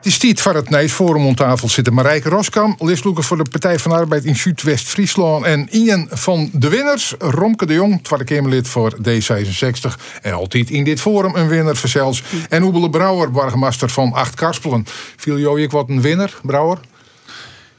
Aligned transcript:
Het 0.00 0.08
is 0.08 0.18
tijd 0.18 0.40
voor 0.40 0.54
het 0.54 0.70
Nijs 0.70 0.92
Forum 0.92 1.26
om 1.26 1.34
tafel 1.34 1.68
zitten 1.68 1.94
Marijke 1.94 2.28
Roskam, 2.28 2.76
listloeker 2.78 3.24
voor 3.24 3.36
de 3.36 3.50
Partij 3.50 3.78
van 3.78 3.92
Arbeid 3.92 4.24
in 4.24 4.36
Zuidwest-Friesland. 4.36 5.44
En 5.44 5.68
Ian 5.70 6.06
van 6.10 6.50
de 6.52 6.68
winners, 6.68 7.14
Romke 7.18 7.66
de 7.66 7.72
Jong, 7.72 8.04
Tweede 8.04 8.24
Kamerlid 8.24 8.68
voor 8.68 8.96
D66. 8.96 10.00
En 10.22 10.32
altijd 10.32 10.70
in 10.70 10.84
dit 10.84 11.00
forum 11.00 11.34
een 11.34 11.48
winnaar 11.48 11.76
verzels. 11.76 12.22
En 12.48 12.62
Oebele 12.62 12.90
Brouwer, 12.90 13.30
burgemeester 13.30 13.88
van 13.88 14.12
Acht 14.12 14.34
Karspelen. 14.34 14.86
Viel 15.16 15.38
jou 15.38 15.68
wat 15.68 15.88
een 15.88 16.00
winnaar, 16.00 16.34
Brouwer? 16.42 16.78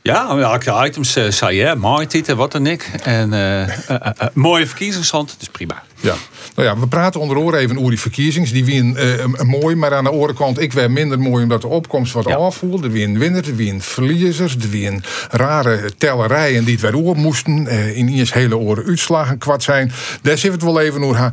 Ja, 0.01 0.37
elke 0.37 0.85
items 0.85 1.17
uh, 1.17 1.29
zei 1.29 1.55
je, 1.55 1.75
mooi 1.75 2.07
titel, 2.07 2.35
wat 2.35 2.51
dan 2.51 2.67
ik. 2.67 2.89
En 3.03 3.33
uh, 3.33 3.97
mooie 4.33 4.67
verkiezingshand, 4.67 5.35
dus 5.39 5.47
prima. 5.47 5.83
Ja. 6.01 6.15
Nou 6.55 6.67
ja, 6.67 6.79
we 6.79 6.87
praten 6.87 7.21
onder 7.21 7.37
oren 7.37 7.59
even 7.59 7.77
over 7.77 7.89
die 7.89 7.99
verkiezings. 7.99 8.51
Die 8.51 8.65
wien 8.65 8.97
mooi, 9.41 9.75
maar 9.75 9.93
aan 9.93 10.03
de 10.03 10.09
andere 10.09 10.33
kant 10.33 10.59
ik 10.59 10.73
weer 10.73 10.91
minder 10.91 11.19
mooi 11.19 11.43
omdat 11.43 11.61
de 11.61 11.67
opkomst 11.67 12.13
wat 12.13 12.25
ja. 12.27 12.35
afvoelde. 12.35 12.87
Er 12.87 12.93
wien 12.93 13.19
winners, 13.19 13.47
er 13.47 13.55
wien 13.55 13.81
verliezers, 13.81 14.55
er 14.55 14.69
wien 14.69 15.03
rare 15.29 15.91
tellerijen 15.97 16.63
die 16.63 16.73
het 16.73 16.81
weer 16.81 16.97
oor 16.97 17.15
moesten. 17.15 17.67
in 17.95 18.07
eerst 18.07 18.33
hele 18.33 18.57
oren 18.57 18.85
uitslagen 18.85 19.37
kwart 19.37 19.63
zijn. 19.63 19.91
Daar 20.21 20.37
zit 20.37 20.51
het 20.51 20.63
wel 20.63 20.79
even 20.79 21.03
over. 21.03 21.31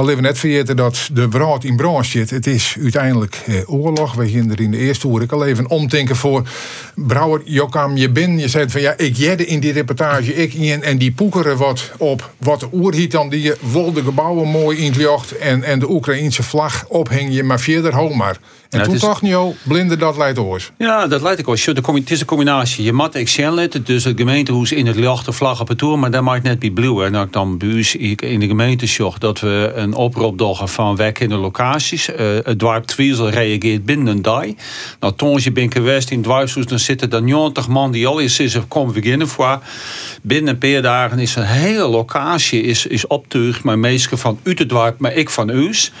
Maar 0.00 0.08
leven 0.08 0.22
net 0.22 0.38
vergeten 0.38 0.76
dat 0.76 1.08
de 1.12 1.28
brood 1.28 1.64
in 1.64 1.76
branche 1.76 2.10
zit. 2.10 2.30
Het 2.30 2.46
is 2.46 2.76
uiteindelijk 2.82 3.42
eh, 3.46 3.54
oorlog. 3.66 4.14
We 4.14 4.28
gingen 4.28 4.50
er 4.50 4.60
in 4.60 4.70
de 4.70 4.76
eerste 4.76 5.06
hoor 5.06 5.22
ik 5.22 5.32
al 5.32 5.46
even 5.46 5.68
omdenken 5.68 6.16
voor. 6.16 6.48
Brouwer, 6.94 7.40
Jokam, 7.44 7.96
je 7.96 8.10
bin. 8.10 8.38
Je 8.38 8.48
zei 8.48 8.70
van 8.70 8.80
ja, 8.80 8.94
ik 8.96 9.16
jedde 9.16 9.46
in 9.46 9.60
die 9.60 9.72
reportage. 9.72 10.34
Ik 10.34 10.54
in, 10.54 10.82
en 10.82 10.98
die 10.98 11.12
poekeren 11.12 11.56
wat 11.56 11.90
op 11.98 12.32
wat 12.38 12.60
de 12.60 12.68
oerhiet 12.72 13.10
dan 13.10 13.28
die 13.28 13.42
je 13.42 13.56
de 13.94 14.02
gebouwen 14.02 14.48
mooi 14.48 14.78
in 14.78 14.92
het 14.92 15.00
jocht. 15.00 15.38
En, 15.38 15.62
en 15.62 15.78
de 15.78 15.90
Oekraïense 15.90 16.42
vlag 16.42 16.84
ophing 16.88 17.34
je 17.34 17.42
maar 17.42 17.60
verder 17.60 17.92
maar. 18.16 18.38
En 18.70 18.78
ja, 18.78 18.84
toen 18.84 18.94
is... 18.94 19.00
dacht 19.00 19.20
je, 19.20 19.52
blinde 19.62 19.96
dat 19.96 20.16
leidt 20.16 20.38
oors. 20.38 20.70
Ja, 20.78 21.06
dat 21.06 21.22
leidt 21.22 21.40
ik 21.40 21.48
oors. 21.48 21.64
Het 21.64 22.10
is 22.10 22.20
een 22.20 22.26
combinatie. 22.26 22.84
Je 22.84 22.92
mat 22.92 23.14
excel 23.14 23.68
dus 23.82 24.02
de 24.02 24.12
gemeentehoes 24.16 24.72
in 24.72 24.86
het 24.86 24.96
licht 24.96 25.24
de 25.24 25.32
vlag 25.32 25.60
op 25.60 25.68
het 25.68 25.78
toer, 25.78 25.98
maar 25.98 26.10
dat 26.10 26.22
maakt 26.22 26.42
net 26.42 26.58
bij 26.58 26.70
blue. 26.70 27.04
En 27.04 27.12
dan 27.12 27.28
dan 27.30 27.58
buus 27.58 27.96
in 27.96 28.40
de 28.40 28.46
gemeente 28.46 28.86
zocht 28.86 29.20
dat 29.20 29.40
we 29.40 29.72
een 29.74 29.94
oproep 29.94 30.38
doggen 30.38 30.68
van 30.68 30.96
weg 30.96 31.12
in 31.12 31.28
de 31.28 31.36
locaties. 31.36 32.08
Uh, 32.08 32.16
het 32.42 32.58
dwarp 32.58 32.84
Twiesel 32.84 33.30
reageert 33.30 33.84
binnen 33.84 34.06
een 34.06 34.22
dag. 34.22 34.44
Nou, 35.00 35.14
toen 35.16 35.40
je 35.42 35.52
bent 35.52 35.72
geweest 35.72 36.10
in 36.10 36.22
dwarfshoes, 36.22 36.66
dan 36.66 36.78
zitten 36.78 37.10
er 37.10 37.22
90 37.22 37.68
man 37.68 37.90
die 37.90 38.06
al 38.06 38.20
eens 38.20 38.38
is 38.38 38.58
komen 38.68 38.94
beginnen 38.94 39.28
voor. 39.28 39.58
Binnen 40.22 40.52
een 40.52 40.58
paar 40.58 40.82
dagen 40.82 41.18
is 41.18 41.34
een 41.34 41.42
hele 41.42 41.88
locatie 41.88 42.62
is, 42.62 42.86
is 42.86 43.06
optuigd, 43.06 43.62
maar 43.62 43.78
meestal 43.78 44.18
van 44.18 44.38
u 44.42 44.54
te 44.54 44.66
dwarp, 44.66 44.98
maar 44.98 45.12
ik 45.12 45.30
van 45.30 45.48
u's. 45.48 45.92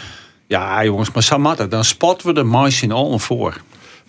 Ja, 0.50 0.84
jongens, 0.84 1.10
maar 1.10 1.22
Samatta, 1.22 1.66
dan 1.66 1.84
spotten 1.84 2.26
we 2.26 2.32
de 2.32 2.42
mais 2.42 2.82
in 2.82 2.92
al 2.92 3.18
voor. 3.18 3.60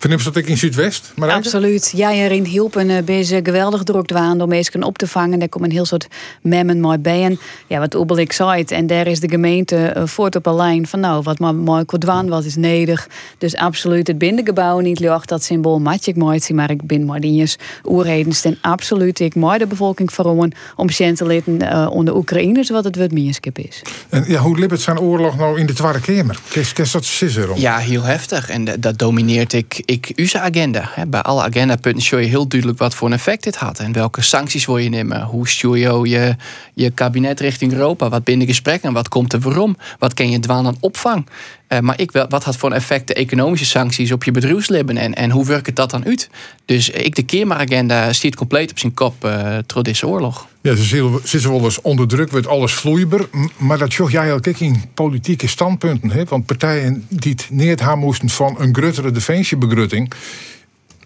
Vind 0.02 0.24
dat 0.24 0.36
ik 0.36 0.48
in 0.48 0.58
Zuidwest? 0.58 1.12
Maar 1.16 1.30
Absoluut. 1.30 1.92
Ja, 1.96 2.12
erin 2.12 2.44
hielpen 2.44 2.88
uh, 2.88 3.02
bezig 3.04 3.40
geweldig 3.42 3.82
druk 3.82 4.06
dwaan 4.06 4.40
om 4.40 4.48
mensen 4.48 4.82
op 4.82 4.98
te 4.98 5.06
vangen. 5.06 5.38
Daar 5.38 5.48
komen 5.48 5.68
een 5.68 5.74
heel 5.74 5.84
soort 5.84 6.06
memmen 6.40 6.80
mooi 6.80 6.98
bij. 6.98 7.38
ja, 7.66 7.78
wat 7.78 7.94
Oebel 7.94 8.18
ik 8.18 8.32
zei, 8.32 8.62
en 8.62 8.86
daar 8.86 9.06
is 9.06 9.20
de 9.20 9.28
gemeente 9.28 9.94
uh, 9.96 10.02
voort 10.06 10.36
op 10.36 10.46
een 10.46 10.54
lijn 10.54 10.86
van 10.86 11.00
nou, 11.00 11.22
wat 11.22 11.38
maar 11.38 11.54
mooi 11.54 11.84
dwaan 11.98 12.28
wat 12.28 12.44
is 12.44 12.56
nedig. 12.56 13.08
Dus 13.38 13.56
absoluut 13.56 14.06
het 14.06 14.18
bindengebouw 14.18 14.78
niet 14.78 15.00
lucht 15.00 15.28
dat 15.28 15.42
symbool 15.42 15.80
matje 15.80 16.10
ik 16.10 16.16
mooi 16.16 16.40
zien, 16.40 16.56
maar 16.56 16.70
ik 16.70 16.86
ben 16.86 17.04
maar 17.04 17.20
die 17.20 17.50
oerredens 17.84 18.44
en 18.44 18.58
absoluut 18.60 19.20
ik 19.20 19.34
mooi 19.34 19.58
de 19.58 19.66
bevolking 19.66 20.12
verroemen 20.12 20.52
om 20.76 20.86
te 20.86 21.26
leden 21.26 21.62
uh, 21.62 21.88
onder 21.90 22.16
Oekraïners 22.16 22.70
wat 22.70 22.84
het 22.84 22.96
wat 22.96 23.10
mierskip 23.10 23.58
is. 23.58 23.82
En 24.08 24.24
ja, 24.26 24.40
hoe 24.40 24.58
liep 24.58 24.70
het 24.70 24.80
zijn 24.80 25.00
oorlog 25.00 25.36
nou 25.36 25.58
in 25.58 25.66
de 25.66 25.72
Tweede 25.72 26.00
Kamer? 26.00 26.38
Kist 26.48 26.92
dat 26.92 27.04
scissor 27.04 27.50
om? 27.50 27.58
Ja, 27.58 27.78
heel 27.78 28.02
heftig 28.02 28.48
en 28.48 28.64
dat 28.80 28.98
domineert 28.98 29.52
ik 29.52 29.82
ik 29.92 30.12
uw 30.16 30.40
agenda. 30.40 30.90
Bij 31.08 31.20
alle 31.20 31.42
agendapunten 31.42 32.02
show 32.02 32.20
je 32.20 32.26
heel 32.26 32.48
duidelijk 32.48 32.78
wat 32.78 32.94
voor 32.94 33.08
een 33.08 33.14
effect 33.14 33.42
dit 33.42 33.56
had. 33.56 33.78
En 33.78 33.92
welke 33.92 34.22
sancties 34.22 34.66
wil 34.66 34.78
je 34.78 34.88
nemen? 34.88 35.22
Hoe 35.22 35.48
stuur 35.48 35.76
je 35.76 36.08
je, 36.08 36.36
je 36.74 36.90
kabinet 36.90 37.40
richting 37.40 37.72
Europa? 37.72 38.08
Wat 38.08 38.24
binnen 38.24 38.46
gesprekken? 38.46 38.92
Wat 38.92 39.08
komt 39.08 39.32
er 39.32 39.40
waarom? 39.40 39.76
Wat 39.98 40.14
ken 40.14 40.30
je 40.30 40.38
dwaan 40.38 40.66
aan 40.66 40.76
opvang? 40.80 41.26
Uh, 41.72 41.78
maar 41.78 42.00
ik, 42.00 42.10
wat 42.28 42.44
had 42.44 42.56
voor 42.56 42.70
een 42.70 42.76
effect 42.76 43.06
de 43.06 43.14
economische 43.14 43.66
sancties 43.66 44.12
op 44.12 44.24
je 44.24 44.30
bedrijfsleven? 44.30 44.96
En, 44.96 45.14
en 45.14 45.30
hoe 45.30 45.46
werkt 45.46 45.76
dat 45.76 45.90
dan 45.90 46.04
uit? 46.04 46.30
Dus 46.64 46.90
ik, 46.90 47.14
de 47.14 47.22
Keerma-agenda 47.22 48.12
stiet 48.12 48.36
compleet 48.36 48.70
op 48.70 48.78
zijn 48.78 48.94
kop 48.94 49.24
uh, 49.24 49.58
deze 49.82 50.06
oorlog. 50.06 50.46
Ja, 50.62 50.74
ze 50.74 51.18
zitten 51.22 51.50
wel 51.50 51.64
eens 51.64 51.80
onder 51.80 52.08
druk, 52.08 52.30
wordt 52.30 52.46
alles 52.46 52.72
vloeibaar. 52.72 53.24
Maar 53.56 53.78
dat 53.78 53.92
zocht 53.92 54.12
jij 54.12 54.32
ook 54.32 54.46
in 54.46 54.82
politieke 54.94 55.48
standpunten. 55.48 56.10
Hè? 56.10 56.24
Want 56.24 56.46
partijen 56.46 57.06
die 57.08 57.32
het 57.32 57.46
neer 57.50 57.78
gaan 57.78 57.98
moesten 57.98 58.28
van 58.28 58.56
een 58.58 58.74
gruttere 58.74 59.10
defensiebegrutting 59.10 60.12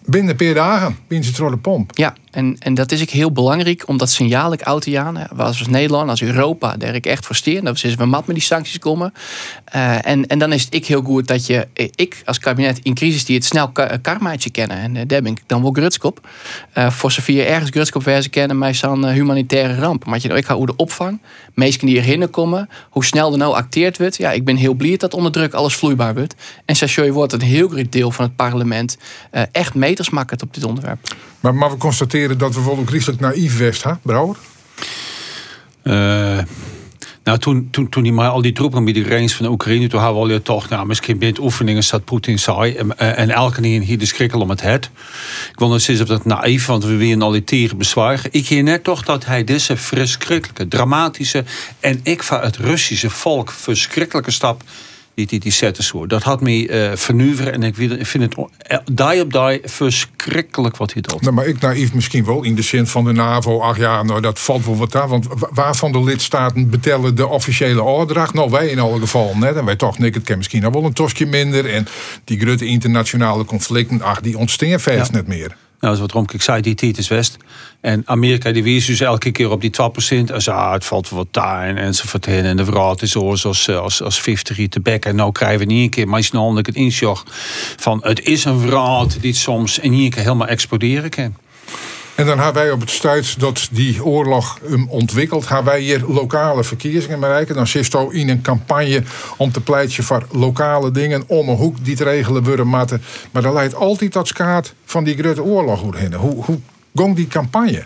binnen 0.06 0.30
een 0.30 0.36
paar 0.36 0.54
dagen, 0.54 0.96
binnen 1.08 1.34
ze 1.34 1.50
de 1.50 1.56
pomp. 1.56 1.90
Ja, 1.94 2.14
en, 2.30 2.56
en 2.58 2.74
dat 2.74 2.92
is 2.92 3.02
ook 3.02 3.08
heel 3.08 3.32
belangrijk, 3.32 3.88
omdat 3.88 4.10
signaal 4.10 4.52
ik 4.52 4.62
oud 4.62 4.84
jaren, 4.84 5.28
als 5.36 5.66
Nederland, 5.66 6.10
als 6.10 6.22
Europa, 6.22 6.76
daar 6.76 6.94
ik 6.94 7.06
echt 7.06 7.26
voor 7.26 7.34
steer. 7.34 7.64
Dat 7.64 7.84
is 7.84 7.94
we 7.94 8.04
mat 8.04 8.26
met 8.26 8.36
die 8.36 8.44
sancties 8.44 8.78
komen. 8.78 9.12
Uh, 9.74 10.06
en, 10.06 10.26
en 10.26 10.38
dan 10.38 10.52
is 10.52 10.64
het 10.64 10.74
ik 10.74 10.86
heel 10.86 11.02
goed 11.02 11.26
dat 11.26 11.46
je, 11.46 11.68
ik 11.94 12.22
als 12.24 12.38
kabinet 12.38 12.78
in 12.82 12.94
crisis 12.94 13.24
die 13.24 13.36
het 13.36 13.44
snel 13.44 13.72
karmaatje 14.02 14.50
kennen. 14.50 14.76
En 14.76 14.92
daar 15.06 15.22
ben 15.22 15.32
ik 15.32 15.42
dan 15.46 15.62
wel 15.62 15.70
grutskop. 15.70 16.28
Uh, 16.78 16.90
voor 16.90 17.12
zover 17.12 17.46
ergens 17.46 17.70
grutskop 17.70 18.02
wijze 18.02 18.28
kennen, 18.28 18.58
mij 18.58 18.74
zo'n 18.74 19.08
humanitaire 19.08 19.74
ramp. 19.74 20.04
Maar 20.04 20.18
je 20.20 20.28
nou, 20.28 20.40
ik 20.40 20.46
ga 20.46 20.54
hoe 20.54 20.66
de 20.66 20.76
opvang, 20.76 21.20
meesten 21.54 21.86
die 21.86 21.98
erheen 21.98 22.30
komen, 22.30 22.68
hoe 22.90 23.04
snel 23.04 23.32
er 23.32 23.38
nou 23.38 23.54
acteerd 23.54 23.98
wordt. 23.98 24.16
Ja, 24.16 24.32
ik 24.32 24.44
ben 24.44 24.56
heel 24.56 24.74
blij 24.74 24.96
dat 24.96 25.14
onder 25.14 25.32
druk 25.32 25.54
alles 25.54 25.74
vloeibaar 25.74 26.14
wordt. 26.14 26.34
En 26.64 26.76
Sassoy 26.76 27.12
wordt 27.12 27.32
een 27.32 27.40
heel 27.40 27.68
groot 27.68 27.92
deel 27.92 28.10
van 28.10 28.24
het 28.24 28.36
parlement 28.36 28.98
echt 29.52 29.74
meters 29.74 29.95
makkelijk 30.10 30.42
op 30.42 30.54
dit 30.54 30.64
onderwerp. 30.64 31.14
Maar, 31.40 31.54
maar 31.54 31.70
we 31.70 31.76
constateren 31.76 32.38
dat 32.38 32.54
we 32.54 32.60
volgens 32.60 32.88
christelijk 32.88 33.20
naïef 33.20 33.58
west, 33.58 33.82
hè, 33.82 33.92
Brouwer? 34.02 34.36
Uh, 35.82 36.38
nou, 37.26 37.38
toen, 37.38 37.68
toen, 37.70 37.88
toen 37.88 38.02
die 38.02 38.12
maar 38.12 38.28
al 38.28 38.42
die 38.42 38.52
troepen 38.52 38.84
bij 38.84 38.92
de 38.92 39.04
grens 39.04 39.34
van 39.34 39.46
de 39.46 39.52
Oekraïne, 39.52 39.86
toen 39.86 40.00
hadden 40.00 40.26
we 40.26 40.32
al 40.32 40.40
toch, 40.42 40.68
nou, 40.68 40.86
misschien 40.86 41.18
bij 41.18 41.28
het 41.28 41.38
oefeningen 41.38 41.84
zat 41.84 42.04
Poetin 42.04 42.38
zei. 42.38 42.74
En, 42.74 42.98
en 42.98 43.30
elke 43.30 43.60
keer 43.60 43.80
hier 43.80 43.98
de 43.98 44.06
schrikkel 44.06 44.40
om 44.40 44.50
het 44.50 44.62
het. 44.62 44.90
Ik 45.52 45.58
wil 45.58 45.68
nog 45.68 45.80
zeggen 45.80 46.04
of 46.04 46.10
dat 46.10 46.24
naïef, 46.24 46.66
want 46.66 46.84
we 46.84 46.96
willen 46.96 47.22
al 47.22 47.30
die 47.30 47.44
tegen 47.44 47.78
bezwaren. 47.78 48.30
Ik 48.30 48.46
zie 48.46 48.62
net 48.62 48.84
toch 48.84 49.02
dat 49.02 49.24
hij 49.24 49.44
deze 49.44 49.76
verschrikkelijke, 49.76 50.68
dramatische 50.68 51.44
en 51.80 52.00
ik 52.02 52.22
van 52.22 52.40
het 52.40 52.56
Russische 52.56 53.10
volk 53.10 53.50
verschrikkelijke 53.50 54.30
stap 54.30 54.62
die, 55.16 55.26
die, 55.26 55.40
die 55.40 55.52
zetten 55.52 55.84
zo. 55.84 56.06
Dat 56.06 56.22
had 56.22 56.40
me 56.40 56.68
uh, 56.68 56.96
vernuveren 56.96 57.52
en 57.52 57.62
ik 57.62 57.74
vind 58.06 58.22
het 58.22 58.46
eh, 58.58 58.78
die 58.92 59.20
op 59.20 59.32
die 59.32 59.60
verschrikkelijk 59.64 60.76
wat 60.76 60.92
hij 60.92 61.02
doet. 61.02 61.20
Nou, 61.20 61.34
maar 61.34 61.46
ik 61.46 61.60
naïef 61.60 61.94
misschien 61.94 62.24
wel 62.24 62.42
in 62.42 62.54
de 62.54 62.62
zin 62.62 62.86
van 62.86 63.04
de 63.04 63.12
NAVO. 63.12 63.60
Ach 63.60 63.78
ja, 63.78 64.02
nou 64.02 64.20
dat 64.20 64.38
valt 64.38 64.64
wel 64.64 64.76
wat 64.76 64.92
daar. 64.92 65.08
Want 65.08 65.26
waarvan 65.50 65.92
de 65.92 66.04
lidstaten 66.04 66.70
betellen 66.70 67.14
de 67.14 67.26
officiële 67.26 67.82
opdracht? 67.82 68.34
Nou, 68.34 68.50
wij 68.50 68.68
in 68.68 68.78
alle 68.78 69.00
gevallen 69.00 69.38
net. 69.38 69.56
En 69.56 69.64
wij 69.64 69.76
toch, 69.76 69.98
Nick, 69.98 70.14
het 70.14 70.24
kan 70.24 70.36
misschien 70.36 70.62
nog 70.62 70.72
wel 70.72 70.84
een 70.84 70.92
tosje 70.92 71.26
minder. 71.26 71.66
En 71.66 71.86
die 72.24 72.40
grote 72.40 72.66
internationale 72.66 73.44
conflicten, 73.44 74.02
ach, 74.02 74.20
die 74.20 74.38
ontstaan 74.38 74.80
vast 74.80 75.12
net 75.12 75.26
meer. 75.26 75.56
Nou, 75.86 75.98
wat 75.98 76.12
Romke 76.12 76.34
ik 76.34 76.42
zei, 76.42 76.60
die 76.62 76.74
tijd 76.74 76.98
is 76.98 77.08
West. 77.08 77.36
En 77.80 78.02
Amerika 78.04 78.52
die 78.52 78.62
wees 78.62 78.86
dus 78.86 79.00
elke 79.00 79.30
keer 79.30 79.50
op 79.50 79.60
die 79.60 79.70
2%. 79.70 80.30
En 80.32 80.42
zo, 80.42 80.50
ah, 80.50 80.72
het 80.72 80.84
valt 80.84 81.08
wat 81.08 81.26
daar 81.30 81.68
en 81.68 81.76
enzovoort. 81.76 82.26
En 82.26 82.56
de 82.56 82.64
verhaal 82.64 82.96
is 83.00 83.16
als, 83.16 83.68
als, 83.68 84.02
als 84.02 84.20
50 84.20 84.68
te 84.68 84.80
bek. 84.80 85.04
En 85.04 85.16
nou 85.16 85.32
krijgen 85.32 85.58
we 85.58 85.64
niet 85.64 85.82
een 85.82 85.90
keer, 85.90 86.08
maar 86.08 86.18
is 86.18 86.30
nou 86.30 86.56
het 86.56 86.74
inzag 86.74 87.24
van 87.76 88.00
het 88.02 88.24
is 88.24 88.44
een 88.44 88.60
verhaal 88.60 89.06
die 89.20 89.34
soms 89.34 89.78
in 89.78 89.92
één 89.92 90.10
keer 90.10 90.22
helemaal 90.22 90.46
exploderen 90.46 91.10
kan. 91.10 91.34
En 92.16 92.26
dan 92.26 92.38
hebben 92.38 92.62
wij 92.62 92.72
op 92.72 92.80
het 92.80 92.90
stuit 92.90 93.40
dat 93.40 93.68
die 93.70 94.04
oorlog 94.04 94.58
um, 94.70 94.88
ontwikkelt, 94.88 95.46
gaan 95.46 95.64
wij 95.64 95.80
hier 95.80 96.04
lokale 96.08 96.64
verkiezingen 96.64 97.20
bereiken. 97.20 97.54
Dan 97.54 97.66
zit 97.66 97.92
je 97.92 98.08
in 98.10 98.28
een 98.28 98.42
campagne 98.42 99.02
om 99.36 99.52
te 99.52 99.60
pleiten 99.60 100.04
voor 100.04 100.26
lokale 100.30 100.90
dingen 100.90 101.24
om 101.26 101.48
een 101.48 101.56
hoek 101.56 101.84
die 101.84 101.96
te 101.96 102.04
regelen 102.04 102.44
worden 102.44 102.66
matten. 102.68 103.02
Maar 103.30 103.42
dan 103.42 103.52
leidt 103.52 103.74
altijd 103.74 104.12
dat 104.12 104.28
skaat 104.28 104.72
van 104.84 105.04
die 105.04 105.16
grote 105.16 105.42
oorlog. 105.42 105.80
Hoe, 105.80 106.44
hoe 106.44 106.60
gong 106.94 107.16
die 107.16 107.26
campagne? 107.26 107.84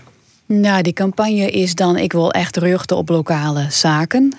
Nou, 0.53 0.83
die 0.83 0.93
campagne 0.93 1.51
is 1.51 1.75
dan, 1.75 1.97
ik 1.97 2.13
wil 2.13 2.31
echt 2.31 2.57
ruchten 2.57 2.97
op 2.97 3.09
lokale 3.09 3.67
zaken. 3.69 4.33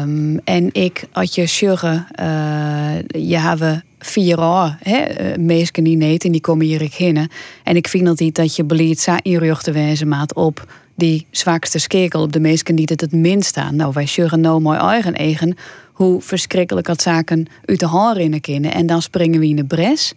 Um, 0.00 0.40
en 0.44 0.68
ik 0.72 1.04
had 1.12 1.34
je 1.34 1.46
zeggen, 1.46 2.06
uh, 2.20 3.24
je 3.28 3.38
hebben 3.38 3.84
vier 3.98 4.38
jaar, 4.38 4.78
hè, 4.82 4.96
eh, 4.96 5.38
meesten 5.38 5.84
die 5.84 5.96
niet 5.96 6.24
en 6.24 6.32
die 6.32 6.40
komen 6.40 6.66
hier 6.66 6.82
ik 6.82 7.28
En 7.64 7.76
ik 7.76 7.88
vind 7.88 8.04
dat, 8.04 8.34
dat 8.34 8.56
je 8.56 8.64
beleid 8.64 8.98
zo 8.98 9.16
inruchten 9.22 9.72
wijzen 9.72 10.08
maat 10.08 10.34
op 10.34 10.72
die 10.94 11.26
zwakste 11.30 11.78
skekel, 11.78 12.22
op 12.22 12.32
de 12.32 12.40
meesten 12.40 12.74
die 12.74 12.88
het 12.88 13.00
het 13.00 13.12
minst 13.12 13.48
staan. 13.48 13.76
Nou, 13.76 13.92
wij 13.94 14.06
zeggen 14.06 14.40
nou 14.40 14.60
mooi 14.60 14.78
eigen 14.78 15.14
eigen 15.14 15.56
hoe 15.92 16.20
verschrikkelijk 16.22 16.86
dat 16.86 17.02
zaken 17.02 17.46
uit 17.64 17.80
de 17.80 17.86
hand 17.86 18.16
in 18.16 18.40
kunnen. 18.40 18.74
En 18.74 18.86
dan 18.86 19.02
springen 19.02 19.40
we 19.40 19.46
in 19.46 19.56
de 19.56 19.64
bres. 19.64 20.14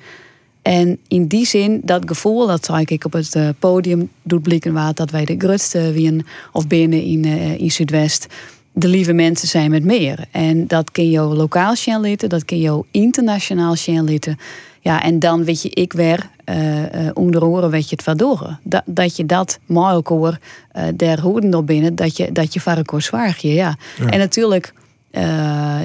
En 0.62 1.00
in 1.08 1.28
die 1.28 1.46
zin, 1.46 1.82
dat 1.84 2.04
gevoel, 2.06 2.48
dat 2.48 2.66
zag 2.66 2.86
ik 2.86 3.06
op 3.06 3.14
het 3.14 3.36
eh, 3.36 3.50
podium 3.60 4.10
doet 4.24 4.42
blikken 4.42 4.74
waar 4.74 4.94
dat 4.94 5.12
wij 5.12 5.26
de 5.26 5.36
grootste 5.38 5.92
wien 5.92 6.26
of 6.52 6.68
binnen 6.68 7.04
in, 7.04 7.26
uh, 7.26 7.60
in 7.60 7.72
Zuidwest 7.72 8.28
de 8.74 8.88
lieve 8.88 9.14
mensen 9.14 9.48
zijn 9.48 9.72
met 9.72 9.84
meer. 9.84 10.26
En 10.32 10.68
dat 10.68 10.92
kun 10.92 11.10
je 11.10 11.22
lokaal 11.22 11.74
litten, 12.00 12.30
dat 12.30 12.46
kun 12.46 12.60
je 12.60 12.84
internationaal 12.92 13.76
litten. 13.86 14.38
Ja, 14.80 15.04
en 15.04 15.20
dan 15.20 15.44
weet 15.44 15.62
je, 15.62 15.70
ik 15.70 15.94
weer 15.94 16.30
uh, 16.46 17.10
onder 17.14 17.44
oren 17.44 17.70
weet 17.70 17.90
je 17.90 17.96
het 17.96 18.06
waardoor. 18.06 18.58
Dat, 18.64 18.82
dat 18.86 19.16
je 19.16 19.26
dat 19.26 19.60
mooi 19.66 19.96
ook 19.96 20.08
hoor, 20.08 20.38
uh, 20.78 20.84
der 20.96 21.22
hoeden 21.22 21.54
op 21.54 21.68
binnen, 21.68 21.96
dat 21.96 22.18
je, 22.18 22.32
dat 22.32 22.54
je 22.54 22.84
zwaar 22.98 23.38
je, 23.40 23.54
ja. 23.54 23.78
En 24.10 24.20
natuurlijk, 24.20 24.74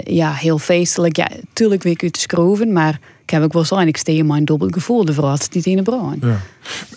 ja, 0.05 0.33
heel 0.33 0.59
feestelijk. 0.59 1.17
Ja, 1.17 1.29
tuurlijk 1.53 1.83
wil 1.83 1.93
ik 1.93 2.03
u 2.03 2.11
te 2.11 2.21
schroeven, 2.21 2.73
maar 2.73 3.01
ik 3.27 3.33
heb 3.33 3.43
ook 3.43 3.53
waarschijnlijk 3.53 3.97
steeds 3.97 4.23
mijn 4.23 4.45
dubbel 4.45 4.69
gevoel 4.69 5.07
ervoor 5.07 5.25
als 5.25 5.49
niet 5.49 5.67
in 5.67 5.77
de 5.77 5.83
bruin. 5.83 6.19
Ja. 6.21 6.41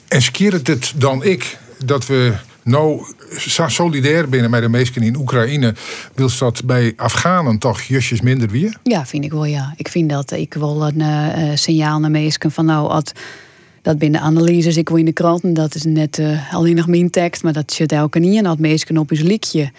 En 0.07 0.21
skeert 0.21 0.67
het 0.67 0.93
dan 0.95 1.23
ik 1.23 1.57
dat 1.85 2.05
we 2.05 2.33
nou 2.63 3.03
solidair 3.67 4.29
binnen 4.29 4.49
met 4.49 4.61
de 4.61 4.69
meesten 4.69 5.01
in 5.01 5.17
Oekraïne, 5.17 5.75
wil 6.15 6.29
dat 6.39 6.65
bij 6.65 6.93
Afghanen 6.95 7.57
toch 7.57 7.81
justjes 7.81 8.21
minder 8.21 8.49
weer? 8.49 8.77
Ja, 8.83 9.05
vind 9.05 9.23
ik 9.23 9.31
wel, 9.31 9.45
ja. 9.45 9.73
Ik 9.77 9.87
vind 9.87 10.09
dat 10.09 10.31
ik 10.31 10.53
wel 10.53 10.87
een 10.87 10.99
uh, 10.99 11.55
signaal 11.55 11.99
naar 11.99 12.11
meesten 12.11 12.51
van 12.51 12.65
nou, 12.65 12.89
als 12.89 13.11
dat 13.81 13.97
binnen 13.97 14.21
analyses, 14.21 14.77
ik 14.77 14.89
wil 14.89 14.97
in 14.97 15.05
de 15.05 15.13
kranten, 15.13 15.53
dat 15.53 15.75
is 15.75 15.83
net 15.83 16.17
uh, 16.17 16.53
alleen 16.53 16.75
nog 16.75 16.87
mijn 16.87 17.09
tekst, 17.09 17.43
maar 17.43 17.53
dat 17.53 17.71
zit 17.71 17.91
elke 17.91 18.19
niet 18.19 18.37
en 18.37 18.43
dat 18.43 18.59
meesten 18.59 18.97
op 18.97 19.11
is 19.11 19.21
likje. 19.21 19.71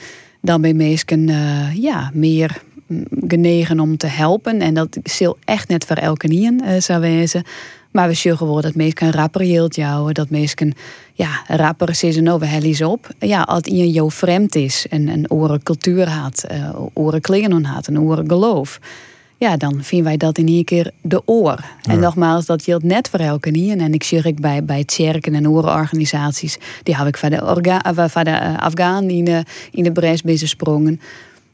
Dan 0.43 0.61
bij 0.61 0.75
meesten 0.75 1.29
uh, 1.29 1.75
ja, 1.75 2.11
meer 2.15 2.63
genegen 3.29 3.81
om 3.81 3.97
te 3.97 4.07
helpen. 4.07 4.61
En 4.61 4.75
dat 4.75 4.99
zal 5.03 5.37
echt 5.45 5.69
net 5.69 5.85
voor 5.85 5.97
elke 5.97 6.27
niet 6.27 6.63
uh, 6.63 6.81
zou 6.81 7.01
wezen. 7.01 7.43
Maar 7.91 8.09
we 8.09 8.15
zullen 8.15 8.39
gewoon 8.39 8.61
dat 8.61 8.75
meesten 8.75 9.13
rapper 9.13 9.45
jou, 9.75 10.13
dat 10.13 10.31
meesten 10.31 10.75
ja, 11.15 11.43
rapper 11.47 11.89
is 11.89 12.17
een 12.17 12.31
over 12.31 12.87
op. 12.87 13.09
Ja, 13.19 13.43
als 13.43 13.63
iemand 13.63 13.95
jou 13.95 14.11
vreemd 14.11 14.55
is 14.55 14.87
en 14.91 15.09
een 15.09 15.31
oren 15.31 15.63
cultuur 15.63 16.09
had, 16.09 16.45
uh, 16.53 16.81
oren 16.93 17.21
klingen 17.21 17.65
had, 17.65 17.87
een 17.87 18.01
oren 18.01 18.29
geloof. 18.29 18.81
Ja, 19.37 19.57
dan 19.57 19.83
vinden 19.83 20.07
wij 20.07 20.17
dat 20.17 20.39
in 20.39 20.47
één 20.47 20.65
keer 20.65 20.91
de 21.03 21.23
oor. 21.25 21.65
En 21.83 22.01
nogmaals, 22.01 22.47
dat 22.47 22.63
geldt 22.63 22.85
net 22.85 23.09
voor 23.09 23.21
elke 23.21 23.51
niet. 23.51 23.79
En 23.79 23.95
ik 23.95 24.03
zie 24.03 24.23
ik 24.23 24.41
bij, 24.41 24.65
bij 24.65 24.79
het 24.79 24.87
Tjerken 24.87 25.35
en 25.35 25.49
orenorganisaties. 25.49 26.59
Die 26.83 26.97
heb 26.97 27.07
ik 27.07 27.17
van 27.17 27.31
de, 27.31 27.45
orga, 27.45 27.93
uh, 27.93 28.05
van 28.09 28.25
de 28.25 28.59
Afghaan 28.59 29.09
in 29.09 29.25
de, 29.25 29.43
in 29.71 29.85
de 29.85 29.93
bres 29.93 30.23
sprongen. 30.49 31.01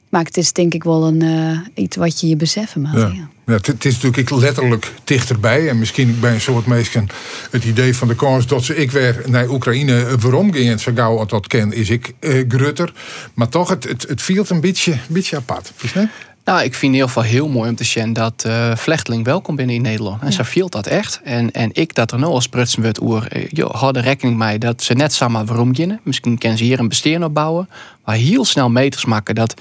Maar 0.08 0.24
het 0.24 0.36
is 0.36 0.52
denk 0.52 0.74
ik 0.74 0.84
wel 0.84 1.06
een, 1.06 1.22
uh, 1.22 1.58
iets 1.74 1.96
wat 1.96 2.20
je 2.20 2.28
je 2.28 2.36
beseffen 2.36 2.80
moet. 2.80 3.00
Ja. 3.00 3.28
Ja, 3.46 3.52
het, 3.52 3.84
is 3.84 4.00
natuurlijk 4.00 4.30
letterlijk 4.30 4.92
dichterbij. 5.04 5.68
En 5.68 5.78
misschien 5.78 6.20
bij 6.20 6.32
een 6.32 6.40
soort 6.40 6.66
mensen 6.66 7.06
het 7.50 7.64
idee 7.64 7.96
van 7.96 8.08
de 8.08 8.14
kans 8.14 8.46
dat 8.46 8.64
ze 8.64 8.76
ik 8.76 8.90
weer 8.90 9.22
naar 9.26 9.48
Oekraïne 9.48 10.18
waarom 10.18 10.52
ging. 10.52 10.80
Zo 10.80 10.92
gauw 10.94 11.18
als 11.18 11.28
dat 11.28 11.46
ken, 11.46 11.72
is 11.72 11.90
ik 11.90 12.12
uh, 12.20 12.44
grutter. 12.48 12.92
Maar 13.34 13.48
toch, 13.48 13.68
het, 13.68 13.84
het, 13.84 14.08
het 14.08 14.22
viel 14.22 14.44
een 14.48 14.60
beetje, 14.60 14.98
beetje 15.08 15.36
apart. 15.36 15.72
Is 15.80 15.92
het? 15.92 16.08
Nou, 16.44 16.62
ik 16.62 16.74
vind 16.74 16.82
in 16.82 16.92
ieder 16.92 17.08
geval 17.08 17.22
heel 17.22 17.48
mooi 17.48 17.68
om 17.70 17.76
te 17.76 17.84
zien 17.84 18.12
dat 18.12 18.44
uh, 18.46 18.76
Vlechteling 18.76 19.24
welkom 19.24 19.56
binnen 19.56 19.74
in 19.74 19.82
Nederland. 19.82 20.20
En 20.20 20.26
ja. 20.26 20.32
zo 20.32 20.42
viel 20.42 20.68
dat 20.68 20.86
echt. 20.86 21.20
En, 21.24 21.50
en 21.50 21.70
ik 21.72 21.94
dat 21.94 22.12
er 22.12 22.18
nou 22.18 22.32
als 22.32 22.48
prutsen 22.48 22.82
werd 22.82 23.02
oer, 23.02 23.28
hadden 23.70 24.02
rekening 24.02 24.38
mee 24.38 24.58
dat 24.58 24.82
ze 24.82 24.94
net 24.94 25.12
samen 25.12 25.46
waarom 25.46 25.74
gingen. 25.74 26.00
Misschien 26.02 26.38
kunnen 26.38 26.58
ze 26.58 26.64
hier 26.64 26.78
een 26.78 26.88
besteer 26.88 27.24
opbouwen. 27.24 27.68
Maar 28.04 28.16
heel 28.16 28.44
snel 28.44 28.70
meters 28.70 29.04
maken 29.04 29.34
dat 29.34 29.54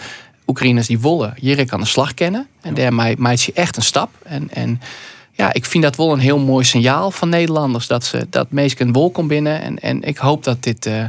Oekraïners 0.47 0.88
die 0.88 1.00
wollen 1.00 1.33
hier 1.39 1.65
aan 1.69 1.80
de 1.80 1.86
slag 1.86 2.13
kennen. 2.13 2.47
En 2.62 2.74
daarmee 2.74 3.15
maakt 3.18 3.39
ze 3.39 3.51
echt 3.53 3.77
een 3.77 3.83
stap. 3.83 4.09
En, 4.24 4.50
en 4.53 4.81
ja, 5.31 5.53
ik 5.53 5.65
vind 5.65 5.83
dat 5.83 5.95
wel 5.95 6.12
een 6.12 6.19
heel 6.19 6.39
mooi 6.39 6.65
signaal 6.65 7.12
van 7.12 7.30
Nederlanders. 7.30 7.88
Dat, 7.88 8.03
ze, 8.03 8.27
dat 8.30 8.47
mensen 8.50 8.92
wol 8.92 9.12
komt 9.12 9.27
binnen. 9.27 9.62
En, 9.62 9.80
en 9.80 10.03
ik 10.03 10.18
hoop 10.18 10.44
dat 10.44 10.63
dit 10.63 10.86
uh, 10.86 11.03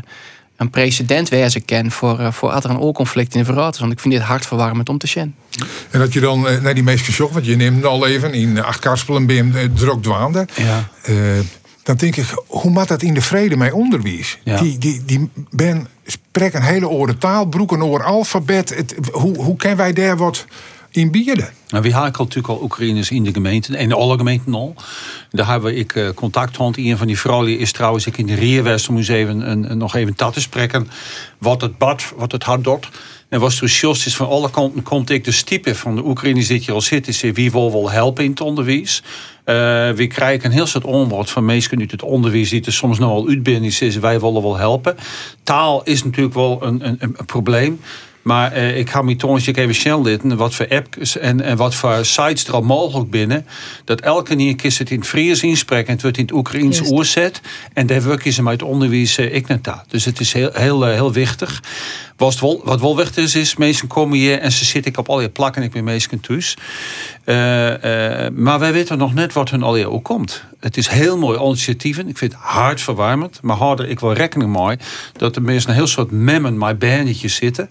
een 0.56 0.71
precedent 0.71 1.29
wezen 1.29 1.65
kan 1.65 1.91
voor, 1.91 2.21
uh, 2.21 2.33
voor 2.33 2.53
er 2.53 2.71
een 2.71 2.79
oorconflict 2.79 3.35
in 3.35 3.41
de 3.41 3.47
verraad 3.47 3.79
Want 3.79 3.93
ik 3.93 4.00
vind 4.00 4.15
dit 4.15 4.23
hartverwarmend 4.23 4.88
om 4.88 4.99
te 4.99 5.06
zien. 5.06 5.35
En 5.91 5.99
dat 5.99 6.12
je 6.12 6.21
dan 6.21 6.47
uh, 6.49 6.61
naar 6.61 6.75
die 6.75 6.83
meesten 6.83 7.12
shock, 7.12 7.33
want 7.33 7.47
je 7.47 7.56
neemt 7.56 7.85
al 7.85 8.06
even 8.06 8.35
in 8.35 8.62
Achtkarspel 8.62 9.17
en 9.17 9.27
BM 9.27 9.69
druk 9.75 10.03
dwaande. 10.03 10.47
Ja. 10.56 10.88
dan 11.83 11.97
denk 11.97 12.17
ik, 12.17 12.27
hoe 12.47 12.71
maakt 12.71 12.88
dat 12.88 13.03
in 13.03 13.15
de 13.15 13.21
vrede 13.21 13.56
mij 13.56 13.71
onderwijs? 13.71 14.38
Ja. 14.44 14.61
Die, 14.61 14.79
die, 14.79 15.03
die 15.05 15.31
ben 15.50 15.87
spreek 16.06 16.55
een 16.55 16.62
hele 16.62 16.88
oren 16.88 17.19
taal, 17.19 17.47
broek 17.47 17.73
een 17.73 17.85
oor 17.85 18.05
alfabet. 18.05 18.69
Het, 18.69 18.94
hoe, 19.12 19.37
hoe 19.37 19.56
kunnen 19.56 19.79
wij 19.79 19.93
daar 19.93 20.17
wat 20.17 20.47
in 20.97 21.11
bieden? 21.11 21.49
Nou, 21.69 21.83
we 21.83 21.93
hebben 21.93 22.13
natuurlijk 22.19 22.49
al 22.49 22.63
Oekraïners 22.63 23.11
in 23.11 23.25
de 23.25 23.33
gemeente, 23.33 23.77
en 23.77 23.93
alle 23.93 24.17
gemeenten 24.17 24.55
al. 24.55 24.75
Daar 25.31 25.47
hebben 25.47 25.77
ik 25.77 25.95
uh, 25.95 26.09
contact 26.15 26.57
gehad. 26.57 26.77
Een 26.77 26.97
van 26.97 27.07
die 27.07 27.19
vrouwen 27.19 27.59
is 27.59 27.73
trouwens 27.73 28.07
ik 28.07 28.19
in 28.19 28.27
de 28.27 28.35
Rierwester 28.35 28.93
moest 28.93 29.09
een, 29.09 29.79
nog 29.79 29.95
even 29.95 30.13
dat 30.17 30.33
te 30.33 30.41
spreken. 30.41 30.89
Wat 31.39 31.61
het 31.61 31.79
bad, 31.79 32.13
wat 32.17 32.33
het 32.33 32.43
hart 32.43 32.65
doet. 32.65 32.89
En 33.29 33.41
was 33.41 33.61
dus 33.61 33.81
just 33.81 34.07
is 34.07 34.17
van 34.17 34.29
alle 34.29 34.51
kanten 34.51 34.83
komt 34.83 35.11
ik 35.11 35.25
de 35.25 35.43
type 35.45 35.75
van 35.75 35.95
de 35.95 36.05
Oekraïners 36.05 36.47
dit 36.47 36.65
hier 36.65 36.75
al 36.75 36.81
zit, 36.81 37.09
is 37.09 37.21
wie 37.21 37.51
wil 37.51 37.73
wel 37.73 37.91
helpen 37.91 38.25
in 38.25 38.31
het 38.31 38.41
onderwijs. 38.41 39.03
Uh, 39.05 39.55
we 39.91 40.07
krijgen 40.07 40.47
een 40.47 40.53
heel 40.57 40.67
soort 40.67 40.85
onwoord 40.85 41.31
van 41.31 41.45
mensen 41.45 41.79
uit 41.79 41.91
het 41.91 42.03
onderwijs 42.03 42.49
die 42.49 42.65
er 42.65 42.73
soms 42.73 42.99
nog 42.99 43.13
wel 43.13 43.29
is. 43.61 43.97
Wij 43.97 44.21
willen 44.21 44.43
wel 44.43 44.57
helpen. 44.57 44.97
Taal 45.43 45.83
is 45.85 46.05
natuurlijk 46.05 46.35
wel 46.35 46.63
een, 46.63 46.89
een, 46.89 46.99
een 47.01 47.27
probleem. 47.27 47.81
Maar 48.26 48.56
uh, 48.56 48.78
ik 48.78 48.90
ga 48.90 49.02
me 49.02 49.17
toch 49.17 49.46
even 49.46 49.75
snel 49.75 50.02
litten 50.02 50.37
wat 50.37 50.55
voor 50.55 50.69
apps 50.69 51.19
en, 51.19 51.40
en 51.40 51.56
wat 51.56 51.75
voor 51.75 52.05
sites 52.05 52.46
er 52.46 52.55
al 52.55 52.62
mogelijk 52.62 53.11
binnen. 53.11 53.46
Dat 53.84 54.00
elke 54.00 54.37
keer 54.37 54.56
kist 54.56 54.78
het 54.78 54.90
in 54.90 54.99
het 54.99 55.08
Fries 55.08 55.43
inspreken 55.43 55.87
en 55.87 55.93
het 55.93 56.02
wordt 56.02 56.17
in 56.19 56.25
het 56.25 56.32
Oekraïens 56.32 56.82
oorzet. 56.82 57.40
En 57.73 57.87
daar 57.87 58.02
werken 58.02 58.32
ze 58.32 58.43
met 58.43 58.62
onderwijs 58.62 59.19
uh, 59.19 59.34
ik 59.34 59.46
net 59.46 59.69
Dus 59.88 60.05
het 60.05 60.20
is 60.20 60.32
heel, 60.32 60.50
heel, 60.52 60.88
uh, 60.88 60.94
heel 60.94 61.12
wichtig. 61.12 61.62
Wat 62.17 62.38
wel, 62.38 62.61
wat 62.64 62.81
wel 62.81 62.96
wichtig 62.96 63.25
is, 63.25 63.34
is 63.34 63.56
mensen 63.56 63.88
komen 63.88 64.19
hier 64.19 64.38
en 64.38 64.52
ze 64.52 64.64
zitten 64.64 64.93
ik 64.93 64.99
op 64.99 65.08
al 65.08 65.20
je 65.20 65.28
plakken 65.28 65.61
en 65.62 65.69
ik 65.69 65.75
ben 65.75 65.84
mensen 65.84 66.20
thuis. 66.20 66.56
maar 68.32 68.58
wij 68.58 68.73
weten 68.73 68.99
nog 68.99 69.14
net 69.14 69.32
wat 69.32 69.50
hun 69.50 69.62
al 69.62 69.84
ook 69.84 70.05
komt. 70.05 70.44
Het 70.61 70.76
is 70.76 70.88
heel 70.88 71.19
mooi 71.19 71.40
initiatieven. 71.40 72.08
Ik 72.08 72.19
vind 72.19 72.32
het 72.32 72.40
hartverwarmend. 72.43 73.38
Maar 73.43 73.56
harder, 73.56 73.88
ik 73.88 74.00
wil 74.00 74.12
rekening 74.12 74.67
mee 74.67 74.76
dat 75.17 75.37
er 75.37 75.43
mensen 75.43 75.70
een 75.70 75.76
heel 75.76 75.87
soort 75.87 76.11
memmen, 76.11 76.58
mijn 76.58 76.78
bandjes 76.78 77.34
zitten. 77.34 77.69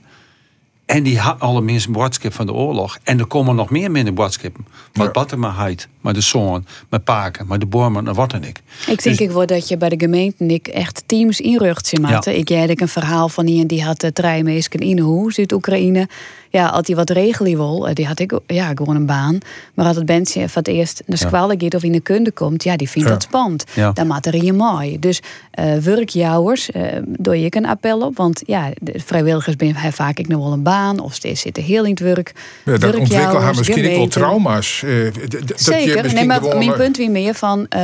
En 0.85 1.03
die 1.03 1.19
had 1.19 1.39
alle 1.39 1.61
mensen 1.61 1.91
boodschap 1.91 2.33
van 2.33 2.45
de 2.45 2.53
oorlog. 2.53 2.97
En 3.03 3.19
er 3.19 3.25
komen 3.25 3.55
nog 3.55 3.69
meer 3.69 3.91
minder 3.91 4.13
boodschappen. 4.13 4.67
Wat 4.93 5.05
ja. 5.05 5.11
Battermaheid, 5.11 5.87
maar 6.05 6.13
de 6.13 6.21
zoon, 6.21 6.65
met 6.89 7.03
Paken, 7.03 7.47
maar 7.47 7.59
de 7.59 7.65
Borman 7.65 8.07
en 8.07 8.13
wat 8.13 8.33
en 8.33 8.43
ik. 8.43 8.57
Ik 8.79 8.85
denk 8.85 9.17
dus, 9.17 9.17
ik 9.17 9.31
wel 9.31 9.45
dat 9.45 9.67
je 9.67 9.77
bij 9.77 9.89
de 9.89 9.99
gemeente 9.99 10.45
ik 10.45 10.67
echt 10.67 11.03
teams 11.05 11.39
inrucht 11.39 11.87
zie 11.87 12.07
ja. 12.07 12.25
Ik 12.25 12.47
heb 12.47 12.81
een 12.81 12.87
verhaal 12.87 13.29
van 13.29 13.47
iemand 13.47 13.69
die 13.69 13.83
had 13.83 13.99
de 13.99 14.13
treimeesken 14.13 14.79
in 14.79 14.99
hoe 14.99 15.33
Zuid-Oekraïne 15.33 16.07
ja, 16.55 16.67
als 16.67 16.87
hij 16.87 16.95
wat 16.95 17.09
regelen 17.09 17.55
wil, 17.55 17.87
eh, 17.87 17.93
die 17.93 18.07
had 18.07 18.19
ik 18.19 18.39
ja, 18.47 18.71
gewoon 18.75 18.95
een 18.95 19.05
baan. 19.05 19.37
Maar 19.73 19.85
als 19.85 19.95
het 19.95 20.07
mensen 20.07 20.49
van 20.49 20.61
het 20.65 20.67
eerst 20.73 21.03
naar 21.05 21.17
squallen 21.17 21.61
gaat 21.61 21.73
of 21.73 21.83
in 21.83 21.91
de 21.91 21.99
kunde 21.99 22.31
komt, 22.31 22.63
ja, 22.63 22.75
die 22.75 22.89
vindt 22.89 23.09
dat 23.09 23.23
spannend. 23.23 23.65
Dan 23.93 24.07
maakt 24.07 24.25
er 24.25 24.43
je 24.43 24.53
mooi. 24.53 24.99
Dus 24.99 25.21
uh, 25.59 25.77
werkjouwers, 25.77 26.69
uh, 26.69 26.83
doe 27.05 27.43
ik 27.45 27.55
een 27.55 27.65
appel 27.65 27.99
op. 27.99 28.17
Want 28.17 28.41
ja, 28.45 28.71
de 28.81 28.99
vrijwilligers 29.05 29.55
ben 29.55 29.75
hij 29.75 29.91
vaak 29.91 30.19
ik 30.19 30.27
nog 30.27 30.43
wel 30.43 30.51
een 30.51 30.63
baan 30.63 30.99
of 30.99 31.13
steeds 31.13 31.41
zitten 31.41 31.63
heel 31.63 31.83
in 31.83 31.89
het 31.89 31.99
werk. 31.99 32.31
Ja, 32.65 32.77
dat 32.77 32.95
ontwikkelen 32.95 33.41
haar 33.41 33.55
misschien 33.55 33.97
wel 33.97 34.07
trauma's. 34.07 34.81
Uh, 34.85 35.11
Zeker, 35.55 35.94
dat 36.03 36.13
nee, 36.13 36.25
maar 36.25 36.57
mijn 36.57 36.73
punt 36.73 36.97
weer 36.97 37.11
meer 37.11 37.33
van, 37.33 37.59
uh, 37.59 37.79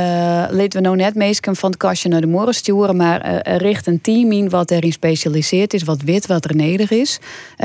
laten 0.50 0.70
we 0.72 0.80
nou 0.80 0.96
net 0.96 1.14
meestal 1.14 1.54
van 1.54 1.70
het 1.70 1.78
kastje 1.78 2.08
naar 2.08 2.20
de 2.20 2.26
morgen 2.26 2.54
sturen, 2.54 2.96
maar 2.96 3.46
uh, 3.46 3.56
richt 3.56 3.86
een 3.86 4.00
team 4.00 4.32
in 4.32 4.48
wat 4.48 4.70
erin 4.70 4.92
specialiseerd 4.92 5.74
is, 5.74 5.82
wat 5.82 6.02
wit, 6.02 6.26
wat 6.26 6.44
er 6.44 6.56
neder 6.56 6.92
is. 6.92 7.18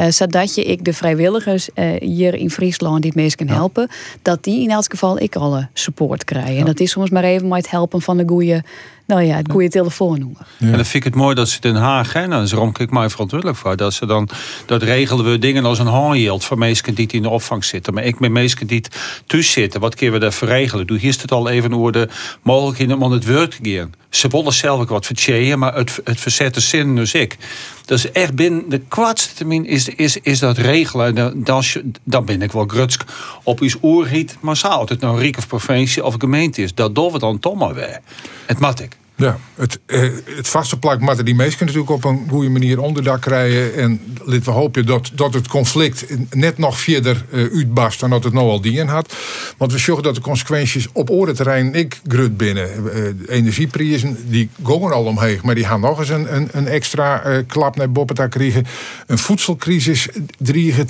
zodat 0.10 0.56
je 0.56 0.64
ik 0.64 0.86
de 0.86 0.94
vrijwilligers 0.94 1.70
hier 2.00 2.36
in 2.36 2.50
Friesland 2.50 3.02
die 3.02 3.12
het 3.12 3.20
meest 3.20 3.36
kan 3.36 3.48
helpen, 3.48 3.90
dat 4.22 4.44
die 4.44 4.64
in 4.64 4.70
elk 4.70 4.86
geval 4.90 5.20
ik 5.20 5.36
alle 5.36 5.68
support 5.74 6.24
krijgen. 6.24 6.58
En 6.58 6.66
dat 6.66 6.80
is 6.80 6.92
soms 6.92 7.10
maar 7.10 7.24
even 7.24 7.48
met 7.48 7.58
het 7.58 7.72
helpen 7.72 8.02
van 8.02 8.18
de 8.18 8.24
goede 8.28 8.64
nou 9.08 9.22
ja, 9.22 9.36
het 9.36 9.52
goede 9.52 9.70
telefoonnummer. 9.70 10.48
Ja. 10.58 10.66
En 10.66 10.72
dan 10.72 10.86
vind 10.86 10.94
ik 10.94 11.04
het 11.04 11.16
mooi 11.16 11.36
dat 11.36 11.50
ze 11.50 11.60
Den 11.60 11.76
Haag, 11.76 12.14
hè, 12.14 12.28
nou, 12.28 12.48
daarom 12.48 12.72
ik 12.78 12.92
mij 12.92 13.10
verantwoordelijk 13.10 13.58
voor, 13.58 13.76
dat 13.76 13.94
ze 13.94 14.06
dan, 14.06 14.30
dat 14.66 14.84
regelen 14.84 15.32
we 15.32 15.40
dingen 15.40 15.66
als 15.66 15.80
een 15.80 15.88
handjild 15.88 16.46
voor 16.46 16.58
mensen 16.58 16.94
die 16.94 17.08
in 17.08 17.22
de 17.22 17.30
opvang 17.30 17.66
zitten. 17.66 17.94
Maar 17.94 18.04
ik 18.04 18.20
met 18.20 18.32
mensen 18.32 18.68
die 18.68 18.84
thuis 19.26 19.52
zitten, 19.52 19.80
wat 19.80 19.96
kunnen 19.96 20.16
we 20.16 20.22
daar 20.22 20.34
verregelen? 20.34 20.88
Doe 20.88 20.98
hier 20.98 21.18
het 21.22 21.32
al 21.32 21.50
even 21.50 21.74
over 21.74 21.92
de 21.92 22.10
mogelijkheden 22.42 23.02
om 23.02 23.12
het 23.12 23.26
werk 23.26 23.52
te 23.52 23.72
gaan. 23.72 23.92
Ze 24.10 24.28
willen 24.28 24.54
zelf 24.54 24.82
ook 24.82 24.90
wat 24.90 25.06
vertjeien, 25.06 25.60
maar 25.60 25.76
het, 25.76 26.00
het 26.04 26.20
verzette 26.20 26.60
zin 26.60 26.96
dus 26.96 27.14
ik. 27.14 27.38
Dus 27.86 28.12
echt 28.12 28.36
binnen 28.36 28.70
de 28.70 28.80
kwartste 28.80 29.34
termijn 29.34 29.66
is, 29.66 29.88
is, 29.88 30.18
is 30.18 30.40
dat 30.40 30.58
regelen. 30.58 31.16
Dan, 31.44 31.64
dan 32.04 32.26
ben 32.26 32.42
ik 32.42 32.52
wel 32.52 32.66
grutsk 32.66 33.04
op 33.44 33.62
iets 33.62 33.76
oerhiet. 33.82 34.38
Maar 34.40 34.58
zou 34.58 34.86
het 34.88 35.00
nou 35.00 35.20
Riek 35.20 35.38
of 35.38 35.48
provincie 35.48 36.06
of 36.06 36.16
gemeente 36.18 36.62
is, 36.62 36.74
dat 36.74 36.96
doen 36.96 37.12
we 37.12 37.20
dan 37.20 37.40
toch 37.40 37.56
maar 37.56 37.74
weer. 37.74 38.00
Het 38.46 38.60
mat 38.60 38.80
ik. 38.80 38.97
Ja, 39.18 39.38
het, 39.56 39.80
eh, 39.86 40.10
het 40.26 40.48
vaste 40.48 40.80
plak 40.80 41.00
moeten 41.00 41.26
die 41.26 41.36
meesten 41.36 41.66
natuurlijk 41.66 41.92
op 41.92 42.04
een 42.04 42.26
goede 42.30 42.50
manier 42.50 42.80
onderdak 42.80 43.22
krijgen. 43.22 43.76
En 43.76 44.18
we 44.26 44.52
hopen 44.52 44.86
dat, 44.86 45.12
dat 45.14 45.34
het 45.34 45.48
conflict 45.48 46.06
net 46.30 46.58
nog 46.58 46.80
verder 46.80 47.26
uh, 47.32 47.54
uitbarst 47.54 48.00
dan 48.00 48.10
dat 48.10 48.24
het 48.24 48.34
nou 48.34 48.50
al 48.50 48.62
dien 48.62 48.88
had. 48.88 49.16
Want 49.58 49.72
we 49.72 49.78
zorgen 49.78 50.04
dat 50.04 50.16
de 50.16 50.22
consequenties 50.22 50.88
op 50.92 51.10
orenterrein 51.10 51.74
ik 51.74 52.00
grut 52.08 52.38
binnen. 52.38 52.70
Uh, 52.96 53.36
energieprijzen 53.36 54.18
die 54.30 54.50
gaan 54.64 54.92
al 54.92 55.04
omheen, 55.04 55.40
maar 55.44 55.56
die 55.56 55.66
gaan 55.66 55.80
nog 55.80 56.00
eens 56.00 56.10
een, 56.10 56.36
een, 56.36 56.50
een 56.52 56.68
extra 56.68 57.28
uh, 57.28 57.38
klap 57.48 57.76
naar 57.76 57.92
boven 57.92 58.30
krijgen. 58.30 58.66
Een 59.08 59.18
voedselcrisis 59.18 60.08
dreigen. 60.38 60.90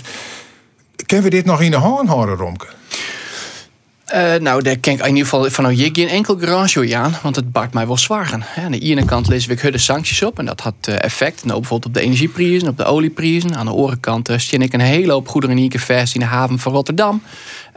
Kunnen 1.06 1.26
we 1.26 1.32
dit 1.32 1.46
nog 1.46 1.62
in 1.62 1.72
de 1.72 1.78
hand 1.78 2.10
houden, 2.10 2.36
Romke? 2.36 2.68
Uh, 4.14 4.36
nou, 4.36 4.62
daar 4.62 4.78
ken 4.78 4.94
ik 4.94 5.00
in 5.00 5.08
ieder 5.08 5.24
geval 5.24 5.50
van 5.50 5.76
je 5.78 5.90
geen 5.94 6.08
enkel 6.08 6.38
garage 6.40 6.96
aan, 6.96 7.16
want 7.22 7.36
het 7.36 7.52
bart 7.52 7.74
mij 7.74 7.88
wel 7.88 7.98
zwaar. 7.98 8.46
Aan 8.56 8.72
de 8.72 8.80
ene 8.80 9.06
kant 9.06 9.28
lees 9.28 9.48
ik 9.48 9.50
de 9.72 9.78
sancties 9.78 10.24
op 10.24 10.40
en 10.40 10.46
dat 10.46 10.60
had 10.60 10.74
uh, 10.90 10.96
effect. 11.00 11.46
Nou, 11.46 11.60
bijvoorbeeld 11.60 11.96
op 11.96 12.02
de 12.02 12.08
energieprijzen, 12.08 12.68
op 12.68 12.78
de 12.78 12.84
olieprijzen. 12.84 13.56
Aan 13.56 13.66
de 13.66 13.72
andere 13.72 13.98
kant 13.98 14.30
uh, 14.30 14.38
ik 14.62 14.74
een 14.74 14.80
hele 14.80 15.12
hoop 15.12 15.28
goederen 15.28 15.58
in 15.58 15.64
in 16.14 16.20
de 16.20 16.26
haven 16.26 16.60
van 16.60 16.74
Rotterdam. 16.74 17.22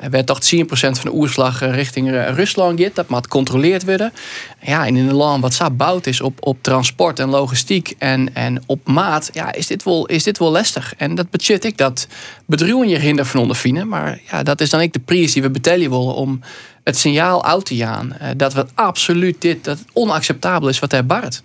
Er 0.00 0.10
werd 0.10 0.26
toch 0.26 0.40
10% 0.54 0.66
van 0.68 0.94
de 1.02 1.14
oerslag 1.14 1.60
richting 1.60 2.10
Rusland 2.10 2.80
gaat. 2.80 2.94
Dat 2.94 3.08
moet 3.08 3.28
controleerd 3.28 3.84
worden. 3.84 4.12
Ja, 4.60 4.86
en 4.86 4.96
in 4.96 5.08
een 5.08 5.14
land 5.14 5.42
wat 5.42 5.54
zo 5.54 5.70
bouwt 5.70 6.06
is 6.06 6.20
op, 6.20 6.46
op 6.46 6.62
transport 6.62 7.18
en 7.18 7.28
logistiek 7.28 7.94
en, 7.98 8.34
en 8.34 8.62
op 8.66 8.88
maat, 8.88 9.30
ja, 9.32 9.52
is 9.52 9.66
dit 9.66 9.82
wel, 9.82 10.06
is 10.06 10.22
dit 10.22 10.38
wel 10.38 10.50
lastig. 10.50 10.94
En 10.96 11.14
dat 11.14 11.30
budget 11.30 11.64
ik 11.64 11.76
dat 11.76 12.06
bedrijven 12.46 12.88
je 12.88 12.98
hinder 12.98 13.24
van 13.24 13.40
ondervinden. 13.40 13.88
Maar 13.88 14.20
ja, 14.30 14.42
dat 14.42 14.60
is 14.60 14.70
dan 14.70 14.80
ook 14.80 14.92
de 14.92 14.98
prijs 14.98 15.32
die 15.32 15.42
we 15.42 15.50
betalen 15.50 15.90
willen 15.90 16.14
om 16.14 16.40
het 16.84 16.98
signaal 16.98 17.44
uit 17.44 17.64
te 17.64 17.76
gaan. 17.76 18.12
Eh, 18.12 18.28
dat 18.36 18.52
we 18.52 18.66
absoluut 18.74 19.40
dit, 19.40 19.64
dat 19.64 19.78
onacceptabel 19.92 20.68
is 20.68 20.78
wat 20.78 20.90
hij 20.90 21.06
baart. 21.06 21.42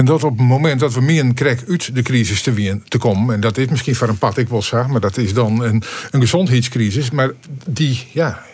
En 0.00 0.06
dat 0.06 0.24
op 0.24 0.38
het 0.38 0.46
moment 0.46 0.80
dat 0.80 0.94
we 0.94 1.00
meer 1.00 1.34
krijgen 1.34 1.68
uit 1.68 1.94
de 1.94 2.02
crisis 2.02 2.42
te, 2.42 2.98
komen. 2.98 3.34
En 3.34 3.40
dat 3.40 3.58
is 3.58 3.66
misschien 3.66 3.94
voor 3.94 4.08
een 4.08 4.18
pad 4.18 4.36
ik 4.36 4.48
wel 4.48 4.62
zeg, 4.62 4.86
maar 4.86 5.00
dat 5.00 5.16
is 5.16 5.34
dan 5.34 5.62
een, 5.62 5.82
een 6.10 6.20
gezondheidscrisis. 6.20 7.10
Maar 7.10 7.30
die, 7.66 8.06
ja, 8.12 8.44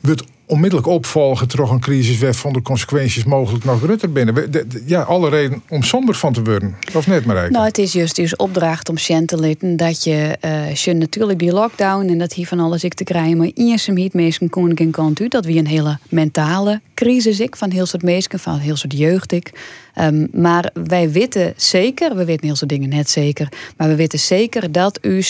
wordt 0.00 0.24
onmiddellijk 0.46 0.88
opvolgen 0.88 1.48
terug 1.48 1.70
een 1.70 1.80
crisis 1.80 2.18
waar 2.18 2.34
van 2.34 2.52
de 2.52 2.62
consequenties 2.62 3.24
mogelijk 3.24 3.64
nog 3.64 3.82
rutter 3.82 4.12
binnen. 4.12 4.50
Ja, 4.86 5.02
alle 5.02 5.28
reden 5.28 5.62
om 5.68 5.82
somber 5.82 6.14
van 6.14 6.32
te 6.32 6.42
worden. 6.42 6.76
Of 6.94 7.06
net 7.06 7.24
maar 7.24 7.50
Nou, 7.50 7.64
het 7.64 7.78
is 7.78 7.92
juist 7.92 8.16
dus 8.16 8.36
opdracht 8.36 8.88
om 8.88 8.98
Sjen 8.98 9.26
te 9.26 9.38
litten 9.40 9.76
dat 9.76 10.04
je, 10.04 10.38
uh, 10.86 10.94
natuurlijk 10.94 11.38
die 11.38 11.52
lockdown 11.52 12.08
en 12.08 12.18
dat 12.18 12.32
hier 12.32 12.46
van 12.46 12.60
alles 12.60 12.84
ik 12.84 12.94
te 12.94 13.04
krijgen, 13.04 13.36
maar 13.36 13.50
eerst 13.54 13.86
hem 13.86 13.94
niet 13.94 14.14
meesten 14.14 14.50
kon 14.50 14.70
ik 14.70 14.90
kant 14.90 15.20
u 15.20 15.28
dat 15.28 15.44
wie 15.44 15.58
een 15.58 15.66
hele 15.66 15.98
mentale 16.08 16.80
crisis 16.94 17.40
ik 17.40 17.56
van 17.56 17.70
heel 17.70 17.86
soort 17.86 18.02
meesten, 18.02 18.38
van 18.38 18.58
heel 18.58 18.76
soort 18.76 18.98
jeugd 18.98 19.32
ik. 19.32 19.52
Um, 20.00 20.28
maar 20.32 20.70
wij 20.88 21.10
weten 21.10 21.54
zeker, 21.56 22.16
we 22.16 22.24
weten 22.24 22.46
heel 22.46 22.56
soort 22.56 22.70
dingen 22.70 22.88
net 22.88 23.10
zeker, 23.10 23.48
maar 23.76 23.88
we 23.88 23.94
weten 23.94 24.18
zeker 24.18 24.72
dat 24.72 25.00
uw 25.00 25.22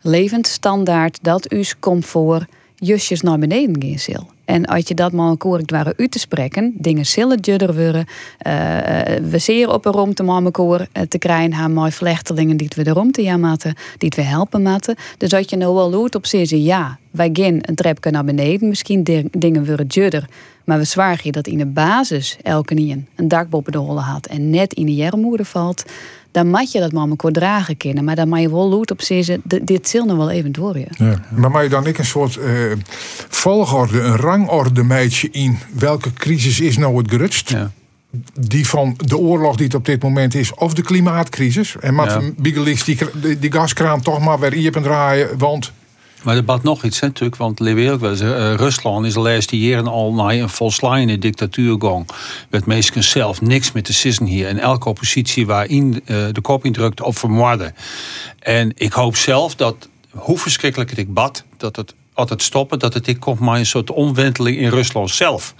levensstandaard, 0.00 1.18
dat 1.22 1.48
uw 1.48 1.64
comfort 1.80 2.44
justjes 2.80 3.20
naar 3.20 3.38
beneden 3.38 3.82
gaan 3.82 3.98
zal. 3.98 4.26
En 4.44 4.66
als 4.66 4.88
je 4.88 4.94
dat 4.94 5.12
maar 5.12 5.36
correct 5.36 5.70
waren 5.70 5.94
u 5.96 6.08
te 6.08 6.18
spreken, 6.18 6.72
dingen 6.76 7.06
zullen 7.06 7.40
judder 7.40 7.74
worden. 7.74 8.06
Uh, 8.46 8.52
we 9.30 9.38
zeer 9.38 9.72
op 9.72 9.86
een 9.86 9.92
romte 9.92 10.22
te 10.22 10.22
uh, 10.92 11.02
te 11.02 11.18
krijgen, 11.18 11.52
haar 11.52 11.70
mooi 11.70 11.92
vlechtelingen 11.92 12.56
die 12.56 12.70
we 12.74 12.82
de 12.82 12.90
romte 12.90 13.22
ja 13.22 13.36
maten, 13.36 13.74
die 13.98 14.12
we 14.16 14.22
helpen 14.22 14.62
maten. 14.62 14.96
Dus 15.16 15.28
dat 15.28 15.50
je 15.50 15.56
nou 15.56 15.74
wel 15.74 15.90
loert 15.90 16.14
op 16.14 16.26
zeggen, 16.26 16.62
ja, 16.62 16.98
wij 17.10 17.30
gaan 17.32 17.58
een 17.60 17.74
trapje 17.74 18.10
naar 18.10 18.24
beneden, 18.24 18.68
misschien 18.68 19.28
dingen 19.30 19.66
worden 19.66 19.86
judder. 19.86 20.28
Maar 20.64 20.78
we 20.78 20.84
zwaar 20.84 21.20
dat 21.30 21.46
in 21.46 21.58
de 21.58 21.66
basis 21.66 22.36
elke 22.42 22.74
nien 22.74 23.08
een 23.16 23.28
dak 23.28 23.48
boven 23.48 23.72
de 23.72 23.78
had 23.78 24.26
en 24.26 24.50
net 24.50 24.72
in 24.72 24.86
de 24.86 24.94
jermoeder 24.94 25.46
valt 25.46 25.84
dan 26.30 26.50
mag 26.50 26.72
je 26.72 26.80
dat 26.80 26.92
maar 26.92 27.08
elkaar 27.08 27.32
dragen 27.32 27.76
kunnen. 27.76 28.04
Maar 28.04 28.16
dan 28.16 28.28
mag 28.28 28.40
je 28.40 28.50
wel 28.50 28.68
loot 28.68 28.90
op 28.90 29.02
zeggen, 29.02 29.42
dit 29.62 29.88
zal 29.88 30.04
nog 30.04 30.16
wel 30.16 30.30
even 30.30 30.52
door 30.52 30.78
je. 30.78 30.86
Ja. 30.90 31.20
Maar 31.28 31.50
mag 31.50 31.62
je 31.62 31.68
dan 31.68 31.86
ik 31.86 31.98
een 31.98 32.04
soort 32.04 32.36
uh, 32.36 32.72
volgorde, 33.28 34.00
een 34.00 34.16
rangorde 34.16 34.82
meidje 34.82 35.28
in 35.30 35.58
welke 35.72 36.12
crisis 36.12 36.60
is 36.60 36.76
nou 36.76 36.96
het 36.96 37.10
gerutst? 37.10 37.50
Ja. 37.50 37.70
Die 38.40 38.66
van 38.66 38.94
de 38.96 39.18
oorlog 39.18 39.56
die 39.56 39.66
het 39.66 39.74
op 39.74 39.84
dit 39.84 40.02
moment 40.02 40.34
is, 40.34 40.54
of 40.54 40.74
de 40.74 40.82
klimaatcrisis. 40.82 41.76
En 41.80 41.94
Matt 41.94 42.12
ja. 42.12 42.20
die, 42.36 43.38
die, 43.38 43.52
gaskraan 43.52 44.00
toch 44.00 44.20
maar 44.20 44.38
weer 44.38 44.52
hier 44.52 44.72
draaien, 44.72 45.38
want 45.38 45.72
maar 46.22 46.36
er 46.36 46.44
bad 46.44 46.62
nog 46.62 46.84
iets, 46.84 47.00
hè, 47.00 47.06
natuurlijk, 47.06 47.36
want 47.36 47.60
ook 47.60 48.00
wel 48.00 48.12
uh, 48.12 48.54
Rusland 48.54 49.06
is 49.06 49.12
de 49.12 49.20
laatste 49.20 49.58
jaren 49.58 49.86
al 49.86 50.12
naar 50.12 50.32
een 50.34 50.48
volslaande 50.48 51.18
dictatuur 51.18 51.76
gang. 51.78 52.08
Met 52.50 52.66
meestal 52.66 53.02
zelf 53.02 53.40
niks 53.40 53.72
met 53.72 53.86
de 53.86 53.92
sissen 53.92 54.26
hier. 54.26 54.46
En 54.46 54.58
elke 54.58 54.88
oppositie 54.88 55.46
waarin 55.46 55.92
uh, 55.92 56.26
de 56.32 56.40
kop 56.40 56.64
indrukt 56.64 57.02
op 57.02 57.18
vermoorden. 57.18 57.74
En 58.38 58.72
ik 58.74 58.92
hoop 58.92 59.16
zelf 59.16 59.54
dat, 59.54 59.88
hoe 60.10 60.38
verschrikkelijk 60.38 60.90
het 60.90 60.98
ik 60.98 61.14
bad, 61.14 61.44
dat 61.56 61.76
het 61.76 61.94
altijd 62.12 62.42
stoppen, 62.42 62.78
dat 62.78 62.94
het 62.94 63.06
ik 63.06 63.20
komt 63.20 63.40
maar 63.40 63.58
een 63.58 63.66
soort 63.66 63.90
omwenteling 63.90 64.56
in 64.56 64.68
Rusland 64.68 65.10
zelf. 65.10 65.54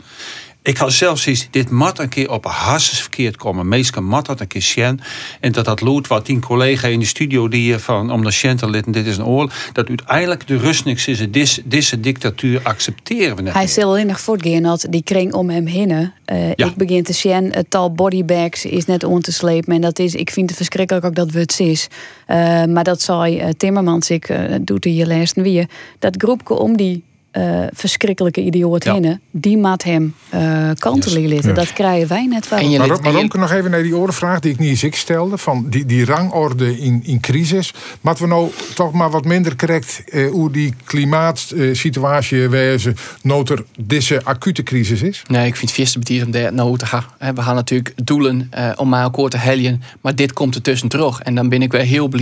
Ik 0.62 0.76
had 0.76 0.92
zelfs 0.92 1.26
iets, 1.26 1.48
dit 1.50 1.70
mat 1.70 1.98
een 1.98 2.08
keer 2.08 2.30
op 2.30 2.44
hasses 2.44 3.00
verkeerd 3.00 3.36
komen. 3.36 3.68
Meestal 3.68 4.02
mat 4.02 4.26
dat 4.26 4.40
een 4.40 4.46
keer 4.46 4.62
Sjen. 4.62 5.00
En 5.40 5.52
dat 5.52 5.64
dat 5.64 5.80
lood 5.80 6.06
wat 6.06 6.24
tien 6.24 6.40
collega 6.40 6.88
in 6.88 6.98
de 6.98 7.06
studio 7.06 7.48
die 7.48 7.78
van 7.78 8.12
om 8.12 8.24
de 8.24 8.30
Sjen 8.30 8.56
te 8.56 8.70
litten, 8.70 8.92
dit 8.92 9.06
is 9.06 9.16
een 9.16 9.24
oorlog. 9.24 9.52
Dat 9.72 9.88
uiteindelijk 9.88 10.46
de 10.46 10.56
rust 10.56 10.84
niks 10.84 11.06
is. 11.06 11.26
Deze 11.64 12.00
dictatuur 12.00 12.60
accepteren 12.62 13.36
we 13.36 13.42
net. 13.42 13.52
Hij 13.52 13.66
zal 13.66 13.88
alleen 13.88 14.06
nog 14.06 14.20
voortgaan 14.20 14.62
dat 14.62 14.86
die 14.90 15.02
kring 15.02 15.32
om 15.32 15.50
hem 15.50 15.66
heen. 15.66 15.88
Uh, 15.90 16.50
Ik 16.50 16.74
begin 16.76 17.02
te 17.02 17.12
Sjen, 17.12 17.52
het 17.52 17.70
tal 17.70 17.92
bodybags 17.92 18.64
is 18.64 18.84
net 18.84 19.04
on 19.04 19.20
te 19.20 19.32
slepen. 19.32 19.74
En 19.74 19.80
dat 19.80 19.98
is, 19.98 20.14
ik 20.14 20.30
vind 20.30 20.48
het 20.48 20.56
verschrikkelijk 20.56 21.04
ook 21.04 21.14
dat 21.14 21.30
we 21.30 21.38
het 21.38 21.60
is. 21.60 21.88
Uh, 22.28 22.64
maar 22.64 22.84
dat 22.84 23.02
zei 23.02 23.40
uh, 23.40 23.48
Timmermans, 23.56 24.10
ik 24.10 24.28
doet 24.60 24.84
hij 24.84 24.92
je 24.92 25.06
les 25.06 25.32
weer. 25.34 25.68
Dat 25.98 26.14
groepje 26.18 26.54
om 26.54 26.76
die 26.76 27.04
uh, 27.32 27.66
verschrikkelijke 27.72 28.40
idioot 28.40 28.84
ja. 28.84 29.18
die 29.30 29.58
maat 29.58 29.82
hem 29.82 30.14
uh, 30.34 30.70
kantelen 30.74 31.28
yes. 31.28 31.44
Dat 31.54 31.72
krijgen 31.72 32.08
wij 32.08 32.26
net 32.26 32.48
wel. 32.48 32.58
En 32.58 32.70
je 32.70 32.78
maar, 32.78 33.00
maar 33.02 33.14
ook 33.14 33.36
nog 33.36 33.50
even 33.52 33.70
naar 33.70 33.82
die 33.82 33.96
orenvraag 33.96 34.40
die 34.40 34.52
ik 34.52 34.58
niet 34.58 34.68
eens 34.68 34.82
ik 34.82 34.96
stelde. 34.96 35.38
Van 35.38 35.66
die, 35.68 35.86
die 35.86 36.04
rangorde 36.04 36.78
in, 36.78 37.00
in 37.04 37.20
crisis. 37.20 37.74
Maar 38.00 38.16
we 38.18 38.26
nou 38.26 38.50
toch 38.74 38.92
maar 38.92 39.10
wat 39.10 39.24
minder 39.24 39.56
correct 39.56 40.02
uh, 40.06 40.30
hoe 40.30 40.50
die 40.50 40.74
klimaatsituatie 40.84 42.38
uh, 42.38 42.48
wezen 42.48 42.96
noter 43.22 43.64
deze 43.78 44.24
acute 44.24 44.62
crisis 44.62 45.02
is? 45.02 45.22
Nee, 45.26 45.46
ik 45.46 45.56
vind 45.56 45.70
het 45.70 45.78
eerste 45.80 45.98
betier 45.98 46.24
om 46.24 46.30
daar 46.30 46.52
nou 46.52 46.76
te 46.76 46.86
gaan. 46.86 47.04
We 47.34 47.42
gaan 47.42 47.54
natuurlijk 47.54 47.92
doelen 48.04 48.50
om 48.76 48.88
mij 48.88 49.02
akkoord 49.02 49.30
te 49.30 49.38
helien. 49.38 49.82
Maar 50.00 50.14
dit 50.14 50.32
komt 50.32 50.54
er 50.54 50.62
tussen 50.62 50.88
terug. 50.88 51.20
En 51.20 51.34
dan 51.34 51.48
ben 51.48 51.62
ik 51.62 51.72
wel 51.72 51.80
heel 51.80 52.08
blij 52.08 52.18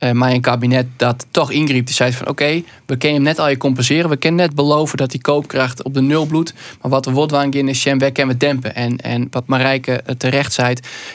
uh, 0.00 0.10
maar 0.10 0.30
een 0.30 0.40
kabinet 0.40 0.86
dat 0.96 1.26
toch 1.30 1.50
ingreep. 1.50 1.86
Die 1.86 1.94
zei 1.94 2.12
van 2.12 2.28
oké, 2.28 2.62
we 2.86 2.96
kunnen 2.96 3.14
hem 3.14 3.22
net 3.22 3.38
al 3.38 3.48
je 3.48 3.56
compenseren. 3.56 4.10
We 4.10 4.16
kunnen 4.16 4.40
net 4.40 4.54
beloven 4.54 4.96
dat 4.96 5.10
die 5.10 5.20
koopkracht 5.20 5.82
op 5.82 5.94
de 5.94 6.00
nul 6.00 6.26
bloedt. 6.26 6.54
Maar 6.80 6.90
wat 6.90 7.06
er 7.06 7.12
wordt 7.12 7.54
in 7.54 7.68
is, 7.68 7.80
Shem, 7.80 7.98
wij 7.98 8.12
kunnen 8.12 8.32
we 8.32 8.38
dempen. 8.38 8.74
En, 8.74 8.96
en 8.96 9.28
wat 9.30 9.46
Marijke 9.46 9.92
eh, 9.92 10.14
terecht 10.14 10.52
zei, 10.52 10.74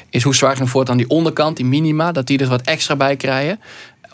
is 0.09 0.23
hoe 0.23 0.35
zwaar 0.35 0.57
het 0.57 0.69
voort 0.69 0.89
aan 0.89 0.97
die 0.97 1.09
onderkant, 1.09 1.57
die 1.57 1.65
minima, 1.65 2.11
dat 2.11 2.27
die 2.27 2.39
er 2.39 2.47
wat 2.47 2.61
extra 2.61 2.95
bij 2.95 3.15
krijgen 3.15 3.59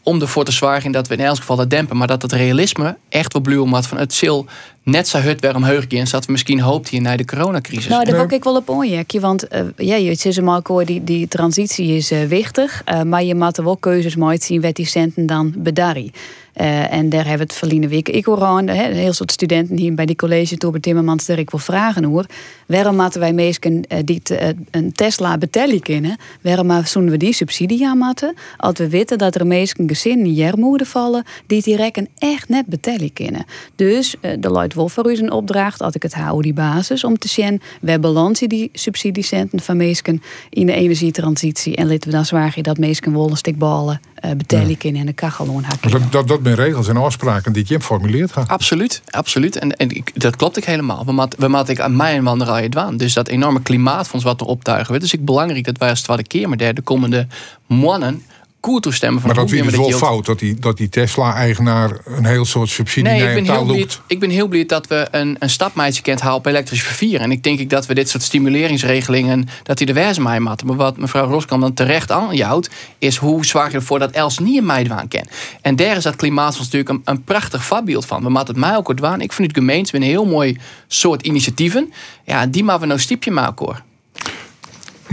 om 0.04 0.22
ervoor 0.22 0.44
te 0.44 0.52
zorgen 0.52 0.92
dat 0.92 1.08
we 1.08 1.14
in 1.14 1.24
elk 1.24 1.36
geval 1.36 1.56
dat 1.56 1.70
dempen. 1.70 1.98
Maar 1.98 2.08
dat 2.08 2.22
het 2.22 2.32
realisme 2.32 2.98
echt 3.10 3.34
wel 3.34 3.42
bluw 3.42 3.70
wat 3.70 3.88
van 3.88 3.98
het 3.98 4.14
zil 4.14 4.46
net 4.84 5.08
zo 5.08 5.18
hut 5.18 5.42
weer 5.42 5.56
omhoog 5.56 5.86
gaan. 5.88 6.08
Zat 6.08 6.26
we 6.26 6.32
misschien 6.32 6.60
hoopt 6.60 6.90
hier 6.90 7.02
naar 7.02 7.18
de 7.18 7.26
coronacrisis. 7.26 7.88
Nou, 7.88 8.06
daar 8.06 8.16
wil 8.16 8.38
ik 8.38 8.44
wel 8.44 8.56
op 8.56 8.70
onjekje. 8.70 9.20
Want 9.20 9.54
uh, 9.54 9.62
ja, 9.76 9.96
je 9.96 10.12
is 10.12 10.40
maar 10.40 10.62
die, 10.86 11.04
die 11.04 11.28
transitie 11.28 11.96
is 11.96 12.12
uh, 12.12 12.24
wichtig. 12.24 12.82
Uh, 12.86 13.02
maar 13.02 13.24
je 13.24 13.36
moet 13.36 13.58
er 13.58 13.64
wel 13.64 13.78
keuzes 13.78 14.16
mooi 14.16 14.38
zien 14.38 14.62
wat 14.62 14.76
die 14.76 14.86
centen 14.86 15.26
dan 15.26 15.54
bedarrie. 15.58 16.12
Uh, 16.56 16.94
en 16.94 17.10
daar 17.10 17.20
hebben 17.20 17.48
we 17.48 17.54
het 17.54 17.54
verleden 17.54 17.90
week 17.90 18.10
ik 18.10 18.26
hoor 18.26 18.44
aan. 18.44 18.68
Een 18.68 18.94
heel 18.94 19.14
soort 19.14 19.32
studenten 19.32 19.78
hier 19.78 19.94
bij 19.94 20.06
die 20.06 20.16
college 20.16 20.58
Tober 20.58 20.82
Timmermans 20.82 21.26
daar 21.26 21.40
ik 21.40 21.50
wil 21.50 21.60
vragen 21.60 22.04
hoor. 22.04 22.26
Waarom 22.66 22.96
moeten 22.96 23.20
wij 23.20 23.34
meestal 23.34 23.72
uh, 23.72 23.98
die 24.06 24.22
uh, 24.32 24.48
een 24.72 24.92
Tesla 24.92 25.38
betellen 25.38 25.82
kunnen? 25.82 26.18
Waarom 26.42 26.86
zouden 26.86 27.14
we 27.14 27.18
die 27.18 27.34
subsidie 27.34 27.88
aan 27.88 27.98
moeten? 27.98 28.34
Als 28.58 28.78
we 28.78 28.90
weten 28.90 29.18
dat 29.18 29.36
er 29.36 29.48
meestal 29.48 29.86
gezinnen 29.88 30.34
jermoeden 30.34 30.88
vallen 30.88 31.24
die 31.48 31.62
die 31.62 31.76
rekken 31.76 32.08
echt 32.18 32.50
net 32.50 32.66
betellen 32.66 33.14
kunnen. 33.14 33.46
Dus 33.76 34.16
de 34.22 34.50
Lloyd 34.50 34.74
Wolf 34.74 34.94
voor 34.94 35.12
u 35.12 35.18
een 35.18 35.32
opdracht, 35.32 35.82
als 35.82 35.94
ik 35.94 36.04
het 36.04 36.14
hou 36.14 36.42
die 36.42 36.54
basis 36.54 37.04
om 37.04 37.18
te 37.18 37.28
zien, 37.28 37.62
we 37.82 38.00
balansen 38.00 38.50
die 38.50 38.70
subsidiecenten 38.74 39.60
van 39.60 39.78
meestal 39.78 40.18
in 40.50 40.66
de 40.66 40.74
energietransitie 40.74 41.76
en 41.76 41.88
laten 41.88 42.10
we 42.10 42.16
dan 42.16 42.26
zwaar 42.26 42.58
dat 42.62 42.78
meestal 42.78 43.14
wollen 43.14 43.38
stikballen 43.38 44.02
uh, 44.26 44.32
betalen 44.32 44.78
kunnen 44.78 45.02
en 45.02 45.08
de 45.08 45.14
kachelloon 45.14 45.64
hakken. 45.64 45.92
Dat, 45.92 46.12
dat, 46.12 46.28
dat 46.28 46.41
zijn 46.44 46.56
regels 46.56 46.88
en 46.88 46.98
afspraken 46.98 47.54
die 47.54 47.66
je 47.68 47.80
formuleert 47.80 48.32
gaat. 48.32 48.48
Absoluut, 48.48 49.02
absoluut. 49.10 49.56
En, 49.56 49.78
en 49.78 50.04
dat 50.14 50.36
klopt 50.36 50.58
ik 50.58 50.66
helemaal. 50.66 51.06
We 51.06 51.12
maat, 51.12 51.36
we 51.38 51.48
maat 51.48 51.70
ik 51.70 51.80
aan 51.80 51.96
mij 51.96 52.16
en 52.16 52.24
wanderij 52.24 52.70
dwaan. 52.70 52.98
Dus 52.98 53.14
dat 53.14 53.28
enorme 53.28 53.62
klimaatfonds 53.62 54.26
wat 54.26 54.42
er 54.42 54.48
optuigen 54.48 54.88
wordt. 54.88 55.02
Dus 55.02 55.14
ik 55.14 55.26
belangrijk 55.26 55.66
dat 55.66 55.78
wij 55.78 55.90
als 55.90 56.02
tweede 56.02 56.24
keer 56.24 56.48
maar 56.50 56.58
de 56.58 56.82
komende 56.84 57.28
mannen 57.68 58.24
koer 58.62 58.82
toestemmen. 58.82 59.22
Van 59.22 59.36
maar 59.36 59.46
dat 59.46 59.52
is 59.52 59.76
wel 59.76 59.92
fout 59.92 60.26
dat 60.26 60.40
die, 60.40 60.56
dat 60.56 60.78
die 60.78 60.90
Tesla-eigenaar 60.90 61.98
een 62.06 62.26
heel 62.26 62.46
soort 62.46 62.70
subsidie 62.70 63.12
nee, 63.12 63.28
ik 63.28 63.34
ben, 63.34 63.54
heel 63.54 63.66
blij, 63.66 63.88
ik 64.08 64.20
ben 64.20 64.30
heel 64.30 64.48
blij 64.48 64.66
dat 64.66 64.88
we 64.88 65.08
een, 65.12 65.36
een 65.40 65.50
stapmeidje 65.50 66.02
kent 66.02 66.22
halen 66.22 66.38
op 66.38 66.46
elektrisch 66.46 66.84
vervier. 66.84 67.22
En 67.22 67.32
ik 67.32 67.44
denk 67.44 67.60
ik 67.60 67.70
dat 67.70 67.86
we 67.86 67.94
dit 67.94 68.10
soort 68.10 68.24
stimuleringsregelingen, 68.24 69.48
dat 69.64 69.78
die 69.78 69.86
de 69.86 69.94
wijze 69.94 70.22
mij 70.22 70.40
matten. 70.40 70.68
Maar 70.68 70.76
wat 70.76 70.98
mevrouw 70.98 71.28
Roskam 71.28 71.60
dan 71.60 71.74
terecht 71.74 72.12
aanjouwt, 72.12 72.70
is 73.00 73.18
hoe 73.18 73.46
zwaar 73.46 73.70
je 73.70 73.76
ervoor 73.76 74.00
dat 74.00 74.12
Els 74.12 74.40
niet 74.40 74.58
een 74.58 74.66
meidwaan 74.66 75.08
kent. 75.08 75.30
En 75.62 75.76
daar 75.76 75.98
is 75.98 76.04
dat 76.04 76.16
klimaatfonds 76.16 76.72
natuurlijk 76.72 76.90
een, 76.90 77.14
een 77.14 77.24
prachtig 77.24 77.64
voorbeeld 77.64 78.06
van. 78.06 78.24
We 78.24 78.30
maken 78.30 78.54
het 78.54 78.64
mij 78.64 78.76
ook 78.76 78.96
dwaan. 78.96 79.22
Ik 79.22 79.34
vind 79.34 79.48
het 79.48 79.58
gemeente 79.58 79.96
een 79.96 80.02
heel 80.02 80.26
mooi 80.26 80.58
soort 80.88 81.22
initiatieven. 81.22 81.94
Ja, 82.26 82.46
die 82.48 82.64
maken 82.64 82.82
we 82.82 82.88
nou 82.88 83.00
stiepje 83.00 83.32
maken 83.32 83.66
hoor. 83.66 83.82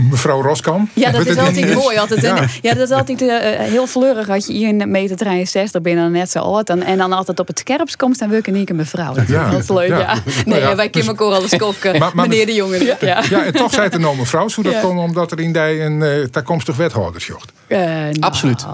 Mevrouw 0.09 0.41
Roskam. 0.41 0.89
Ja, 0.93 1.11
dat 1.11 1.25
is 1.25 1.37
altijd 1.37 1.73
mooi. 1.73 1.97
Altijd, 1.97 2.21
Ja. 2.21 2.45
ja. 2.61 2.73
dat 2.73 2.89
is 2.89 2.95
altijd 2.97 3.21
eh, 3.21 3.59
heel 3.59 3.87
fleurig. 3.87 4.29
Als 4.29 4.45
je 4.45 4.53
hier 4.53 4.67
in 4.67 4.91
meter 4.91 5.15
63 5.17 5.81
bent 5.81 5.95
dan 5.97 6.11
net 6.11 6.31
zo 6.31 6.39
oud. 6.39 6.69
En, 6.69 6.83
en 6.83 6.97
dan 6.97 7.13
altijd 7.13 7.39
op 7.39 7.47
het 7.47 7.59
scherpst 7.59 7.95
komt, 7.95 8.19
dan 8.19 8.29
wil 8.29 8.37
ik 8.37 8.69
een 8.69 8.75
mevrouw. 8.75 9.13
Ja. 9.27 9.49
Dat 9.49 9.59
is 9.61 9.69
leuk, 9.69 9.87
Ja. 9.89 9.99
ja. 9.99 10.05
Nou 10.05 10.19
Nee, 10.45 10.59
ja, 10.59 10.75
wij 10.75 10.89
dus- 10.89 11.03
kunnen 11.03 11.17
elkaar 11.19 11.37
alles 11.39 11.55
kofken. 11.55 11.99
Maar- 11.99 12.11
maar- 12.13 12.27
Meneer 12.27 12.45
de 12.45 12.53
Jonge. 12.53 12.83
Ja. 12.85 12.97
Ja. 13.01 13.23
Ja, 13.29 13.43
en 13.45 13.53
toch 13.53 13.71
zei 13.71 13.83
het 13.85 13.93
een 13.93 14.01
nou 14.01 14.17
mevrouw. 14.17 14.47
Zou 14.47 14.65
dat 14.67 14.75
Ja. 14.75 14.81
komen 14.81 15.03
omdat 15.03 15.31
er 15.31 15.39
in 15.39 15.53
die 15.53 15.81
een 15.81 16.01
eh 16.03 16.23
toekomstig 16.23 16.75
wethouder 16.75 17.21
zocht? 17.21 17.51
Eh, 17.67 17.79
nou. 17.79 18.13
Absoluut. 18.19 18.65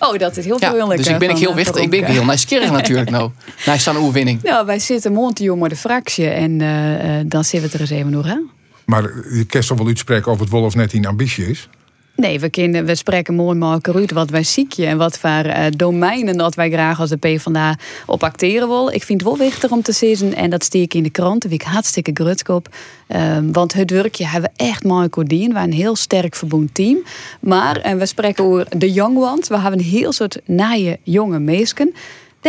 Oh, 0.00 0.18
dat 0.18 0.36
is 0.36 0.44
heel 0.44 0.56
Ja, 0.60 0.68
vriendelijk. 0.68 0.96
dus 0.98 1.06
ik 1.06 1.12
eh, 1.12 1.18
ben 1.18 1.30
ik 1.30 1.36
heel 1.36 1.50
eh, 1.50 1.54
wichtig. 1.56 1.82
Ik 1.82 1.90
ben 1.90 2.04
heel 2.04 2.24
nieuwsgierig 2.24 2.70
natuurlijk 2.70 3.10
nou. 3.10 3.30
Naar 3.66 3.78
staan 3.78 3.96
oerwinning. 3.96 4.42
Nou, 4.48 4.66
wij 4.66 4.78
zitten 4.78 5.12
mondjongen 5.12 5.68
de 5.68 5.76
fractie. 5.76 6.28
En 6.28 6.60
eh, 6.60 7.18
eh, 7.18 7.24
dan 7.26 7.44
zitten 7.44 7.60
we 7.60 7.64
het 7.64 7.74
er 7.74 7.80
eens 7.80 7.90
even 7.90 8.10
nog 8.10 8.26
aan. 8.26 8.50
Maar 8.88 9.02
je 9.34 9.44
kan 9.44 9.60
toch 9.60 9.78
wel 9.78 9.86
uitspreken 9.86 10.32
of 10.32 10.40
het 10.40 10.52
of 10.52 10.74
net 10.74 10.92
in 10.92 11.06
ambitie 11.06 11.46
is? 11.46 11.68
Nee, 12.16 12.40
we, 12.40 12.82
we 12.84 12.94
spreken 12.94 13.34
mooi 13.34 13.58
maken 13.58 13.94
uit 13.94 14.12
wat 14.12 14.30
wij 14.30 14.42
ziekje 14.42 14.86
en 14.86 14.98
wat 14.98 15.18
voor 15.18 15.30
eh, 15.30 15.66
domeinen 15.76 16.36
dat 16.36 16.54
wij 16.54 16.70
graag 16.70 17.00
als 17.00 17.10
de 17.10 17.16
PvdA 17.16 17.78
op 18.06 18.22
acteren 18.22 18.68
willen. 18.68 18.94
Ik 18.94 19.02
vind 19.02 19.20
het 19.20 19.28
wel 19.28 19.38
wichtig 19.38 19.70
om 19.70 19.82
te 19.82 19.92
zeggen, 19.92 20.34
en 20.34 20.50
dat 20.50 20.64
steek 20.64 20.82
ik 20.82 20.94
in 20.94 21.02
de 21.02 21.10
krant, 21.10 21.42
daar 21.42 21.52
ik 21.52 21.62
hartstikke 21.62 22.10
grutsk 22.14 22.48
op. 22.48 22.68
Ehm, 23.06 23.52
want 23.52 23.72
het 23.72 23.90
werkje 23.90 24.26
hebben 24.26 24.50
we 24.56 24.64
echt 24.64 24.84
mooi 24.84 25.08
koordien. 25.08 25.52
We 25.52 25.58
een 25.58 25.72
heel 25.72 25.96
sterk 25.96 26.34
verbonden 26.34 26.72
team. 26.72 26.98
Maar, 27.40 27.76
en 27.76 27.98
we 27.98 28.06
spreken 28.06 28.44
over 28.44 28.78
de 28.78 28.92
young 28.92 29.16
ones, 29.16 29.48
we 29.48 29.58
hebben 29.58 29.80
een 29.80 29.86
heel 29.86 30.12
soort 30.12 30.40
naaie 30.44 30.98
jonge 31.02 31.38
meesken. 31.38 31.94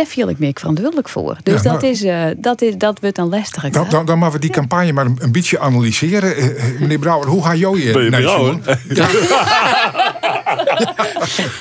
Daar 0.00 0.08
viel 0.08 0.28
ik 0.28 0.38
me 0.38 0.50
verantwoordelijk 0.54 1.08
voor. 1.08 1.36
Dus 1.42 1.62
Ja, 1.62 1.62
dat, 1.70 1.80
maar- 1.82 1.90
is, 1.90 2.02
eh, 2.02 2.24
dat, 2.36 2.62
is, 2.62 2.74
dat 2.76 3.00
wordt 3.00 3.16
dan 3.16 3.28
lastig. 3.28 3.62
Dan, 3.70 3.86
dan, 3.90 4.06
dan 4.06 4.18
moeten 4.18 4.40
we 4.40 4.46
die 4.46 4.54
campagne 4.54 4.92
maar 4.92 5.06
een, 5.06 5.16
een 5.20 5.32
beetje 5.32 5.58
analyseren. 5.58 6.36
Eh, 6.36 6.46
eh, 6.46 6.80
meneer 6.80 6.98
Brouwer, 6.98 7.28
hoe 7.28 7.44
ga 7.44 7.54
jij 7.54 7.70
je... 7.70 7.92
Ben 7.92 8.04
je 8.04 8.10
naar 8.10 8.20
Brouwer? 8.20 8.58
Ja. 8.88 9.08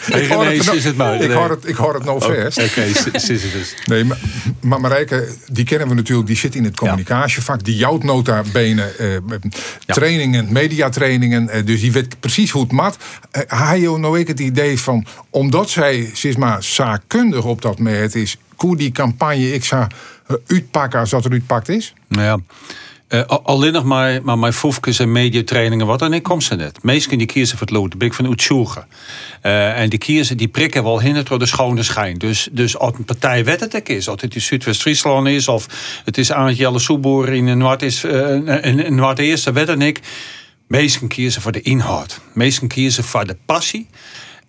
Ik 0.08 0.28
hoor 0.28 0.46
nee, 0.46 0.58
het, 0.58 0.74
is 0.74 0.84
het 0.84 0.98
maar. 0.98 1.22
ik 1.22 1.32
hoor 1.32 1.50
het, 1.50 1.68
ik 1.68 1.76
hoor 1.76 1.94
het 1.94 2.04
nou 2.04 2.18
Oké, 2.18 2.46
is 2.46 3.28
het 3.28 3.52
dus. 3.54 3.76
Nee, 3.86 4.04
maar, 4.04 4.18
maar 4.62 4.82
Marijke, 4.82 5.28
die 5.52 5.66
kennen 5.66 5.88
we 5.88 5.94
natuurlijk. 5.94 6.28
Die 6.28 6.38
zit 6.38 6.56
in 6.56 6.64
het 6.64 6.78
communicatievak. 6.78 7.64
Die 7.64 7.76
jouwt 7.76 8.04
nota 8.04 8.42
bene 8.52 8.84
eh, 8.84 9.08
trainingen, 9.86 10.48
mediatrainingen. 10.52 11.50
eh, 11.50 11.66
dus 11.66 11.82
die 11.82 11.92
weet 11.92 12.20
precies 12.20 12.52
hoe 12.52 12.62
het 12.62 12.72
mat. 12.72 12.98
Eh 13.32 13.42
had 13.48 13.80
je 13.80 13.98
nou 13.98 14.20
ook 14.20 14.28
het 14.28 14.40
idee 14.40 14.80
van... 14.80 15.06
omdat 15.30 15.70
zij, 15.70 16.10
zeg 16.14 16.38
maar, 16.38 16.64
zaakkundig 16.64 17.46
op 17.46 17.62
dat 17.62 17.80
merk 17.80 18.14
is... 18.14 18.29
hoe 18.62 18.78
die 18.78 18.92
campagne 18.92 19.54
ik 19.54 19.66
zou 19.66 19.88
eh, 20.28 20.36
uitpakken 20.48 21.00
als 21.00 21.10
dat 21.10 21.26
er 21.26 21.32
uitpakt 21.32 21.70
is? 21.70 21.94
Nou 22.08 22.24
ja. 22.24 22.38
eh, 23.08 23.24
al- 23.26 23.44
alleen 23.44 23.74
nog 23.74 23.84
maar, 23.84 24.24
maar 24.24 24.40
mijn 24.40 24.54
foefkes 24.54 25.00
en 25.00 25.12
mediatrainingen, 25.12 25.86
wat 25.86 26.00
dan 26.00 26.14
ik 26.14 26.24
kom 26.24 26.42
ze 26.42 26.56
net. 26.56 26.84
Meesten 26.84 27.18
die 27.18 27.28
kiezen 27.28 27.58
voor 27.58 27.68
het 27.68 27.76
lood, 27.76 27.98
ben 27.98 28.08
ik 28.08 28.14
van 28.14 28.26
Oetsjoegen. 28.26 28.88
Eh 29.42 29.80
en 29.80 29.90
die 29.90 30.00
kiezen, 30.00 30.38
die 30.38 30.48
prikken 30.48 30.84
wel 30.84 31.02
hinder 31.02 31.24
door 31.26 31.40
de 31.40 31.46
schone 31.46 31.84
schijn. 31.84 32.18
Dus, 32.18 32.50
dus 32.52 32.78
als 32.78 32.94
een 32.98 33.06
partij 33.06 33.46
wet 33.46 33.60
het 33.60 33.76
ook 33.76 33.88
is, 33.90 34.08
of 34.08 34.22
het 34.22 34.36
in 34.36 34.42
Zuidwest-Friesland 34.42 35.28
is, 35.28 35.48
of 35.48 35.68
het 36.06 36.18
is 36.18 36.32
Aantje 36.32 36.56
Jelle 36.64 36.80
Soeboer 36.80 37.34
in 37.34 37.48
een 37.48 38.96
Noord-Eerste, 38.96 39.52
wet 39.52 39.70
en 39.70 39.82
ik. 39.82 40.00
Meesten 40.68 41.08
kiezen 41.08 41.42
voor 41.42 41.52
de 41.52 41.62
inhoud. 41.62 42.20
Meesten 42.34 42.68
kiezen 42.68 43.04
voor 43.04 43.28
de 43.28 43.38
passie. 43.46 43.88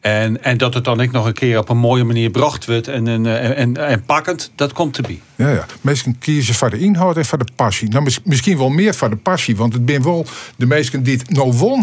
En, 0.00 0.42
en 0.42 0.58
dat 0.58 0.74
het 0.74 0.84
dan 0.84 1.00
ook 1.00 1.10
nog 1.10 1.26
een 1.26 1.32
keer 1.32 1.58
op 1.58 1.68
een 1.68 1.78
mooie 1.78 2.04
manier 2.04 2.30
bracht 2.30 2.66
wordt 2.66 2.88
en, 2.88 3.08
en, 3.08 3.54
en, 3.56 3.76
en 3.76 4.02
pakkend, 4.04 4.50
dat 4.54 4.72
komt 4.72 4.94
te 4.94 5.02
bij. 5.02 5.20
Ja, 5.34 5.50
ja. 5.50 5.66
Meesten 5.80 6.18
kiezen 6.18 6.54
voor 6.54 6.70
de 6.70 6.78
inhoud 6.78 7.16
en 7.16 7.24
voor 7.24 7.38
de 7.38 7.48
passie. 7.54 7.88
Nou, 7.88 8.04
mis- 8.04 8.20
misschien 8.24 8.58
wel 8.58 8.68
meer 8.68 8.94
voor 8.94 9.10
de 9.10 9.16
passie. 9.16 9.56
Want 9.56 9.72
het 9.72 9.82
zijn 9.86 10.02
wel 10.02 10.26
de 10.56 10.66
meesten 10.66 11.02
die 11.02 11.16
het 11.16 11.30
nou 11.30 11.52
won 11.52 11.82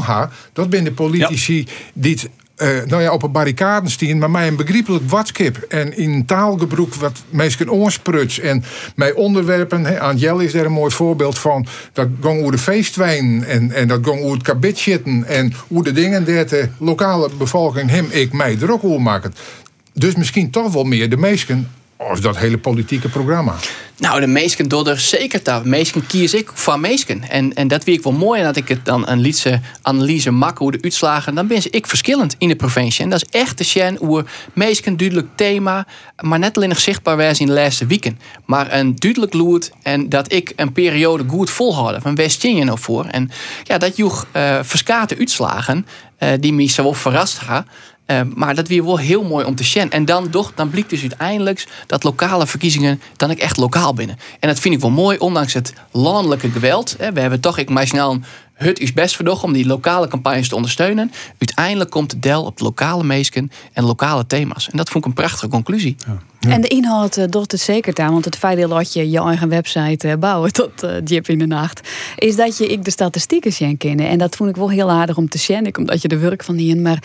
Dat 0.54 0.70
zijn 0.70 0.84
de 0.84 0.92
politici 0.92 1.68
die 1.94 2.12
het, 2.14 2.30
eh, 2.58 2.70
nou 2.86 3.02
ja, 3.02 3.14
op 3.14 3.24
een 3.24 3.32
barricade 3.32 3.90
staan. 3.90 4.18
Maar 4.18 4.32
mij 4.32 4.48
een 4.48 4.56
begrijpelijk 4.56 5.10
watskip. 5.10 5.58
En 5.58 5.98
in 5.98 6.26
taalgebruik 6.26 6.96
wat 6.96 7.24
meesten 7.30 7.72
oorspruts. 7.72 8.40
En 8.40 8.64
mij 8.96 9.14
onderwerpen. 9.14 9.86
Hè, 9.86 10.00
Angel 10.00 10.40
is 10.40 10.52
daar 10.52 10.66
een 10.66 10.72
mooi 10.72 10.92
voorbeeld 10.92 11.40
van. 11.40 11.66
Dat 11.94 12.08
ging 12.22 12.40
over 12.40 12.52
de 12.52 12.58
feestwijn. 12.58 13.44
En, 13.44 13.72
en 13.72 13.88
dat 13.88 14.00
ging 14.04 14.20
over 14.20 14.34
het 14.34 14.44
kabitschitten. 14.44 15.26
En 15.26 15.54
hoe 15.68 15.84
de 15.84 15.92
dingen 15.92 16.26
dat 16.26 16.50
de 16.50 16.70
lokale 16.78 17.30
bevolking 17.38 17.90
hem, 17.90 18.08
ik, 18.10 18.34
mij 18.34 18.58
er 18.62 18.72
ook 18.72 18.84
over 18.84 19.02
maken. 19.02 19.34
Dus 19.94 20.16
misschien 20.16 20.50
toch 20.50 20.74
wel 20.74 20.84
meer 20.84 21.10
de 21.10 21.18
meesten 21.18 21.68
als 21.98 22.22
dat 22.22 22.38
hele 22.38 22.58
politieke 22.58 23.10
programma. 23.10 23.56
Nou, 23.98 24.20
de 24.20 24.28
meesken 24.28 24.68
door 24.68 24.88
er 24.88 25.00
zeker 25.00 25.44
daar. 25.44 25.68
Meesken 25.68 26.06
kies 26.06 26.34
ik 26.34 26.52
van 26.54 26.80
meesken. 26.80 27.30
En, 27.30 27.54
en 27.54 27.68
dat 27.68 27.84
vind 27.84 27.98
ik 27.98 28.04
wel 28.04 28.14
mooi. 28.14 28.40
En 28.40 28.46
dat 28.46 28.56
ik 28.56 28.68
het 28.68 28.86
dan 28.86 29.08
een 29.08 29.20
liedse 29.20 29.60
analyse 29.82 30.32
mak 30.32 30.58
hoe 30.58 30.72
de 30.72 30.78
uitslagen. 30.82 31.36
Dan 31.36 31.48
ben 31.48 31.62
ik 31.70 31.88
verschillend 31.88 32.36
in 32.38 32.48
de 32.48 32.56
provincie. 32.56 33.04
En 33.04 33.10
dat 33.10 33.22
is 33.22 33.40
echt 33.40 33.58
de 33.58 33.64
sjen 33.64 33.96
hoe 34.00 34.26
meesken 34.54 34.98
duidelijk 34.98 35.28
thema. 35.36 35.86
Maar 36.22 36.40
net 36.40 36.58
alleen 36.58 36.70
nog 36.70 36.80
zichtbaar 36.80 37.18
was 37.18 37.40
in 37.40 37.48
de 37.48 37.54
laatste 37.54 37.86
weken. 37.86 38.20
Maar 38.46 38.74
een 38.74 38.96
duidelijk 38.96 39.34
loert. 39.34 39.72
En 39.82 40.10
dat 40.10 40.32
ik 40.32 40.54
een 40.56 40.72
periode 40.72 41.24
goed 41.28 41.50
volhouden. 41.50 42.02
Van 42.02 42.16
West 42.16 42.42
je 42.42 42.64
nou 42.64 42.80
voor. 42.80 43.06
En 43.06 43.32
ja, 43.64 43.78
dat 43.78 43.98
joeg 43.98 44.28
uh, 44.36 44.60
verskate 44.62 45.18
uitslagen. 45.18 45.86
eh, 46.18 46.30
die 46.40 46.54
me 46.54 46.66
zo 46.68 46.94
verrast 46.94 47.38
ha. 47.38 47.66
Uh, 48.08 48.22
maar 48.36 48.56
dat 48.56 48.68
weer 48.68 48.86
wel 48.86 48.98
heel 48.98 49.24
mooi 49.24 49.46
om 49.46 49.56
te 49.56 49.64
zien. 49.64 49.92
En 49.92 50.06
dan, 50.06 50.30
toch, 50.30 50.52
dan 50.56 50.70
blijkt 50.70 50.90
dus 50.90 51.02
uiteindelijk 51.02 51.68
dat 51.88 52.04
lokale 52.04 52.48
verkiezingen 52.48 53.02
dan 53.16 53.30
echt 53.30 53.58
lokaal 53.58 53.94
binnen. 53.94 54.18
En 54.40 54.48
dat 54.48 54.60
vind 54.60 54.76
ik 54.76 54.82
wel 54.82 54.90
mooi, 54.90 55.18
ondanks 55.18 55.54
het 55.54 55.74
landelijke 55.92 56.50
geweld. 56.50 56.96
Hè. 56.98 57.12
We 57.12 57.20
hebben 57.20 57.40
toch, 57.40 57.58
ik 57.58 57.70
mij 57.70 57.86
snel 57.86 58.20
hut 58.58 58.80
is 58.80 58.94
best 58.94 59.16
verdocht 59.16 59.44
om 59.44 59.54
die 59.54 59.66
lokale 59.66 60.08
campagnes 60.08 60.48
te 60.48 60.56
ondersteunen. 60.56 61.12
Uiteindelijk 61.38 61.90
komt 61.90 62.10
de 62.10 62.20
del 62.20 62.44
op 62.44 62.60
lokale 62.60 63.04
meesken 63.04 63.52
en 63.74 63.84
lokale 63.84 64.28
thema's. 64.28 64.70
En 64.70 64.78
dat 64.78 64.90
vond 64.90 65.04
ik 65.04 65.10
een 65.10 65.16
prachtige 65.16 65.48
conclusie. 65.48 65.96
Ja. 66.08 66.50
En 66.50 66.62
de 66.62 66.68
inhoud 66.68 67.18
uh, 67.18 67.26
doet 67.30 67.52
het 67.52 67.62
zeker 67.62 67.94
daar. 67.94 68.12
Want 68.12 68.26
het 68.26 68.38
feit 68.38 68.70
dat 68.70 68.94
je 68.94 69.10
je 69.10 69.20
eigen 69.20 69.50
website 69.50 70.08
uh, 70.08 70.16
bouwen 70.16 70.54
tot 70.54 70.84
uh, 70.84 70.92
Jip 71.04 71.28
in 71.28 71.40
de 71.40 71.46
nacht. 71.46 71.90
Is 72.18 72.36
dat 72.36 72.58
je 72.58 72.68
ik 72.68 72.84
de 72.84 72.92
statistieken 72.92 73.54
zien 73.54 73.78
kennen. 73.78 74.08
En 74.08 74.18
dat 74.18 74.36
vond 74.36 74.50
ik 74.50 74.56
wel 74.56 74.70
heel 74.70 74.92
aardig 74.92 75.18
om 75.18 75.30
te 75.30 75.38
zien. 75.38 75.78
Omdat 75.78 76.02
je 76.02 76.08
de 76.08 76.18
werk 76.18 76.44
van 76.44 76.56
die 76.56 76.76
Maar 76.76 77.04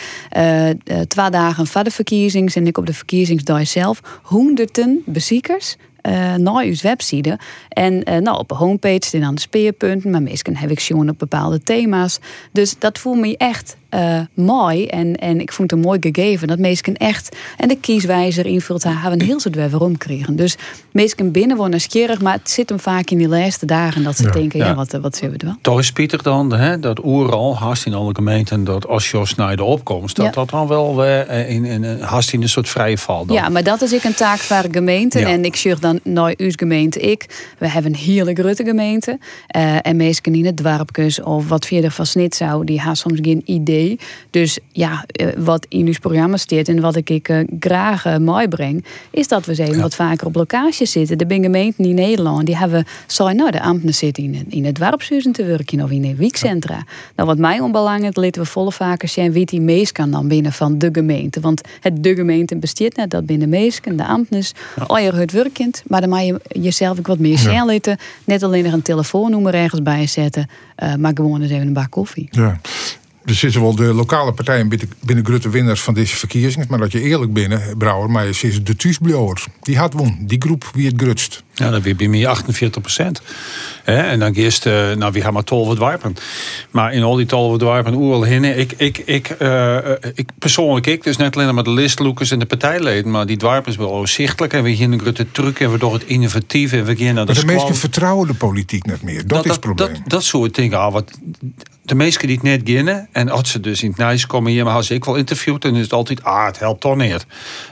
twee 1.06 1.30
dagen 1.30 1.66
van 1.66 1.84
de 1.84 1.90
verkiezings. 1.90 2.56
En 2.56 2.66
ik 2.66 2.78
op 2.78 2.86
de 2.86 2.94
verkiezingsdag 2.94 3.66
zelf. 3.66 4.00
Honderden 4.22 5.02
beziekers 5.06 5.76
uh, 6.02 6.34
naar 6.34 6.80
website. 6.82 7.38
En 7.68 8.10
uh, 8.10 8.16
nou, 8.16 8.38
op 8.38 8.50
een 8.50 8.56
homepage 8.56 9.04
staan 9.04 9.22
aan 9.22 9.34
de 9.34 9.40
speerpunten, 9.40 10.10
maar 10.10 10.22
meestal 10.22 10.54
heb 10.54 10.70
ik 10.70 10.80
op 11.08 11.18
bepaalde 11.18 11.62
thema's. 11.62 12.18
Dus 12.52 12.78
dat 12.78 12.98
voelt 12.98 13.20
me 13.20 13.36
echt 13.36 13.76
uh, 13.94 14.20
mooi. 14.34 14.86
En, 14.86 15.16
en 15.16 15.40
ik 15.40 15.52
vond 15.52 15.70
het 15.70 15.80
een 15.80 15.86
mooi 15.86 15.98
gegeven 16.00 16.48
dat 16.48 16.58
meestal 16.58 16.94
echt. 16.94 17.36
En 17.56 17.68
de 17.68 17.76
kieswijzer 17.76 18.46
invult 18.46 18.84
haar 18.84 19.00
hebben 19.00 19.20
een 19.20 19.26
heel 19.26 19.40
soort 19.40 19.70
waarom 19.70 19.96
kregen. 19.96 20.36
Dus 20.36 20.56
meestal 20.92 21.30
binnen 21.30 21.56
worden 21.56 21.70
nieuwsgierig, 21.70 22.20
maar 22.20 22.32
het 22.32 22.50
zit 22.50 22.68
hem 22.68 22.80
vaak 22.80 23.10
in 23.10 23.18
die 23.18 23.28
laatste 23.28 23.66
dagen 23.66 24.02
dat 24.02 24.16
ze 24.16 24.22
ja. 24.22 24.30
denken: 24.30 24.58
ja, 24.58 24.66
ja 24.66 24.74
wat, 24.74 24.92
wat 24.92 25.16
zullen 25.16 25.32
we 25.32 25.44
doen? 25.44 25.58
Toch 25.60 25.78
is 25.78 25.92
Pieter 25.92 26.22
dan, 26.22 26.52
hè, 26.52 26.78
dat 26.80 27.04
oeral, 27.04 27.56
haast 27.56 27.86
in 27.86 27.94
alle 27.94 28.14
gemeenten, 28.14 28.64
dat 28.64 28.86
als 28.86 29.10
je 29.10 29.20
naar 29.36 29.56
de 29.56 29.64
opkomst, 29.64 30.16
dat 30.16 30.26
ja. 30.26 30.30
dat 30.30 30.50
dan 30.50 30.66
wel 30.66 31.04
uh, 31.04 31.50
in, 31.50 31.64
in, 31.64 32.00
haast 32.00 32.32
in 32.32 32.42
een 32.42 32.48
soort 32.48 32.68
vrije 32.68 32.98
val. 32.98 33.26
Dan. 33.26 33.36
Ja, 33.36 33.48
maar 33.48 33.62
dat 33.62 33.82
is 33.82 33.92
ik 33.92 34.04
een 34.04 34.14
taak 34.14 34.38
voor 34.38 34.64
gemeenten. 34.70 35.20
Ja. 35.20 35.28
En 35.28 35.44
ik 35.44 35.56
zeg 35.56 35.78
dan 35.78 36.00
naar 36.02 36.34
uw 36.36 36.50
gemeente 36.56 37.00
ik. 37.00 37.52
We 37.58 37.68
hebben 37.68 37.92
een 37.92 37.98
heerlijk 37.98 38.38
rutte 38.38 38.64
gemeente. 38.64 39.18
Uh, 39.56 39.86
en 39.86 39.96
meestal 39.96 40.32
in 40.32 40.46
het 40.46 40.56
dwarpjes 40.56 41.20
of 41.20 41.48
wat 41.48 41.66
verder 41.66 41.90
van 41.90 42.06
snit 42.06 42.34
zou, 42.34 42.64
die 42.64 42.80
haast 42.80 43.02
soms 43.02 43.18
geen 43.22 43.42
idee. 43.44 43.81
Dus 44.30 44.58
ja, 44.72 45.04
uh, 45.20 45.28
wat 45.36 45.66
in 45.68 45.86
uw 45.86 45.94
programma 46.00 46.36
staat 46.36 46.68
en 46.68 46.80
wat 46.80 46.96
ik, 46.96 47.10
ik 47.10 47.28
uh, 47.28 47.40
graag 47.60 48.06
uh, 48.06 48.16
mooi 48.16 48.48
breng, 48.48 48.84
is 49.10 49.28
dat 49.28 49.46
we 49.46 49.56
ja. 49.56 49.80
wat 49.80 49.94
vaker 49.94 50.26
op 50.26 50.34
locaties 50.34 50.90
zitten. 50.90 51.16
Zijn 51.28 51.42
gemeenten 51.42 51.84
in 51.84 51.94
Nederland 51.94 52.46
die 52.46 52.56
hebben 52.56 52.84
zo, 53.06 53.30
nou, 53.30 53.50
de 53.50 53.62
ambten 53.62 53.94
zitten 53.94 54.24
in, 54.24 54.44
in 54.48 54.64
het 54.64 54.74
dwarpshuizen 54.74 55.32
te 55.32 55.44
werken 55.44 55.80
of 55.80 55.90
in 55.90 56.04
een 56.04 56.16
weekcentra. 56.16 56.74
Ja. 56.74 56.84
Nou, 57.16 57.28
wat 57.28 57.38
mij 57.38 57.60
onbelangrijk, 57.60 58.16
laten 58.16 58.42
we 58.42 58.48
volle 58.48 58.72
vaker 58.72 59.08
zijn 59.08 59.32
wie 59.32 59.46
die 59.46 59.60
meest 59.60 59.92
kan 59.92 60.10
dan 60.10 60.28
binnen 60.28 60.52
van 60.52 60.78
de 60.78 60.88
gemeente. 60.92 61.40
Want 61.40 61.60
het 61.80 62.02
de 62.02 62.14
gemeente 62.14 62.56
bestaat 62.56 62.96
net, 62.96 63.10
dat 63.10 63.26
binnen 63.26 63.48
meesken, 63.48 63.96
de 63.96 64.04
ambtens, 64.04 64.52
ja. 64.76 64.82
al 64.82 64.98
je 64.98 65.12
het 65.12 65.32
werkend, 65.32 65.82
maar 65.86 66.00
dan 66.00 66.10
mag 66.10 66.22
je 66.22 66.40
jezelf 66.48 66.98
ook 66.98 67.06
wat 67.06 67.18
meer 67.18 67.38
zijn 67.38 67.66
laten. 67.66 67.96
Net 68.24 68.42
alleen 68.42 68.64
nog 68.64 68.72
een 68.72 68.82
telefoonnummer 68.82 69.54
ergens 69.54 69.82
bij 69.82 70.06
zetten, 70.06 70.48
uh, 70.82 70.94
maar 70.94 71.12
gewoon 71.14 71.42
eens 71.42 71.50
even 71.50 71.66
een 71.66 71.72
bak 71.72 71.90
koffie. 71.90 72.28
Ja. 72.30 72.60
Er 73.24 73.34
zitten 73.34 73.60
wel 73.60 73.74
de 73.74 73.82
lokale 73.94 74.32
partijen 74.32 74.68
binnen, 74.68 75.24
grote 75.24 75.48
winnaars 75.48 75.80
van 75.80 75.94
deze 75.94 76.16
verkiezingen. 76.16 76.66
Maar 76.68 76.78
dat 76.78 76.92
je 76.92 77.00
eerlijk 77.00 77.32
binnen, 77.32 77.78
Brouwer, 77.78 78.10
maar 78.10 78.24
je 78.24 78.30
is 78.30 78.64
de 78.64 78.76
thuisblauwers. 78.76 79.46
Die 79.60 79.78
had 79.78 79.92
won, 79.92 80.18
die 80.20 80.40
groep 80.40 80.70
wie 80.74 80.86
het 80.86 81.00
grutst. 81.00 81.42
Ja, 81.54 81.70
dan 81.70 81.82
weer 81.82 81.96
bij 81.96 82.08
mij 82.08 82.26
48 82.26 82.80
procent. 82.80 83.22
En 83.84 84.18
dan 84.18 84.32
eerst, 84.32 84.66
uh, 84.66 84.92
nou, 84.92 85.12
we 85.12 85.20
gaan 85.20 85.32
maar 85.32 85.44
12 85.44 85.74
dwarpen. 85.74 86.16
Maar 86.70 86.92
in 86.92 87.02
al 87.02 87.14
die 87.14 87.26
12 87.26 87.58
dwarpen, 87.58 87.94
oerl 87.94 88.24
hinnen. 88.24 88.58
Ik, 88.58 88.72
ik, 88.76 88.98
ik, 88.98 89.36
uh, 89.38 89.76
ik 90.14 90.28
persoonlijk, 90.38 90.86
ik, 90.86 91.02
dus 91.02 91.16
net 91.16 91.36
alleen 91.36 91.54
maar 91.54 91.64
de 91.64 91.70
listloekers 91.70 92.30
en 92.30 92.38
de 92.38 92.46
partijleden. 92.46 93.10
Maar 93.10 93.26
die 93.26 93.36
dwarpen 93.36 93.70
is 93.70 93.76
wel 93.76 93.92
overzichtelijk. 93.92 94.52
En 94.52 94.62
we 94.62 94.76
gaan 94.76 95.00
grote 95.00 95.30
truc 95.30 95.60
en 95.60 95.72
we 95.72 95.78
door 95.78 95.92
het 95.92 96.04
innovatief. 96.04 96.72
En 96.72 96.84
we 96.84 96.96
gaan 96.96 97.14
naar 97.14 97.26
de 97.26 97.32
Maar 97.32 97.40
de 97.40 97.52
meesten 97.52 97.76
vertrouwen 97.76 98.26
de 98.26 98.34
politiek 98.34 98.86
net 98.86 99.02
meer. 99.02 99.18
Dat, 99.18 99.28
dat 99.28 99.44
is 99.44 99.50
het 99.50 99.60
probleem. 99.60 99.92
Dat, 99.92 100.00
dat 100.06 100.24
soort 100.24 100.54
dingen. 100.54 100.78
Ah, 100.78 100.92
wat, 100.92 101.10
de 101.82 101.94
meesten 101.94 102.26
die 102.26 102.36
het 102.36 102.44
net 102.44 102.62
kennen, 102.62 103.08
en 103.12 103.28
als 103.28 103.50
ze 103.50 103.60
dus 103.60 103.82
in 103.82 103.88
het 103.88 103.98
Nijs 103.98 104.26
komen 104.26 104.52
hier, 104.52 104.64
maar 104.64 104.74
als 104.74 104.90
ik 104.90 105.04
wel 105.04 105.16
interviewd, 105.16 105.62
dan 105.62 105.76
is 105.76 105.82
het 105.82 105.92
altijd, 105.92 106.24
ah, 106.24 106.46
het 106.46 106.58
helpt 106.58 106.80
toch 106.80 106.96
niet. 106.96 107.26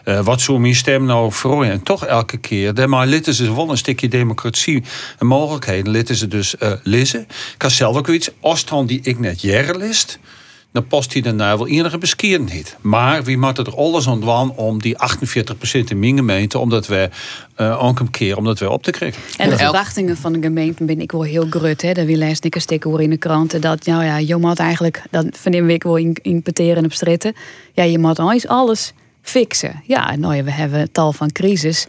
Uh, 0.05 0.21
wat 0.21 0.41
zou 0.41 0.59
mijn 0.59 0.75
stem 0.75 1.05
nou 1.05 1.33
voor 1.33 1.65
En 1.65 1.83
toch 1.83 2.07
elke 2.07 2.37
keer, 2.37 2.89
maar 2.89 3.07
litten 3.07 3.35
ze 3.35 3.55
wel 3.55 3.70
een 3.71 3.77
stukje 3.77 4.09
democratie 4.09 4.83
en 5.19 5.27
mogelijkheden, 5.27 5.93
litten 5.93 6.17
ze 6.17 6.29
dus 6.29 6.55
uh, 6.63 6.73
lezen. 6.83 7.21
Ik 7.55 7.63
had 7.63 7.73
zelf 7.73 7.97
ook 7.97 8.09
iets, 8.09 8.31
Ostan 8.41 8.87
die 8.87 9.01
ik 9.03 9.19
net 9.19 9.41
jaren 9.41 9.77
list, 9.77 10.19
dan 10.73 10.87
past 10.87 11.13
hij 11.13 11.23
daarna 11.23 11.57
wel 11.57 11.69
enige 11.69 11.99
niet. 12.53 12.77
Maar 12.81 13.25
wie 13.25 13.39
maakt 13.39 13.59
er 13.59 13.77
alles 13.77 14.09
aan 14.09 14.21
doen 14.21 14.57
om 14.57 14.81
die 14.81 14.97
48% 14.97 15.89
in 15.89 15.99
mijn 15.99 16.17
gemeente, 16.17 16.59
omdat 16.59 16.87
we 16.87 17.09
uh, 17.57 17.85
ook 17.85 18.01
een 18.01 18.11
keer 18.11 18.37
omdat 18.37 18.59
we 18.59 18.71
op 18.71 18.83
te 18.83 18.91
krijgen. 18.91 19.23
En 19.37 19.51
de 19.51 19.57
verwachtingen 19.57 20.17
van 20.17 20.33
de 20.33 20.41
gemeente 20.43 20.85
ben 20.85 21.01
ik 21.01 21.13
wel 21.13 21.23
heel 21.23 21.47
grut. 21.51 21.83
Hè? 21.83 21.93
Dat 21.93 22.07
wil 22.07 22.17
lees 22.17 22.39
ik 22.39 22.55
een 22.55 22.61
stuk 22.61 22.85
horen 22.85 23.05
in 23.05 23.11
de 23.11 23.17
kranten. 23.17 23.61
Dat 23.61 23.87
nou 23.87 24.05
ja, 24.05 24.17
je 24.17 24.37
moet 24.37 24.59
eigenlijk, 24.59 25.03
dat 25.11 25.27
vinden 25.33 25.71
ik 25.71 25.83
wel 25.83 25.97
in, 25.97 26.17
in 26.23 26.43
op 26.85 26.93
stritten. 26.93 27.35
Ja, 27.73 27.83
je 27.83 27.99
moet 27.99 28.19
alles 28.47 28.93
fixen. 29.23 29.83
Ja, 29.87 30.17
nou 30.17 30.35
ja, 30.35 30.43
we 30.43 30.53
hebben 30.53 30.93
tal 30.93 31.13
van 31.13 31.33
crisis. 31.33 31.87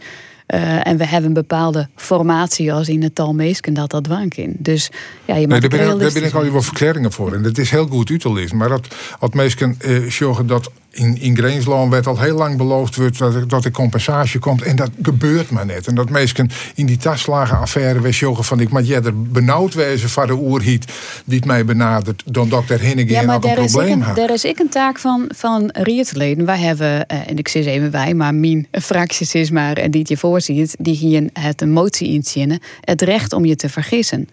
Uh, 0.54 0.86
en 0.86 0.96
we 0.96 1.06
hebben 1.06 1.28
een 1.28 1.34
bepaalde 1.34 1.88
formatie 1.96 2.72
als 2.72 2.88
in 2.88 3.02
het 3.02 3.14
tal 3.14 3.34
meesken 3.34 3.74
dat 3.74 3.90
dat 3.90 4.04
dwank 4.04 4.34
in. 4.34 4.54
Dus 4.58 4.90
ja, 5.24 5.36
je 5.36 5.46
nee, 5.46 5.60
daar, 5.60 5.68
ben, 5.68 5.98
daar 5.98 6.12
ben 6.12 6.24
ik 6.24 6.34
al 6.34 6.52
wel 6.52 6.62
verklaringen 6.62 7.12
voor. 7.12 7.34
En 7.34 7.42
dat 7.42 7.58
is 7.58 7.70
heel 7.70 7.86
goed 7.86 8.10
uit 8.10 8.20
te 8.20 8.32
lezen. 8.32 8.56
Maar 8.56 8.68
dat, 8.68 8.88
dat 9.20 9.34
meesken 9.34 9.78
uh, 9.86 10.10
zorgen 10.10 10.46
dat 10.46 10.70
in, 10.92 11.20
in 11.20 11.90
werd 11.90 12.06
al 12.06 12.20
heel 12.20 12.36
lang 12.36 12.56
beloofd 12.56 12.96
wordt 12.96 13.18
dat, 13.18 13.34
er, 13.34 13.48
dat 13.48 13.64
er 13.64 13.70
compensatie 13.70 14.40
komt. 14.40 14.62
En 14.62 14.76
dat 14.76 14.90
gebeurt 15.02 15.50
maar 15.50 15.66
net. 15.66 15.86
En 15.86 15.94
dat 15.94 16.10
meestal 16.10 16.46
in 16.74 16.86
die 16.86 16.98
affaire 17.08 18.00
was 18.00 18.18
jogen 18.18 18.44
van 18.44 18.60
ik 18.60 18.70
maar 18.70 18.82
jij 18.82 19.02
er 19.02 19.22
benauwd 19.22 19.74
wezen 19.74 20.08
van 20.08 20.26
de 20.26 20.32
oerhiet 20.32 20.92
die 21.24 21.36
het 21.36 21.46
mij 21.46 21.64
benadert 21.64 22.22
dan 22.26 22.48
dokter 22.48 22.80
Hinneke 22.80 23.12
ja, 23.12 23.22
maar 23.22 23.44
een 23.44 23.54
probleem 23.54 24.00
had. 24.00 24.18
Er 24.18 24.30
is 24.30 24.44
ik 24.44 24.58
een 24.58 24.68
taak 24.68 24.98
van, 24.98 25.30
van 25.34 25.70
Rietleden. 25.72 26.44
Wij 26.44 26.58
hebben, 26.58 27.06
eh, 27.06 27.18
en 27.28 27.38
ik 27.38 27.48
zeg 27.48 27.64
even 27.64 27.90
wij, 27.90 28.14
maar 28.14 28.34
mijn 28.34 28.66
fracties 28.70 29.34
is 29.34 29.50
maar 29.50 29.76
en 29.76 29.90
die 29.90 30.00
het 30.00 30.08
je 30.08 30.16
voorziet, 30.16 30.76
die 30.78 30.96
hier 30.96 31.30
het 31.32 31.60
een 31.60 31.72
motie 31.72 32.08
inzinnen, 32.08 32.60
het 32.80 33.02
recht 33.02 33.32
om 33.32 33.44
je 33.44 33.56
te 33.56 33.68
vergissen 33.68 34.28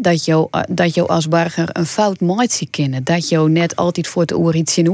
dat, 0.00 0.24
je, 0.24 0.46
eh, 0.50 0.60
dat 0.68 0.94
je 0.94 1.06
als 1.06 1.28
burger 1.28 1.68
een 1.72 1.86
fout 1.86 2.20
maakt 2.20 2.52
zien 2.52 2.70
kennen. 2.70 3.04
Dat 3.04 3.28
je 3.28 3.38
net 3.38 3.76
altijd 3.76 4.08
voor 4.08 4.22
het 4.22 4.34
oor 4.34 4.54
iets 4.54 4.78
in. 4.78 4.90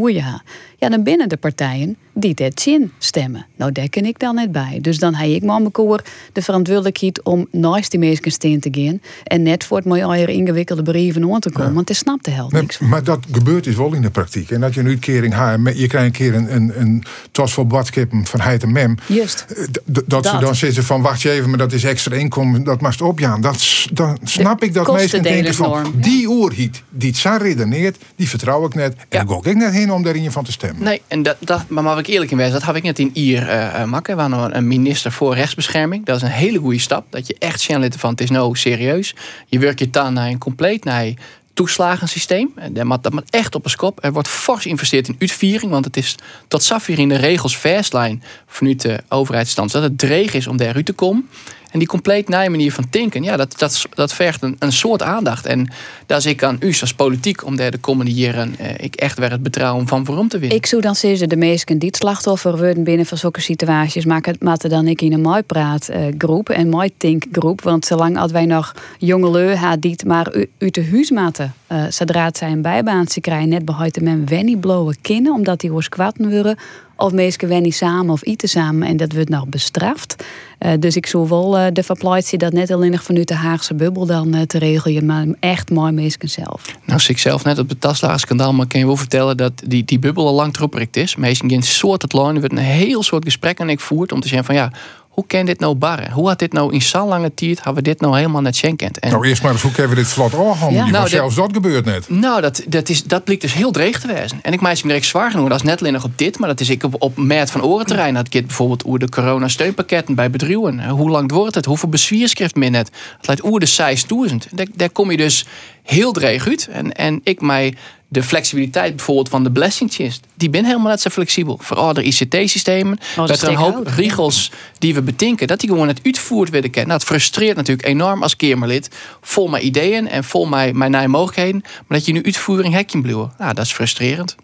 Ja, 0.81 0.89
dan 0.89 1.03
binnen 1.03 1.29
de 1.29 1.37
partijen 1.37 1.97
die 2.13 2.35
dit 2.35 2.61
zin 2.61 2.93
stemmen. 2.99 3.47
Nou, 3.57 3.73
daar 3.73 3.89
ken 3.89 4.05
ik 4.05 4.19
dan 4.19 4.35
net 4.35 4.53
bij. 4.53 4.79
Dus 4.81 4.99
dan 4.99 5.15
heb 5.15 5.31
ik 5.31 5.43
maar 5.43 5.71
koor 5.71 6.03
de 6.33 6.43
verantwoordelijkheid 6.43 7.23
om 7.23 7.47
naast 7.51 7.91
die 7.91 8.01
mensen 8.01 8.33
steen 8.33 8.61
te 8.61 8.69
gaan. 8.73 9.01
En 9.25 9.43
net 9.43 9.65
voor 9.65 9.77
het 9.77 9.87
mooie 9.87 10.27
ingewikkelde 10.27 10.83
brieven 10.83 11.33
aan 11.33 11.41
te 11.41 11.51
komen. 11.51 11.75
Want 11.75 11.89
het 11.89 11.97
snapt 11.97 12.25
de 12.25 12.31
helft 12.31 12.53
niks 12.53 12.79
Maar 12.79 13.05
dat 13.05 13.19
gebeurt 13.33 13.67
is 13.67 13.77
wel 13.77 13.95
in 13.95 14.03
de 14.03 14.11
praktijk. 14.11 14.51
En 14.51 14.61
dat 14.61 14.75
je 14.75 14.81
een 14.81 14.87
uitkering 14.87 15.35
hebt. 15.35 15.79
Je 15.79 15.87
krijgt 15.87 16.07
een 16.07 16.13
keer 16.13 16.35
een, 16.35 16.55
een, 16.55 16.81
een 16.81 17.05
tos 17.31 17.53
voor 17.53 17.67
badkippen 17.67 18.27
van 18.27 18.41
heid 18.41 18.63
en 18.63 18.73
mem. 18.73 18.95
Juist. 19.07 19.47
Eh, 19.49 19.65
dat, 20.07 20.27
ze 20.27 20.39
dan 20.39 20.55
zitten 20.55 20.85
van 20.85 21.03
wacht 21.03 21.23
je 21.23 21.31
even, 21.31 21.49
maar 21.49 21.59
dat 21.59 21.73
is 21.73 21.85
extra 21.85 22.17
inkomen. 22.17 22.65
Dat 22.65 22.81
mag 22.81 23.01
opjaan. 23.01 23.41
Dat, 23.41 23.87
dan 23.93 24.19
snap 24.23 24.63
ik 24.63 24.75
dat 24.75 24.93
meesten 24.93 25.23
denken 25.23 25.55
van 25.55 25.93
die 25.97 26.29
oerhiet 26.29 26.83
die 26.91 27.09
het 27.09 27.19
zo 27.19 27.37
redeneert, 27.41 27.97
die 28.17 28.29
vertrouw 28.29 28.67
ik 28.67 28.75
net. 28.75 28.95
En 29.09 29.27
dan 29.27 29.43
ga 29.43 29.51
ik 29.51 29.57
net 29.57 29.73
heen 29.73 29.93
om 29.93 30.03
daarin 30.03 30.33
van 30.33 30.45
te 30.45 30.53
Nee, 30.77 31.03
en 31.09 31.23
dat, 31.23 31.69
maar 31.69 31.83
mag 31.83 31.99
ik 31.99 32.07
eerlijk 32.07 32.31
in 32.31 32.37
wezen, 32.37 32.53
dat 32.53 32.65
heb 32.65 32.77
ik 32.77 32.83
net 32.83 32.99
in 32.99 33.11
Ier 33.13 33.43
uh, 33.49 33.85
makken. 33.85 34.17
Waar 34.17 34.29
nou 34.29 34.53
een 34.53 34.67
minister 34.67 35.13
voor 35.13 35.35
rechtsbescherming. 35.35 36.05
Dat 36.05 36.17
is 36.17 36.23
een 36.23 36.29
hele 36.29 36.59
goede 36.59 36.79
stap. 36.79 37.07
Dat 37.11 37.27
je 37.27 37.37
echt 37.39 37.61
zien 37.61 37.93
van 37.93 38.11
het 38.11 38.21
is 38.21 38.31
nou 38.31 38.57
serieus. 38.57 39.15
Je 39.47 39.59
werkt 39.59 39.79
je 39.79 39.91
dan 39.91 40.13
naar 40.13 40.29
een 40.29 40.39
compleet 40.39 40.85
naar 40.85 41.13
toeslagensysteem. 41.59 42.55
Dat 42.71 42.85
moet, 42.85 43.03
dat 43.03 43.13
moet 43.13 43.31
echt 43.31 43.55
op 43.55 43.65
een 43.65 43.71
skop. 43.71 44.05
Er 44.05 44.13
wordt 44.13 44.29
fors 44.29 44.63
geïnvesteerd 44.63 45.09
in 45.09 45.17
uitviering, 45.19 45.71
want 45.71 45.85
het 45.85 45.97
is 45.97 46.15
tot 46.49 46.63
Safir 46.63 46.99
in 46.99 47.09
de 47.09 47.17
regels 47.17 47.57
fastline 47.57 48.19
vanuit 48.47 48.81
de 48.81 49.01
overheidsstand 49.09 49.73
dat 49.73 49.83
het 49.83 49.99
dreig 49.99 50.35
is 50.35 50.47
om 50.47 50.57
daaruit 50.57 50.87
te 50.87 50.93
komen. 50.93 51.29
En 51.71 51.79
die 51.79 51.89
compleet 51.89 52.29
nieuwe 52.29 52.49
manier 52.49 52.73
van 52.73 52.85
denken, 52.91 53.23
ja, 53.23 53.37
dat, 53.37 53.59
dat, 53.59 53.87
dat 53.95 54.13
vergt 54.13 54.43
een, 54.43 54.57
een 54.59 54.73
soort 54.73 55.03
aandacht. 55.03 55.47
En 55.47 55.69
daar 56.07 56.21
zie 56.21 56.31
ik 56.31 56.43
aan 56.43 56.57
u 56.61 56.77
als 56.81 56.95
politiek 56.95 57.45
om 57.45 57.57
de 57.57 57.79
komende 57.81 58.13
jaren 58.13 58.55
eh, 58.59 58.85
ik 58.85 58.95
echt 58.95 59.19
weer 59.19 59.31
het 59.31 59.43
betrouwen 59.43 59.87
van 59.87 60.05
waarom 60.05 60.29
te 60.29 60.39
winnen. 60.39 60.57
Ik 60.59 60.67
zou 60.67 60.83
dan 60.83 60.95
zeggen, 60.95 61.29
de 61.29 61.37
meesten 61.37 61.79
die 61.79 61.89
het 61.89 61.97
slachtoffer 61.97 62.57
worden 62.57 62.85
binnen 62.85 63.07
van 63.07 63.19
zulke 63.19 63.41
situaties, 63.41 64.05
maken 64.05 64.37
het 64.41 64.71
dan 64.71 64.87
ik 64.87 65.03
in 65.03 65.13
een 65.13 65.21
mooi 65.21 65.43
praat 65.43 65.89
uh, 65.91 65.97
groep 66.19 66.49
en 66.49 66.69
mooi 66.69 66.91
think 66.97 67.25
groep. 67.33 67.63
Want 67.63 67.85
zolang 67.85 68.19
als 68.19 68.33
wij 68.33 68.47
nog 68.47 68.75
jonge 68.99 69.31
leur 69.31 69.81
die 69.81 69.91
het 69.91 70.05
maar 70.05 70.47
uit 70.59 70.75
de 70.75 70.89
huis 70.91 71.11
maten, 71.11 71.55
uh, 71.73 71.85
zodra 71.89 72.25
het 72.25 72.37
zijn 72.37 72.63
bijbaantje 72.63 73.21
krijgen, 73.21 73.49
net 73.49 73.65
behouden 73.65 74.05
men 74.05 74.27
wenny 74.27 74.57
blowen 74.57 74.97
kinnen, 75.01 75.33
omdat 75.33 75.61
die 75.61 75.73
was 75.73 75.89
kwatten 75.89 76.31
worden 76.31 76.57
of 76.99 77.13
meesten 77.13 77.49
wenny 77.49 77.71
samen 77.71 78.13
of 78.13 78.27
eten 78.27 78.49
samen 78.49 78.89
en 78.89 78.97
dat 78.97 79.13
wordt 79.13 79.29
nog 79.29 79.49
bestraft. 79.49 80.25
Uh, 80.61 80.73
dus 80.79 80.97
ik 80.97 81.07
zou 81.07 81.29
wel 81.29 81.59
uh, 81.59 81.67
de 81.73 81.83
verplaatsie 81.83 82.39
dat 82.39 82.53
net 82.53 82.71
alleen 82.71 82.91
nog 82.91 83.03
vanuit 83.03 83.29
de 83.29 83.35
Haagse 83.35 83.75
bubbel 83.75 84.07
dan 84.07 84.35
uh, 84.35 84.43
te 84.43 84.59
regelen, 84.59 85.07
maar 85.07 85.27
echt 85.41 85.71
mooi 85.71 85.93
meesken 85.93 86.29
zelf. 86.29 86.77
Nou, 86.85 87.01
ik 87.07 87.19
zelf 87.19 87.45
net 87.45 87.59
op 87.59 87.69
het 87.69 87.81
taslagerskandaal, 87.81 88.53
maar 88.53 88.67
kan 88.67 88.81
je 88.81 88.87
wel 88.87 88.97
vertellen 88.97 89.37
dat 89.37 89.53
die, 89.67 89.85
die 89.85 89.99
bubbel 89.99 90.27
al 90.27 90.35
lang 90.35 90.53
terugprikt 90.53 90.97
is. 90.97 91.17
Meestal 91.17 91.49
in 91.49 91.63
soort 91.63 92.03
het 92.03 92.13
line 92.13 92.33
wordt 92.33 92.53
een 92.53 92.59
heel 92.59 93.03
soort 93.03 93.25
gesprek 93.25 93.59
en 93.59 93.69
ik 93.69 93.81
voert 93.81 94.13
om 94.13 94.21
te 94.21 94.29
zeggen 94.29 94.47
van 94.47 94.55
ja, 94.55 94.73
hoe 95.19 95.27
kan 95.27 95.47
dit 95.47 95.61
nou 95.61 95.75
barren? 95.75 96.11
Hoe 96.13 96.29
had 96.29 96.39
dit 96.39 96.53
nou 96.53 96.73
in 96.73 96.83
zo'n 96.83 97.09
lange 97.09 97.35
tijd, 97.35 97.57
hebben 97.57 97.75
we 97.75 97.83
dit 97.83 98.01
nou 98.01 98.17
helemaal 98.17 98.41
net 98.41 98.57
schenkend? 98.57 98.99
En, 98.99 99.11
nou, 99.11 99.27
eerst 99.27 99.43
maar 99.43 99.53
eens, 99.53 99.63
hoe 99.63 99.71
hebben 99.71 99.97
we 99.97 100.03
dit 100.03 100.13
vlot 100.13 100.35
oh, 100.35 100.71
ja. 100.71 100.91
nou, 100.91 101.09
zelfs 101.09 101.35
dat 101.35 101.51
gebeurt 101.53 101.85
net. 101.85 102.09
Nou, 102.09 102.41
dat, 102.41 102.63
dat, 102.69 102.89
is, 102.89 103.05
dat 103.05 103.25
blijkt 103.25 103.43
dus 103.43 103.53
heel 103.53 103.71
dreig 103.71 104.01
te 104.01 104.07
wezen. 104.07 104.39
En 104.43 104.53
ik 104.53 104.61
maak 104.61 104.77
hem 104.77 104.87
direct 104.87 105.05
zwaar 105.07 105.31
genoeg. 105.31 105.49
Dat 105.49 105.59
is 105.59 105.65
net 105.65 105.81
alleen 105.81 105.93
nog 105.93 106.05
op 106.05 106.19
dit, 106.19 106.39
maar 106.39 106.49
dat 106.49 106.61
is 106.61 106.71
ik 106.71 106.83
op, 106.83 106.95
op 106.99 107.13
van 107.45 107.63
Orenterrein. 107.63 108.15
Dat 108.15 108.35
ik 108.35 108.47
bijvoorbeeld 108.47 108.83
hoe 108.83 108.99
de 108.99 109.09
corona-steunpakketten 109.09 110.15
bij 110.15 110.31
bedrijven. 110.31 110.89
Hoe 110.89 111.11
lang 111.11 111.33
wordt 111.33 111.55
het? 111.55 111.65
Hoeveel 111.65 111.89
bezwierschrift 111.89 112.55
min 112.55 112.75
het? 112.75 112.91
Het 113.17 113.27
leidt 113.27 113.45
oer 113.45 113.61
de 113.61 113.67
6000. 113.67 114.49
Daar, 114.51 114.67
daar 114.75 114.91
kom 114.91 115.11
je 115.11 115.17
dus 115.17 115.47
heel 115.83 116.13
dreig 116.13 116.47
uit. 116.47 116.69
En, 116.73 116.93
en 116.93 117.21
ik 117.23 117.41
mij 117.41 117.75
de 118.09 118.23
flexibiliteit 118.23 118.97
bijvoorbeeld 118.97 119.29
van 119.29 119.43
de 119.43 119.51
belastingdienst, 119.51 120.27
die 120.35 120.51
ben 120.51 120.65
helemaal 120.65 120.91
net 120.91 121.01
zo 121.01 121.11
flexibel. 121.11 121.59
Vooral 121.63 121.93
de 121.93 122.03
ICT-systemen, 122.03 122.99
oh, 123.19 123.27
dat 123.27 123.43
er 123.43 123.49
een 123.49 123.55
hoop 123.55 123.87
regels 123.87 124.51
die 124.79 124.95
we 124.95 125.03
bedenken, 125.03 125.47
dat 125.47 125.61
die 125.61 125.69
gewoon 125.69 125.89
het 125.89 126.01
uitvoerd 126.03 126.51
willen 126.51 126.71
kennen. 126.71 126.89
Nou, 126.89 127.01
het 127.01 127.09
frustreert 127.09 127.57
natuurlijk 127.57 127.89
enorm 127.89 128.23
als 128.23 128.37
Kamerlid, 128.37 128.91
vol 129.21 129.49
mijn 129.49 129.67
ideeën 129.67 130.09
en 130.09 130.25
vol 130.25 130.47
mijn, 130.47 130.79
mijn 130.79 130.91
nieuwe 130.91 131.09
mogelijkheden, 131.09 131.61
maar 131.63 131.99
dat 131.99 132.07
je 132.07 132.13
nu 132.13 132.23
uitvoering 132.23 132.75
hekje 132.75 133.01
blijven. 133.01 133.33
Nou, 133.39 133.55
dat 133.55 133.65
is 133.65 133.73
frustrerend. 133.73 134.37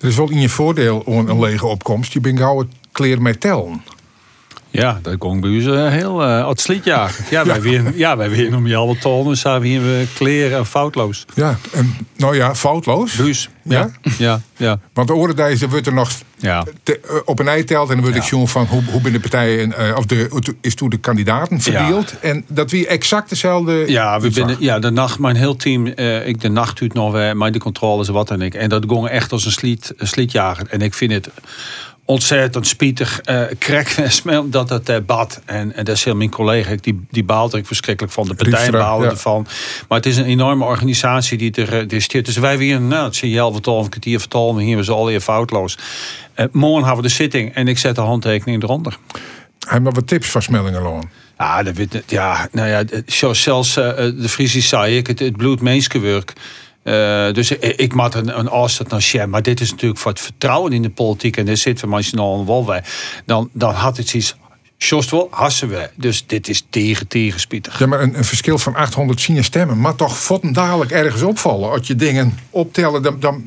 Er 0.00 0.08
is 0.08 0.16
wel 0.16 0.30
in 0.30 0.40
je 0.40 0.48
voordeel 0.48 1.02
een 1.06 1.40
lege 1.40 1.66
opkomst. 1.66 2.12
Je 2.12 2.20
bent 2.20 2.38
gauw 2.38 2.58
het 2.58 2.68
kleren 2.92 3.22
met 3.22 3.40
tellen. 3.40 3.82
Ja, 4.70 4.98
dat 5.02 5.18
kon 5.18 5.40
bij 5.40 5.50
u 5.50 5.70
heel 5.70 6.22
uh, 6.22 6.48
het 6.48 6.60
slietjagen. 6.60 7.24
Ja, 7.30 7.44
wij 7.44 7.60
weer, 7.60 7.92
ja, 7.94 8.16
wij 8.16 8.30
weer 8.30 8.56
om 8.56 8.66
je 8.66 8.76
alle 8.76 8.98
tonen, 8.98 9.36
zijn 9.36 9.60
we 9.60 10.06
kleren 10.14 10.58
en 10.58 10.66
foutloos. 10.66 11.26
Ja, 11.34 11.58
en, 11.72 11.96
nou 12.16 12.36
ja, 12.36 12.54
foutloos. 12.54 13.16
Dus, 13.16 13.48
ja, 13.62 13.90
ja, 14.18 14.40
ja. 14.56 14.80
Want 14.92 15.08
de 15.08 15.14
oordeel 15.14 15.68
wordt 15.68 15.86
er 15.86 15.92
nog 15.92 16.10
ja. 16.36 16.64
Eh, 16.84 16.94
op 17.24 17.38
een 17.38 17.48
ei 17.48 17.64
telt 17.64 17.88
en 17.88 17.94
dan 17.94 18.04
word 18.04 18.16
ik 18.16 18.30
ja. 18.30 18.46
van 18.46 18.66
hoe, 18.66 18.82
hoe 18.84 19.00
binnen 19.00 19.22
de 19.22 19.28
partijen, 19.28 19.74
uh, 19.78 19.96
of 19.96 20.06
de, 20.06 20.54
is 20.60 20.74
toen 20.74 20.88
de 20.88 20.98
kandidaten 20.98 21.60
verdeeld. 21.60 22.18
En 22.20 22.44
dat 22.48 22.70
wie 22.70 22.86
exact 22.86 23.28
dezelfde. 23.28 23.84
Ja, 23.86 24.20
we 24.20 24.30
binnen, 24.30 24.56
ja, 24.58 24.78
de 24.78 24.90
nacht, 24.90 25.18
mijn 25.18 25.36
heel 25.36 25.56
team, 25.56 25.92
uh, 25.96 26.26
ik 26.26 26.40
de 26.40 26.48
nacht 26.48 26.80
uit 26.80 26.94
nog, 26.94 27.34
maar 27.34 27.52
de 27.52 27.58
controles 27.58 28.08
wat 28.08 28.30
en 28.30 28.42
ik. 28.42 28.54
En 28.54 28.68
dat 28.68 28.84
ging 28.88 29.08
echt 29.08 29.32
als 29.32 29.44
een, 29.44 29.52
sliet, 29.52 29.92
een 29.96 30.08
slietjager. 30.08 30.66
En 30.68 30.80
ik 30.80 30.94
vind 30.94 31.12
het 31.12 31.30
ontzettend 32.04 32.66
spietig 32.66 33.20
uh, 33.24 34.44
dat 34.44 34.68
het 34.68 34.88
uh, 34.88 34.96
bad. 35.06 35.40
En, 35.44 35.76
en 35.76 35.84
dat 35.84 35.96
is 35.96 36.04
heel 36.04 36.16
mijn 36.16 36.30
collega, 36.30 36.74
die, 36.80 37.06
die 37.10 37.24
baalt 37.24 37.52
er 37.52 37.64
verschrikkelijk 37.64 38.12
van. 38.12 38.26
De 38.26 38.34
partijen 38.34 38.72
balen 38.72 39.10
ervan. 39.10 39.46
Maar 39.88 39.98
het 39.98 40.06
is 40.06 40.16
een 40.16 40.24
enorme 40.24 40.64
organisatie 40.64 41.38
die 41.38 41.52
er, 41.52 41.92
er 41.94 42.00
zit. 42.00 42.24
Dus 42.24 42.36
wij 42.36 42.58
weer, 42.58 42.80
nou, 42.80 43.04
het 43.04 43.16
zie 43.16 43.30
je 43.30 43.40
al 43.40 43.52
vertalen, 43.52 43.82
een 43.82 43.88
kwartier 43.88 44.20
vertalen. 44.20 44.64
Hier 44.64 44.84
we 44.84 44.92
al 44.92 45.08
hier 45.08 45.20
foutloos. 45.20 45.78
Uh, 46.36 46.46
morgen 46.52 46.84
hebben 46.84 47.02
we 47.02 47.08
de 47.08 47.14
zitting 47.14 47.54
en 47.54 47.68
ik 47.68 47.78
zet 47.78 47.94
de 47.94 48.00
handtekening 48.00 48.62
eronder. 48.62 48.98
Heb 49.68 49.82
nog 49.82 49.94
wat 49.94 50.06
tips 50.06 50.28
van 50.28 50.42
Smellingen 50.42 50.82
loon? 50.82 51.10
Ja, 51.38 51.62
dat, 51.62 51.76
ja, 52.06 52.48
nou 52.52 52.68
ja, 52.68 52.84
zelfs 53.32 53.74
de 53.74 54.28
Friese 54.28 54.60
zei 54.60 54.96
ik, 54.96 55.06
het, 55.06 55.18
het. 56.16 56.32
Uh, 56.84 57.32
dus 57.32 57.50
ik, 57.50 57.62
ik 57.62 57.94
maak 57.94 58.14
een, 58.14 58.38
een 58.38 58.48
afstand 58.48 58.90
naar 58.90 59.02
Shem. 59.02 59.30
Maar 59.30 59.42
dit 59.42 59.60
is 59.60 59.70
natuurlijk 59.70 60.00
voor 60.00 60.10
het 60.10 60.20
vertrouwen 60.20 60.72
in 60.72 60.82
de 60.82 60.90
politiek. 60.90 61.36
En 61.36 61.46
daar 61.46 61.56
zitten 61.56 61.88
we 61.88 61.94
een 62.38 62.44
wal 62.44 62.64
bij. 62.64 62.82
Dan, 63.26 63.50
dan 63.52 63.74
had 63.74 63.96
het 63.96 64.14
iets. 64.14 64.36
Just 64.76 65.10
wel, 65.10 65.28
hassen 65.30 65.68
we. 65.68 65.90
Dus 65.94 66.26
dit 66.26 66.48
is 66.48 66.66
tegen, 66.70 67.08
tegenspietig. 67.08 67.78
Ja, 67.78 67.86
maar 67.86 68.00
een, 68.00 68.18
een 68.18 68.24
verschil 68.24 68.58
van 68.58 68.74
800 68.74 69.20
stemmen. 69.44 69.80
Maar 69.80 69.94
toch 69.94 70.18
dadelijk 70.52 70.90
ergens 70.90 71.22
opvallen. 71.22 71.70
Als 71.70 71.86
je 71.86 71.94
dingen 71.94 72.38
optellen, 72.50 73.02
dan, 73.02 73.20
dan 73.20 73.44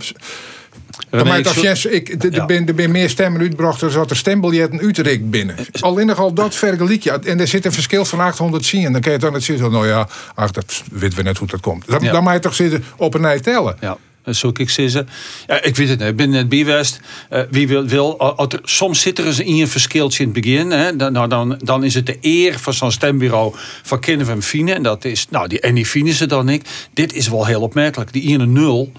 Dan 1.09 1.27
maakt 1.27 1.47
als 1.47 1.55
zo- 1.55 1.61
Jens, 1.61 1.85
ik, 1.85 2.21
de- 2.21 2.31
Ja. 2.31 2.39
er 2.39 2.45
ben- 2.45 2.67
er 2.67 2.75
ben 2.75 2.91
meer 2.91 3.09
stemmen 3.09 3.41
uitgebracht 3.41 3.79
dan 3.79 3.91
dat 3.91 4.09
er 4.09 4.15
stembiljetten 4.15 4.83
Utrecht 4.85 5.29
binnen. 5.29 5.55
Alleen 5.79 6.07
nog 6.07 6.19
al 6.19 6.33
dat 6.33 6.55
vergelijk 6.55 7.03
je. 7.03 7.11
En 7.11 7.39
er 7.39 7.47
zit 7.47 7.65
een 7.65 7.71
verschil 7.71 8.05
van 8.05 8.19
800 8.19 8.65
zien. 8.65 8.85
En 8.85 8.91
dan 8.91 9.01
kan 9.01 9.11
je 9.11 9.17
dan 9.17 9.33
het 9.33 9.43
zitten. 9.43 9.71
Nou 9.71 9.87
ja, 9.87 10.07
ach, 10.35 10.51
dat 10.51 10.83
weten 10.91 11.17
we 11.17 11.23
net 11.23 11.37
hoe 11.37 11.47
dat 11.47 11.59
komt. 11.61 11.87
Dan, 11.87 12.03
Ja. 12.03 12.11
dan 12.11 12.23
mag 12.23 12.33
je 12.33 12.39
toch 12.39 12.55
zitten 12.55 12.83
op 12.97 13.13
een 13.13 13.21
nij 13.21 13.39
tellen. 13.39 13.77
Ja. 13.81 13.97
Dat 14.23 14.35
zou 14.35 14.53
ik 14.59 14.69
zeggen. 14.69 15.07
Ja, 15.47 15.63
ik 15.63 15.75
weet 15.75 15.89
het 15.89 15.99
niet. 15.99 16.07
Ik 16.07 16.15
ben 16.15 16.29
net 16.29 16.49
bijwest. 16.49 16.99
Eh, 17.29 17.41
wie 17.49 17.67
wil, 17.67 17.85
wil 17.85 18.19
er- 18.49 18.59
soms 18.63 19.01
zit 19.01 19.19
er 19.19 19.25
eens 19.25 19.39
in 19.39 19.61
een 19.61 19.67
verschiltje 19.67 20.23
in 20.23 20.29
het 20.33 20.41
begin. 20.41 20.71
Hè, 20.71 20.95
dan, 20.95 21.11
nou, 21.13 21.27
dan, 21.27 21.55
dan 21.63 21.83
is 21.83 21.93
het 21.93 22.05
de 22.05 22.17
eer 22.21 22.59
van 22.59 22.73
zo'n 22.73 22.91
stembureau 22.91 23.55
van 23.83 23.99
Kennen 23.99 24.25
van 24.25 24.41
Fine. 24.41 24.73
En 24.73 24.83
dat 24.83 25.05
is, 25.05 25.27
nou, 25.29 25.47
die, 25.47 25.59
en 25.59 25.73
die 25.75 25.85
Fine 25.85 26.11
ze 26.13 26.25
dan 26.25 26.49
ik. 26.49 26.61
Dit 26.93 27.13
is 27.13 27.27
wel 27.27 27.45
heel 27.45 27.61
opmerkelijk. 27.61 28.13
Die 28.13 28.23
ene 28.27 28.45
nul, 28.45 28.91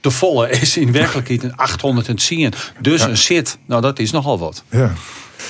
de 0.00 0.10
volle, 0.10 0.50
is 0.50 0.76
in 0.76 0.92
werkelijkheid 0.92 1.42
een 1.42 1.56
810. 1.56 2.52
Dus 2.80 3.02
een 3.02 3.16
zit. 3.16 3.58
Nou, 3.66 3.82
dat 3.82 3.98
is 3.98 4.10
nogal 4.10 4.38
wat. 4.38 4.62
Ja. 4.70 4.92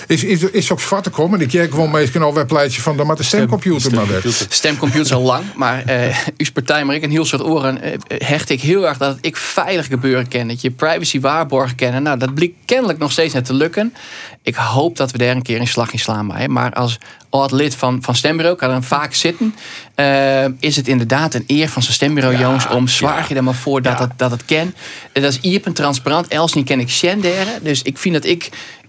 Is, 0.06 0.24
is, 0.24 0.42
is 0.42 0.72
ook 0.72 0.80
zwart 0.80 1.04
te 1.04 1.10
komen? 1.10 1.40
Ik 1.40 1.48
kijk 1.48 1.70
gewoon 1.70 1.90
meestal 1.90 2.22
al 2.22 2.36
een 2.36 2.46
pleitje 2.46 2.80
van. 2.80 2.96
Dan 2.96 3.06
maar 3.06 3.16
de 3.16 3.22
stemcomputer 3.22 3.94
maar 3.94 4.08
weg. 4.08 4.24
Stemcomputer. 4.48 5.14
Al 5.14 5.22
lang, 5.22 5.44
maar 5.54 5.84
eh 5.84 6.16
uw 6.36 6.46
partij, 6.52 6.84
maar 6.84 6.94
ik 6.94 7.02
een 7.02 7.10
heel 7.10 7.24
soort 7.24 7.42
oren, 7.42 7.82
eh, 7.82 7.98
hecht 8.08 8.50
ik 8.50 8.60
heel 8.60 8.88
erg 8.88 8.98
dat 8.98 9.18
ik 9.20 9.36
veilig 9.36 9.86
gebeuren 9.86 10.28
ken. 10.28 10.48
Dat 10.48 10.60
je 10.60 10.70
privacy 10.70 11.20
waarborgen 11.20 11.76
kennen. 11.76 12.02
Nou, 12.02 12.18
dat 12.18 12.34
blijkt 12.34 12.54
kennelijk 12.64 12.98
nog 12.98 13.12
steeds 13.12 13.34
net 13.34 13.44
te 13.44 13.54
lukken. 13.54 13.94
Ik 14.42 14.54
hoop 14.54 14.96
dat 14.96 15.10
we 15.10 15.18
daar 15.18 15.36
een 15.36 15.42
keer 15.42 15.60
een 15.60 15.66
slag 15.66 15.92
in 15.92 15.98
slaan. 15.98 16.26
Maar, 16.26 16.38
hè. 16.38 16.48
maar 16.48 16.72
als 16.72 16.98
oud 17.30 17.50
lid 17.50 17.74
van, 17.74 18.02
van 18.02 18.14
stembureau, 18.14 18.56
kan 18.56 18.70
er 18.70 18.82
vaak 18.82 19.14
zitten. 19.14 19.54
eh, 19.94 20.44
is 20.60 20.76
het 20.76 20.88
inderdaad 20.88 21.34
een 21.34 21.44
eer 21.46 21.68
van 21.68 21.82
zijn 21.82 21.94
stembureau, 21.94 22.36
jongens, 22.38 22.66
om 22.68 22.88
zwaar 22.88 23.26
je 23.28 23.34
er 23.34 23.44
maar 23.44 23.54
voor 23.54 23.82
dat, 23.82 23.98
het, 23.98 24.10
dat 24.16 24.30
het 24.30 24.44
ken. 24.44 24.74
En 25.12 25.22
dat 25.22 25.32
is 25.32 25.40
iepen 25.40 25.72
transparant. 25.72 26.28
Els 26.28 26.52
niet 26.52 26.66
ken 26.66 26.80
ik 26.80 26.90
Shenderen. 26.90 27.62
Dus 27.62 27.82
ik 27.82 27.98
vind 27.98 28.14
dat 28.14 28.24
ik, 28.24 28.48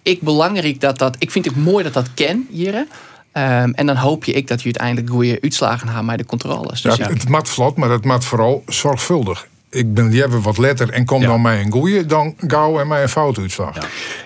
ik 0.10 0.22
belangrijk 0.22 0.80
dat 0.82 0.98
dat. 0.98 1.16
Ik 1.20 1.32
vind 1.32 1.46
het 1.46 1.56
mooi 1.56 1.84
dat 1.84 1.94
dat 1.94 2.08
ken 2.14 2.48
hier. 2.52 2.74
hè. 2.74 2.84
Ehm, 3.32 3.72
en 3.72 3.86
dan 3.86 3.96
hoop 3.96 4.24
je 4.26 4.32
ik 4.32 4.48
dat 4.48 4.58
je 4.60 4.66
uiteindelijk 4.66 5.10
goede 5.10 5.38
uitslagen 5.42 5.88
haalt 5.88 6.06
bij 6.06 6.18
de 6.18 6.26
controles. 6.26 6.82
Dus 6.82 6.96
Ja, 6.96 7.06
ja, 7.08 7.14
Het 7.14 7.30
mat 7.30 7.50
vlot, 7.50 7.78
maar 7.78 7.90
het 7.90 8.06
mat 8.06 8.26
vooral 8.26 8.64
zorgvuldig. 8.68 9.48
Ik 9.72 9.94
ben 9.94 10.10
liever 10.10 10.42
wat 10.42 10.58
letter 10.58 10.90
en 10.90 11.06
kom 11.06 11.22
Ja. 11.22 11.28
dan 11.28 11.42
mij 11.42 11.62
een 11.62 11.72
goeie 11.72 12.06
dan 12.06 12.34
gauw 12.48 12.80
en 12.80 12.88
mij 12.88 13.02
een 13.02 13.10
foutuitslag. 13.10 13.76
Ja. 13.76 13.82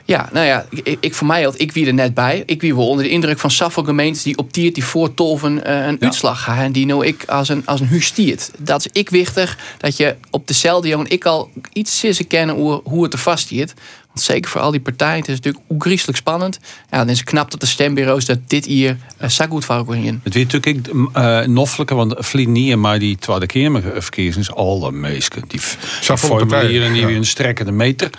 ja, 0.06 0.30
nou 0.32 0.46
ja, 0.46 0.66
ik, 0.70 0.98
ik 1.00 1.14
voor 1.14 1.28
mij 1.28 1.44
had 1.44 1.60
ik 1.60 1.72
wie 1.72 1.88
er 1.88 1.94
net 1.94 2.14
bij. 2.14 2.44
Ik 2.46 2.62
wie 2.62 2.76
wel 2.76 2.88
onder 2.88 3.04
de 3.06 3.12
indruk 3.12 3.40
van 3.40 3.52
Saffel 3.52 3.84
gemeentes 3.84 4.24
die 4.24 4.38
op 4.38 4.52
tiert 4.52 4.74
die 4.74 4.84
voor 4.86 5.14
Tolven 5.14 5.64
eh, 5.66 5.86
een 5.88 6.02
uitslag 6.02 6.42
gaan. 6.44 6.58
En 6.58 6.72
die 6.72 6.86
nou 6.86 7.06
ik 7.06 7.24
als 7.26 7.50
een, 7.50 7.66
als 7.66 7.80
een 7.80 7.88
huis 7.88 8.06
stiert. 8.06 8.52
Dat 8.58 8.80
is 8.86 8.92
ik 9.02 9.10
wichtig 9.10 9.58
dat 9.78 9.98
je 9.98 10.16
op 10.30 10.48
dezelfde 10.48 10.88
jongen 10.88 11.10
ik 11.10 11.26
al 11.26 11.50
iets 11.74 12.00
sissen 12.00 12.28
kennen 12.28 12.56
hoe, 12.56 12.82
hoe 12.84 13.04
het 13.04 13.14
er 13.14 13.20
vast 13.20 13.44
stiert. 13.44 13.74
Want 14.14 14.26
zeker 14.26 14.52
voor 14.52 14.62
al 14.62 14.72
die 14.72 14.80
partijen, 14.80 15.20
het 15.20 15.28
is 15.28 15.36
natuurlijk 15.36 15.64
griezelig 15.78 16.16
spannend. 16.16 16.60
Ja, 16.92 16.98
dan 16.98 17.10
is 17.10 17.20
het 17.20 17.30
knap 17.30 17.52
dat 17.52 17.60
de 17.60 17.66
stembureaus 17.66 18.26
dat 18.26 18.38
dit 18.48 18.66
hier 18.66 18.98
uh, 19.22 19.30
zo 19.30 19.46
goed 19.50 19.66
voor 19.66 19.96
in. 19.96 20.20
Het 20.24 20.34
weet 20.34 20.52
natuurlijk 20.52 20.88
uh, 21.18 21.40
noffelijke, 21.42 21.96
want 21.96 22.16
vlieg 22.18 22.48
niet 22.48 22.76
maar 22.76 23.00
die 23.00 23.18
Tweede 23.18 23.46
Kamerverkiezingen, 23.46 24.56
alle 24.56 24.92
meesten. 24.92 25.44
Die 25.48 25.60
formulieren 25.60 26.94
die 26.94 27.06
weer 27.06 27.16
een 27.16 27.26
strekkende 27.26 27.72
meter. 27.72 28.10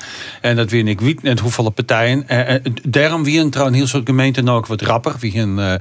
En 0.41 0.57
dat 0.57 0.71
weer 0.71 0.89
ik 0.89 1.01
weet 1.01 1.23
net 1.23 1.41
hoeveel 1.41 1.71
partijen. 1.71 2.25
Uh, 2.29 2.55
daarom 2.89 3.25
wie 3.25 3.41
een 3.41 3.51
trouwens 3.51 3.79
heel 3.79 3.87
soort 3.87 4.07
gemeenten 4.07 4.49
ook 4.49 4.67
wat 4.67 4.83
rapper. 4.83 5.15
Wie 5.19 5.39
een, 5.39 5.59
uh, 5.59 5.75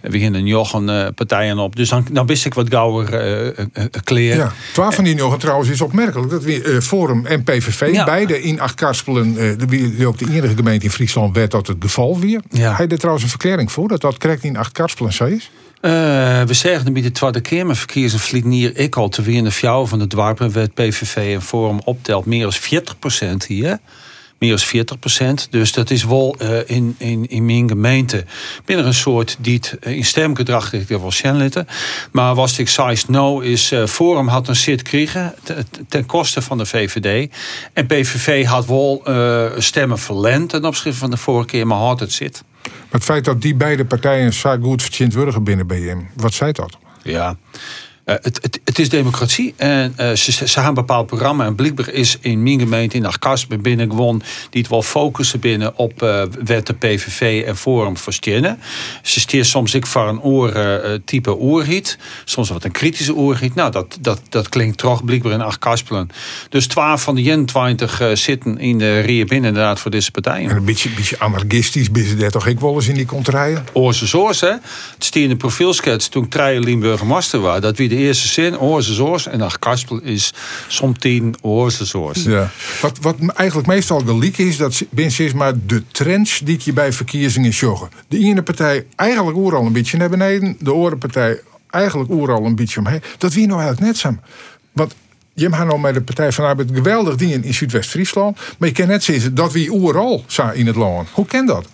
wie 0.00 0.24
een 0.24 0.46
jochen 0.46 1.14
partijen 1.14 1.58
op. 1.58 1.76
Dus 1.76 1.88
dan, 1.88 2.06
dan 2.12 2.26
wist 2.26 2.44
ik 2.44 2.54
wat 2.54 2.66
gauwer 2.68 3.58
uh, 3.58 3.84
kleren. 4.04 4.38
Ja, 4.38 4.52
twaalf 4.72 4.94
van 4.94 5.04
die 5.04 5.14
jochen 5.14 5.38
trouwens 5.38 5.70
is 5.70 5.80
opmerkelijk. 5.80 6.30
Dat 6.30 6.42
we 6.42 6.82
Forum 6.82 7.26
en 7.26 7.42
PVV 7.42 7.92
ja. 7.92 8.04
beide 8.04 8.42
in 8.42 8.60
acht 8.60 8.74
karspelen. 8.74 9.58
De, 9.66 10.06
ook 10.06 10.18
de 10.18 10.30
enige 10.30 10.56
gemeente 10.56 10.84
in 10.84 10.90
Friesland 10.90 11.36
werd 11.36 11.50
dat 11.50 11.66
het 11.66 11.76
geval 11.80 12.18
weer. 12.18 12.40
Ja. 12.50 12.74
Hij 12.76 12.88
er 12.88 12.98
trouwens 12.98 13.24
een 13.24 13.30
verklaring 13.30 13.72
voor 13.72 13.88
dat 13.88 14.00
dat 14.00 14.18
correct 14.18 14.44
in 14.44 14.56
acht 14.56 14.72
karspelen 14.72 15.12
zo 15.12 15.24
is? 15.24 15.50
Uh, 15.82 15.90
we 16.42 16.54
zeggen 16.54 16.92
bij 16.92 17.02
de 17.02 17.12
Tweede 17.12 17.40
Kamerverkiezingen 17.40 18.24
vliegt 18.24 18.78
ik 18.78 18.96
al 18.96 19.08
te 19.08 19.22
weer 19.22 19.36
in 19.36 19.44
de 19.44 19.50
fjouw 19.50 19.86
van 19.86 19.98
de 19.98 20.06
dwarpen 20.06 20.52
werd 20.52 20.74
PVV 20.74 21.34
en 21.34 21.42
Forum 21.42 21.80
optelt 21.84 22.26
meer 22.26 22.42
dan 22.42 22.54
40% 23.42 23.46
hier. 23.46 23.78
Meer 24.40 24.54
dan 24.54 24.64
40 24.64 24.98
procent. 24.98 25.48
Dus 25.50 25.72
dat 25.72 25.90
is 25.90 26.04
wel 26.04 26.36
uh, 26.42 26.58
in, 26.66 26.94
in, 26.98 27.28
in 27.28 27.44
mijn 27.44 27.68
gemeente 27.68 28.24
binnen 28.64 28.86
een 28.86 28.94
soort 28.94 29.36
die 29.38 29.60
uh, 29.80 29.96
in 29.96 30.04
stemgedrag 30.04 30.72
ik 30.72 30.88
wel 30.88 31.10
litten. 31.36 31.66
Maar 32.12 32.34
was 32.34 32.58
ik 32.58 32.68
zei 32.68 33.08
nou 33.08 33.44
is 33.44 33.72
uh, 33.72 33.86
Forum 33.86 34.28
had 34.28 34.48
een 34.48 34.56
zit 34.56 34.82
kregen 34.82 35.34
ten 35.88 36.06
koste 36.06 36.42
van 36.42 36.58
de 36.58 36.66
VVD. 36.66 37.32
En 37.72 37.86
PVV 37.86 38.44
had 38.44 38.66
wel 38.66 39.02
stemmen 39.58 39.98
verlend 39.98 40.48
ten 40.48 40.64
opzichte 40.64 40.98
van 40.98 41.10
de 41.10 41.16
vorige 41.16 41.46
keer, 41.46 41.66
maar 41.66 41.78
had 41.78 42.00
het 42.00 42.12
zit. 42.12 42.42
Maar 42.62 42.72
het 42.90 43.04
feit 43.04 43.24
dat 43.24 43.42
die 43.42 43.54
beide 43.54 43.84
partijen 43.84 44.32
zo 44.32 44.56
goed 44.62 44.82
worden 45.14 45.44
binnen 45.44 45.66
BM, 45.66 45.98
wat 46.16 46.34
zei 46.34 46.52
dat? 46.52 46.76
Ja. 47.02 47.36
Uh, 48.10 48.16
het, 48.20 48.38
het, 48.42 48.60
het, 48.64 48.78
is 48.78 48.88
democratie 48.88 49.54
en 49.56 49.94
uh, 50.00 50.12
ze, 50.12 50.32
ze 50.32 50.44
hebben 50.44 50.66
een 50.66 50.74
bepaald 50.74 51.06
programma. 51.06 51.44
En 51.44 51.54
blijkbaar 51.54 51.88
is 51.88 52.16
in 52.20 52.42
mijn 52.42 52.58
gemeente 52.58 52.96
in 52.96 53.06
Achtkast 53.06 53.62
binnen 53.62 53.90
gewoon 53.90 54.22
die 54.50 54.60
het 54.60 54.70
wel 54.70 54.82
focussen 54.82 55.40
binnen 55.40 55.76
op 55.76 56.02
uh, 56.02 56.22
wet 56.44 56.66
de 56.66 56.74
PVV 56.74 57.44
en 57.46 57.56
Forum 57.56 57.96
verstenen. 57.96 58.58
Ze 59.02 59.20
stiert 59.20 59.46
soms 59.46 59.74
ik 59.74 59.86
voor 59.86 60.08
een 60.08 60.20
oor 60.20 60.52
type 61.04 61.36
oorhiet, 61.36 61.98
soms 62.24 62.48
wat 62.48 62.64
een 62.64 62.70
kritische 62.70 63.14
oorhiet. 63.14 63.54
Nou, 63.54 63.70
dat, 63.70 63.98
dat, 64.00 64.20
dat 64.28 64.48
klinkt 64.48 64.78
toch 64.78 65.04
blijkbaar 65.04 65.32
in 65.32 65.40
Achtkastpelen. 65.40 66.08
Dus 66.48 66.66
12 66.66 67.02
van 67.02 67.14
de 67.14 67.22
21 67.22 68.02
zitten 68.14 68.58
in 68.58 68.78
de 68.78 69.00
rie 69.00 69.24
binnen 69.24 69.48
inderdaad 69.48 69.80
voor 69.80 69.90
deze 69.90 70.10
partijen. 70.10 70.50
En 70.50 70.56
een 70.56 70.64
beetje, 70.64 70.90
beetje 70.90 71.18
anarchistisch, 71.18 71.90
ben 71.90 72.18
je 72.18 72.30
toch 72.30 72.46
ik 72.46 72.60
wel 72.60 72.74
eens 72.74 72.88
in 72.88 72.94
die 72.94 73.06
contraien? 73.06 73.64
Oorse 73.72 74.06
zoors, 74.06 74.40
hè? 74.40 74.50
Het 74.94 75.04
stier 75.04 75.22
in 75.22 75.28
de 75.28 75.36
profielskets 75.36 76.08
toen 76.08 76.28
Trijen 76.28 76.62
Limburger 76.62 77.06
Master 77.06 77.40
was. 77.40 77.60
Dat 77.60 77.76
wie 77.76 77.88
de 77.88 77.99
eerste 78.00 78.28
zin, 78.28 78.82
zoors. 78.94 79.26
En 79.26 79.38
dan 79.38 79.50
Kaspel 79.58 80.00
is 80.00 80.32
som 80.68 80.98
tien 80.98 81.34
oorse 81.40 81.84
zoors. 81.84 82.22
Ja. 82.22 82.50
Wat, 82.80 82.98
wat 83.00 83.16
eigenlijk 83.34 83.68
meestal 83.68 84.00
geliek 84.00 84.38
is, 84.38 84.56
dat 84.56 84.72
is 84.72 85.32
maar 85.32 85.52
de 85.66 85.82
trends 85.90 86.40
die 86.44 86.60
je 86.62 86.72
bij 86.72 86.92
verkiezingen 86.92 87.50
joggen. 87.50 87.90
De 88.08 88.18
ene 88.18 88.42
partij 88.42 88.86
eigenlijk 88.96 89.36
al 89.54 89.66
een 89.66 89.72
beetje 89.72 89.96
naar 89.96 90.10
beneden. 90.10 90.56
De 90.58 90.72
andere 90.72 90.96
partij 90.96 91.40
eigenlijk 91.70 92.10
al 92.10 92.44
een 92.44 92.56
beetje 92.56 92.78
omheen. 92.78 93.02
Dat 93.18 93.32
wie 93.32 93.46
nou 93.46 93.60
eigenlijk 93.60 93.90
net 93.90 93.98
samen. 93.98 94.20
Want 94.72 94.94
je 95.34 95.48
hebt 95.48 95.64
nou 95.64 95.80
met 95.80 95.94
de 95.94 96.00
Partij 96.00 96.32
van 96.32 96.44
Arbeid 96.44 96.70
geweldig 96.74 97.16
dingen 97.16 97.44
in 97.44 97.54
Zuidwest-Friesland. 97.54 98.38
Maar 98.58 98.68
je 98.68 98.74
kan 98.74 98.86
net 98.86 99.04
zeggen 99.04 99.34
dat 99.34 99.52
wie 99.52 99.72
overal 99.72 100.24
zijn 100.26 100.56
in 100.56 100.66
het 100.66 100.76
land. 100.76 101.08
Hoe 101.12 101.26
kan 101.26 101.46
dat? 101.46 101.66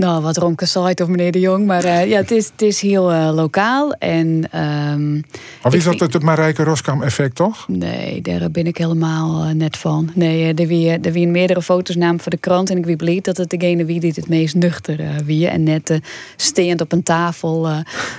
Nou, 0.00 0.22
wat 0.22 0.36
Romke 0.36 0.66
zei 0.66 0.94
of 1.02 1.08
meneer 1.08 1.32
De 1.32 1.40
Jong. 1.40 1.66
Maar 1.66 1.84
uh, 1.84 2.06
ja, 2.06 2.16
het 2.16 2.30
is, 2.30 2.44
het 2.52 2.62
is 2.62 2.80
heel 2.80 3.12
uh, 3.12 3.30
lokaal. 3.34 3.92
En, 3.92 4.44
um, 4.92 5.24
of 5.62 5.74
is 5.74 5.84
dat 5.84 5.96
vind... 5.96 6.12
het 6.12 6.22
Marijke 6.22 6.64
Roskam 6.64 7.02
effect 7.02 7.34
toch? 7.34 7.64
Nee, 7.68 8.22
daar 8.22 8.50
ben 8.50 8.66
ik 8.66 8.76
helemaal 8.76 9.44
uh, 9.44 9.50
net 9.50 9.76
van. 9.76 10.10
Nee, 10.14 10.54
er 10.54 10.66
wie, 10.66 10.90
er 10.90 11.12
wie 11.12 11.28
meerdere 11.28 11.62
foto's 11.62 11.96
namen 11.96 12.20
voor 12.20 12.30
de 12.30 12.36
krant. 12.36 12.70
En 12.70 12.76
ik 12.76 12.84
wie 12.84 12.96
blij 12.96 13.18
dat 13.22 13.36
het 13.36 13.50
degene 13.50 13.84
wie 13.84 14.00
die 14.00 14.12
het 14.14 14.28
meest 14.28 14.54
nuchter 14.54 15.00
wie. 15.24 15.48
En 15.48 15.62
net 15.62 15.98
steend 16.36 16.80
op 16.80 16.92
een 16.92 17.02
tafel 17.02 17.68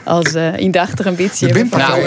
als 0.04 0.34
indachtig 0.56 1.06
een 1.06 1.16
beetje. 1.16 1.48
Je 1.48 1.54
bent 1.54 1.72
nou, 1.72 2.02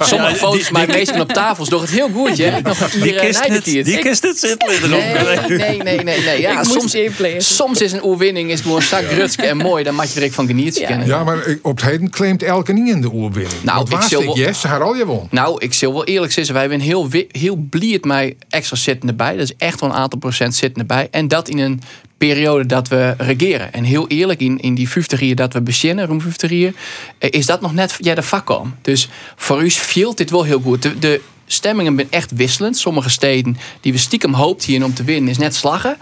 Sommige 0.00 0.34
foto's, 0.34 0.70
maar 0.70 0.86
meestal 0.86 1.20
op 1.20 1.32
tafels 1.32 1.68
door 1.68 1.80
het 1.80 1.90
heel 1.90 2.08
goed. 2.08 2.38
Hè? 2.38 2.60
Nog 2.60 2.90
die 2.90 3.14
kist 3.14 3.46
het, 3.46 3.64
die 3.64 3.98
kist 3.98 4.22
het 4.22 4.38
zitten 4.38 4.90
nee, 4.90 5.58
nee, 5.58 5.82
nee, 5.82 6.02
nee, 6.02 6.20
nee. 6.20 6.40
Ja, 6.40 6.64
soms, 6.64 6.96
soms 7.38 7.80
is 7.80 7.92
een 7.92 8.04
oerwinning 8.04 8.41
is 8.50 8.60
gewoon 8.60 8.82
zak 8.82 9.02
Rutske 9.02 9.46
en 9.46 9.56
mooi. 9.56 9.84
Dan 9.84 9.94
mag 9.94 10.14
je 10.14 10.20
er 10.20 10.32
van 10.32 10.46
genieten 10.46 10.80
ja. 10.80 10.86
kennen. 10.86 11.06
Ja, 11.06 11.24
maar 11.24 11.56
op 11.62 11.76
het 11.76 11.84
heden 11.84 12.10
claimt 12.10 12.42
elke 12.42 12.72
niet 12.72 12.88
in 12.88 13.00
de 13.00 13.12
oerwinning. 13.12 13.62
Nou, 13.62 13.86
ik 13.90 14.02
zal 14.02 14.24
wel... 14.24 14.36
Yes, 14.36 14.62
haar 14.62 14.82
al 14.82 14.94
je 14.94 15.06
won. 15.06 15.26
Nou, 15.30 15.56
ik 15.58 15.74
zal 15.74 15.92
wel 15.92 16.04
eerlijk 16.04 16.32
zeggen. 16.32 16.54
Wij 16.54 16.68
zijn 16.68 16.80
heel, 16.80 17.08
heel 17.28 17.56
blij 17.56 17.98
mij 18.00 18.36
extra 18.48 18.76
zitten 18.76 19.08
erbij. 19.08 19.36
Dat 19.36 19.42
is 19.42 19.56
echt 19.56 19.80
wel 19.80 19.90
een 19.90 19.96
aantal 19.96 20.18
procent 20.18 20.54
zitten 20.54 20.80
erbij. 20.80 21.08
En 21.10 21.28
dat 21.28 21.48
in 21.48 21.58
een 21.58 21.82
periode 22.18 22.66
dat 22.66 22.88
we 22.88 23.14
regeren. 23.18 23.72
En 23.72 23.84
heel 23.84 24.08
eerlijk, 24.08 24.40
in, 24.40 24.58
in 24.58 24.74
die 24.74 24.88
50 24.88 25.20
jaar 25.20 25.34
dat 25.34 25.52
we 25.52 25.60
beginnen, 25.60 26.06
roem 26.06 26.20
50 26.20 26.50
jaar, 26.50 26.72
is 27.18 27.46
dat 27.46 27.60
nog 27.60 27.74
net 27.74 27.96
jij 28.00 28.14
de 28.14 28.22
vak 28.22 28.44
kwam. 28.44 28.74
Dus 28.82 29.08
voor 29.36 29.64
u 29.64 29.70
viel 29.70 30.14
dit 30.14 30.30
wel 30.30 30.42
heel 30.42 30.60
goed. 30.60 30.82
De, 30.82 30.98
de 30.98 31.20
stemmingen 31.46 31.94
zijn 31.94 32.10
echt 32.10 32.30
wisselend. 32.32 32.76
Sommige 32.76 33.10
steden 33.10 33.56
die 33.80 33.92
we 33.92 33.98
stiekem 33.98 34.34
hoopt 34.34 34.64
hier 34.64 34.84
om 34.84 34.94
te 34.94 35.04
winnen, 35.04 35.30
is 35.30 35.38
net 35.38 35.54
slaggen. 35.54 35.96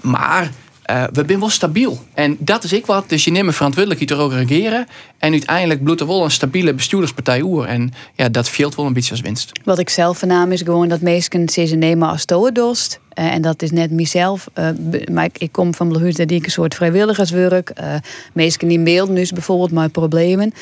Maar 0.00 0.50
uh, 0.90 1.04
we 1.12 1.24
zijn 1.26 1.38
wel 1.38 1.48
stabiel. 1.48 1.98
En 2.14 2.36
dat 2.38 2.64
is 2.64 2.72
ik 2.72 2.86
wat. 2.86 3.08
Dus 3.08 3.24
je 3.24 3.30
neemt 3.30 3.54
verantwoordelijkheid 3.54 4.20
ook 4.20 4.32
regeren. 4.32 4.86
En 5.18 5.32
uiteindelijk 5.32 5.82
bloedt 5.82 6.00
er 6.00 6.06
wel 6.06 6.24
een 6.24 6.30
stabiele 6.30 6.74
bestuurderspartij 6.74 7.42
oer. 7.42 7.64
En 7.64 7.92
ja, 8.14 8.28
dat 8.28 8.48
veelt 8.48 8.74
wel 8.74 8.86
een 8.86 8.92
beetje 8.92 9.10
als 9.10 9.20
winst. 9.20 9.52
Wat 9.64 9.78
ik 9.78 9.88
zelf 9.88 10.18
vernam 10.18 10.52
is 10.52 10.62
gewoon 10.62 10.88
dat 10.88 11.00
mensen 11.00 11.48
ze 11.48 11.76
nemen 11.76 12.08
als 12.08 12.20
stoordost. 12.20 13.00
Uh, 13.18 13.34
en 13.34 13.42
dat 13.42 13.62
is 13.62 13.70
net 13.70 13.90
mezelf. 13.90 14.48
Uh, 14.58 14.68
maar 15.12 15.28
ik, 15.32 15.52
kom 15.52 15.74
van 15.74 15.88
Blue 15.88 16.12
die 16.12 16.26
ik 16.26 16.44
een 16.44 16.50
soort 16.50 16.74
vrijwilligerswerk. 16.74 17.72
Uh, 17.80 17.94
mensen 18.32 18.68
die 18.68 18.78
melden 18.78 19.14
dus 19.14 19.32
bijvoorbeeld 19.32 19.72
mijn 19.72 19.90
problemen. 19.90 20.52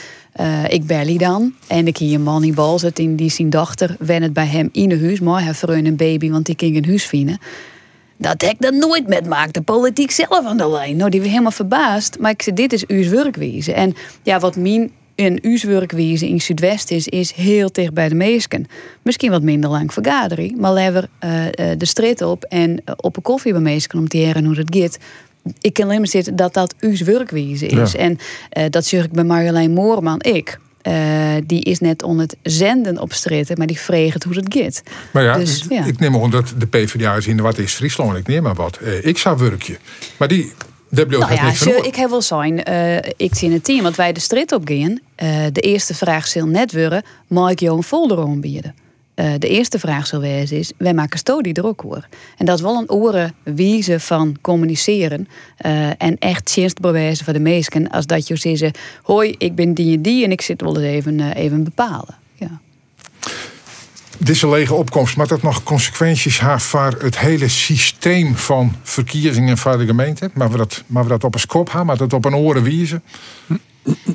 ik 0.68 0.86
belly 0.86 1.16
dan. 1.16 1.54
En 1.66 1.86
ik 1.86 1.96
hier 1.96 2.14
een 2.14 2.22
man 2.22 2.44
in 2.44 2.54
bal 2.54 2.78
zit 2.78 2.98
in 2.98 3.16
die 3.16 3.30
zijn 3.30 3.50
dochter. 3.50 3.96
Wen 3.98 4.22
het 4.22 4.32
bij 4.32 4.46
hem 4.46 4.68
in 4.72 4.90
een 4.90 5.00
huis. 5.00 5.20
Maar 5.20 5.44
hij 5.44 5.54
een 5.68 5.96
baby, 5.96 6.30
want 6.30 6.46
die 6.46 6.54
ging 6.58 6.76
een 6.76 6.86
huis 6.86 7.04
vinden. 7.04 7.38
Dat 8.18 8.42
ik 8.42 8.56
dat 8.58 8.74
nooit 8.74 9.08
met 9.08 9.26
maakt 9.26 9.54
de 9.54 9.62
politiek 9.62 10.10
zelf 10.10 10.44
aan 10.44 10.56
de 10.56 10.68
lijn. 10.68 10.96
Nou, 10.96 11.10
die 11.10 11.20
was 11.20 11.28
helemaal 11.28 11.50
verbaasd. 11.50 12.18
Maar 12.18 12.30
ik 12.30 12.42
zei, 12.42 12.56
dit 12.56 12.72
is 12.72 12.86
uw 12.86 13.08
werkwijze. 13.08 13.72
En 13.72 13.94
ja, 14.22 14.38
wat 14.38 14.56
mijn 14.56 14.90
een 15.16 15.38
uw 15.42 15.58
werkwijze 15.66 16.28
in 16.28 16.40
Zuidwest 16.40 16.90
is, 16.90 17.08
is 17.08 17.32
heel 17.32 17.68
dicht 17.72 17.92
bij 17.92 18.08
de 18.08 18.14
meesken. 18.14 18.66
Misschien 19.02 19.30
wat 19.30 19.42
minder 19.42 19.70
lang 19.70 19.92
vergadering, 19.92 20.56
maar 20.56 20.72
lever 20.72 21.08
uh, 21.24 21.44
de 21.78 21.86
straat 21.86 22.22
op 22.22 22.44
en 22.44 22.70
uh, 22.70 22.76
op 22.96 23.16
een 23.16 23.22
koffie 23.22 23.52
bij 23.52 23.60
meesken 23.60 23.98
om 23.98 24.08
te 24.08 24.16
leren 24.16 24.44
hoe 24.44 24.54
dat 24.54 24.76
gaat. 24.76 24.98
Ik 25.60 25.72
kan 25.72 25.84
alleen 25.84 25.98
maar 25.98 26.08
zitten 26.08 26.36
dat 26.36 26.54
dat 26.54 26.74
uw 26.80 27.04
werkwijze 27.04 27.66
is. 27.66 27.94
En 27.94 28.18
uh, 28.58 28.64
dat 28.70 28.84
zeg 28.84 29.04
ik 29.04 29.12
bij 29.12 29.24
Marjolein 29.24 29.72
Moorman, 29.72 30.20
ik. 30.20 30.58
Uh, 30.86 31.34
die 31.46 31.62
is 31.62 31.80
net 31.80 32.02
on 32.02 32.18
het 32.18 32.36
zenden 32.42 33.00
op 33.00 33.12
stritten, 33.12 33.58
maar 33.58 33.66
die 33.66 33.80
vreegt 33.80 34.24
hoe 34.24 34.34
het 34.34 34.54
gaat. 34.54 34.82
Maar 35.10 35.22
ja, 35.22 35.38
dus, 35.38 35.64
ja. 35.68 35.84
ik 35.84 35.98
neem 35.98 36.16
aan 36.16 36.30
dat 36.30 36.54
de 36.58 36.66
PvdA 36.66 37.14
is 37.14 37.26
in 37.26 37.40
wat 37.40 37.58
is 37.58 37.72
Friesland, 37.72 38.16
ik 38.16 38.26
neem 38.26 38.42
maar 38.42 38.54
wat. 38.54 38.78
Uh, 38.82 39.04
ik 39.04 39.18
zou 39.18 39.38
werkje. 39.38 39.76
Maar 40.16 40.28
die, 40.28 40.52
daar 40.88 41.06
nou 41.06 41.34
ja, 41.34 41.54
zo, 41.54 41.70
ik 41.70 41.94
heb 41.96 42.10
wel 42.10 42.22
zijn, 42.22 42.70
uh, 42.70 42.96
ik 43.16 43.34
zie 43.34 43.52
het 43.52 43.64
team, 43.64 43.82
want 43.82 43.96
wij 43.96 44.12
de 44.12 44.20
strit 44.20 44.52
op 44.52 44.62
gaan. 44.64 45.00
de 45.52 45.60
eerste 45.60 45.94
vraag 45.94 46.26
zal 46.26 46.46
net 46.46 46.72
worden, 46.72 47.02
mag 47.26 47.50
ik 47.50 47.60
jou 47.60 47.76
een 47.76 47.82
folder 47.82 48.18
aanbieden? 48.18 48.74
Uh, 49.16 49.32
de 49.38 49.48
eerste 49.48 49.78
vraag 49.78 50.06
zal 50.06 50.20
wezen 50.20 50.56
is, 50.56 50.72
wij 50.76 50.94
maken 50.94 51.18
stodie 51.18 51.54
er 51.54 51.66
ook 51.66 51.80
hoor. 51.80 52.06
En 52.36 52.46
dat 52.46 52.56
is 52.56 52.62
wel 52.62 52.76
een 52.76 52.90
oren 52.90 53.34
wijze 53.42 54.00
van 54.00 54.36
communiceren 54.40 55.28
uh, 55.66 55.88
en 56.02 56.18
echt 56.18 56.54
dienst 56.54 56.80
bewijzen 56.80 57.24
voor 57.24 57.34
de 57.34 57.40
meesten, 57.40 57.90
als 57.90 58.06
dat 58.06 58.26
je 58.26 58.36
zegt, 58.36 58.78
hoi, 59.02 59.34
ik 59.38 59.54
ben 59.54 59.74
die 59.74 59.96
en 59.96 60.02
die 60.02 60.24
en 60.24 60.30
ik 60.30 60.40
zit 60.40 60.60
wel 60.60 60.76
eens 60.76 60.86
even, 60.86 61.18
uh, 61.18 61.34
even 61.34 61.64
bepalen. 61.64 62.14
Ja. 62.34 62.60
Deze 64.18 64.48
lege 64.48 64.74
opkomst, 64.74 65.16
maar 65.16 65.26
dat 65.26 65.42
nog 65.42 65.62
consequenties 65.62 66.40
heeft 66.40 66.62
voor 66.62 66.96
het 66.98 67.18
hele 67.18 67.48
systeem 67.48 68.36
van 68.36 68.74
verkiezingen 68.82 69.58
van 69.58 69.78
de 69.78 69.86
gemeente? 69.86 70.30
Maar 70.34 70.50
we 70.50 70.56
dat, 70.56 70.82
maar 70.86 71.02
we 71.02 71.08
dat 71.08 71.24
op 71.24 71.34
een 71.34 71.46
kop 71.46 71.66
hebben, 71.66 71.86
maar 71.86 71.96
dat 71.96 72.12
op 72.12 72.24
een 72.24 72.34
oren 72.34 72.62
wijzen? 72.62 73.02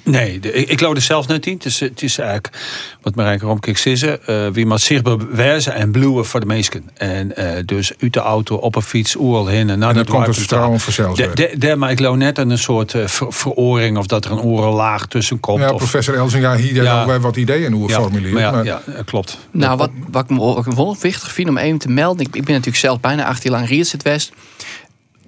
Nee, 0.04 0.40
ik, 0.40 0.70
ik 0.70 0.82
er 0.82 1.02
zelf 1.02 1.28
net 1.28 1.46
in. 1.46 1.54
Het 1.54 1.66
is, 1.66 1.80
het 1.80 2.02
is 2.02 2.18
eigenlijk, 2.18 2.58
wat 3.02 3.16
Marijke 3.16 3.46
Romkik 3.46 3.78
zei, 3.78 4.18
uh, 4.30 4.48
wie 4.48 4.66
moet 4.66 4.82
zich 4.82 5.02
bewijzen 5.02 5.74
en 5.74 5.92
bluwen 5.92 6.26
voor 6.26 6.40
de 6.40 6.46
meesten. 6.46 6.90
En 6.94 7.32
uh, 7.38 7.46
dus 7.66 7.92
uit 8.00 8.14
de 8.14 8.20
auto, 8.20 8.56
op 8.56 8.76
een 8.76 8.82
fiets, 8.82 9.18
oorl 9.18 9.48
heen 9.48 9.70
en 9.70 9.80
naar 9.80 9.90
en 9.90 9.96
dan 9.96 10.06
komt 10.06 10.28
het 10.28 10.38
vertrouwen 10.38 10.80
vanzelf 10.80 11.18
Daar 11.18 11.78
maar 11.78 11.92
ik 11.92 11.98
geloof 11.98 12.16
net 12.16 12.40
aan 12.40 12.50
een 12.50 12.58
soort 12.58 12.94
uh, 12.94 13.08
ver, 13.08 13.34
veroring 13.34 13.98
of 13.98 14.06
dat 14.06 14.26
er 14.26 14.32
een 14.32 14.42
orenlaag 14.42 15.06
tussen 15.06 15.40
komt. 15.40 15.60
Ja, 15.60 15.74
professor 15.74 16.16
Elzinga 16.16 16.56
hier 16.56 16.84
ja, 16.84 17.06
wij 17.06 17.20
wat 17.20 17.36
ideeën 17.36 17.74
hoe 17.74 17.90
ja, 17.90 17.96
formuleren. 17.96 18.40
Ja, 18.40 18.52
maar... 18.52 18.66
ja, 18.66 18.82
klopt. 19.06 19.38
Nou, 19.52 19.78
wat, 19.78 19.90
wat 20.12 20.30
ik 20.30 20.74
wel 20.76 20.98
wichtig 21.00 21.32
vind 21.32 21.50
om 21.50 21.58
even 21.58 21.78
te 21.78 21.90
melden, 21.90 22.26
ik, 22.26 22.36
ik 22.36 22.44
ben 22.44 22.54
natuurlijk 22.54 22.84
zelf 22.84 23.00
bijna 23.00 23.26
18 23.26 23.52
jaar 23.52 23.60
lang 23.60 23.72
Riets 23.72 23.96
West 24.04 24.32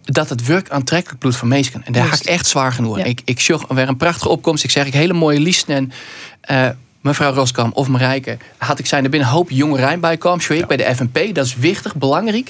dat 0.04 0.30
het 0.30 0.46
werk 0.46 0.70
aantrekkelijk 0.70 1.20
bloedt 1.20 1.36
van 1.36 1.48
mensen. 1.48 1.86
En 1.86 1.94
daar 1.94 2.06
ga 2.06 2.16
ik 2.16 2.22
echt 2.26 2.48
zwaar 2.48 2.74
genoeg. 2.74 3.00
Ik, 3.00 3.22
ik 3.26 3.40
zocht 3.40 3.74
weer 3.74 3.88
een 3.88 3.98
prachtige 3.98 4.30
opkomst. 4.30 4.64
Ik 4.64 4.72
zeg, 4.72 4.86
ik 4.86 4.94
hele 4.94 5.14
mooie 5.14 5.40
liesten. 5.40 5.76
En 5.76 5.92
uh, 6.52 6.70
mevrouw 7.02 7.34
Roskam 7.34 7.72
of 7.74 7.88
Marijke, 7.88 8.38
had 8.58 8.80
ik 8.80 8.86
zijn 8.86 9.04
er 9.04 9.10
binnen 9.10 9.30
een 9.30 9.36
hoop 9.36 9.50
jongeren 9.50 10.00
bij 10.00 10.18
kwam. 10.18 10.40
Bij 10.68 10.78
de 10.78 10.96
FNP, 10.96 11.36
dat 11.36 11.46
is 11.46 11.56
wichtig, 11.56 11.96
belangrijk. 11.96 12.50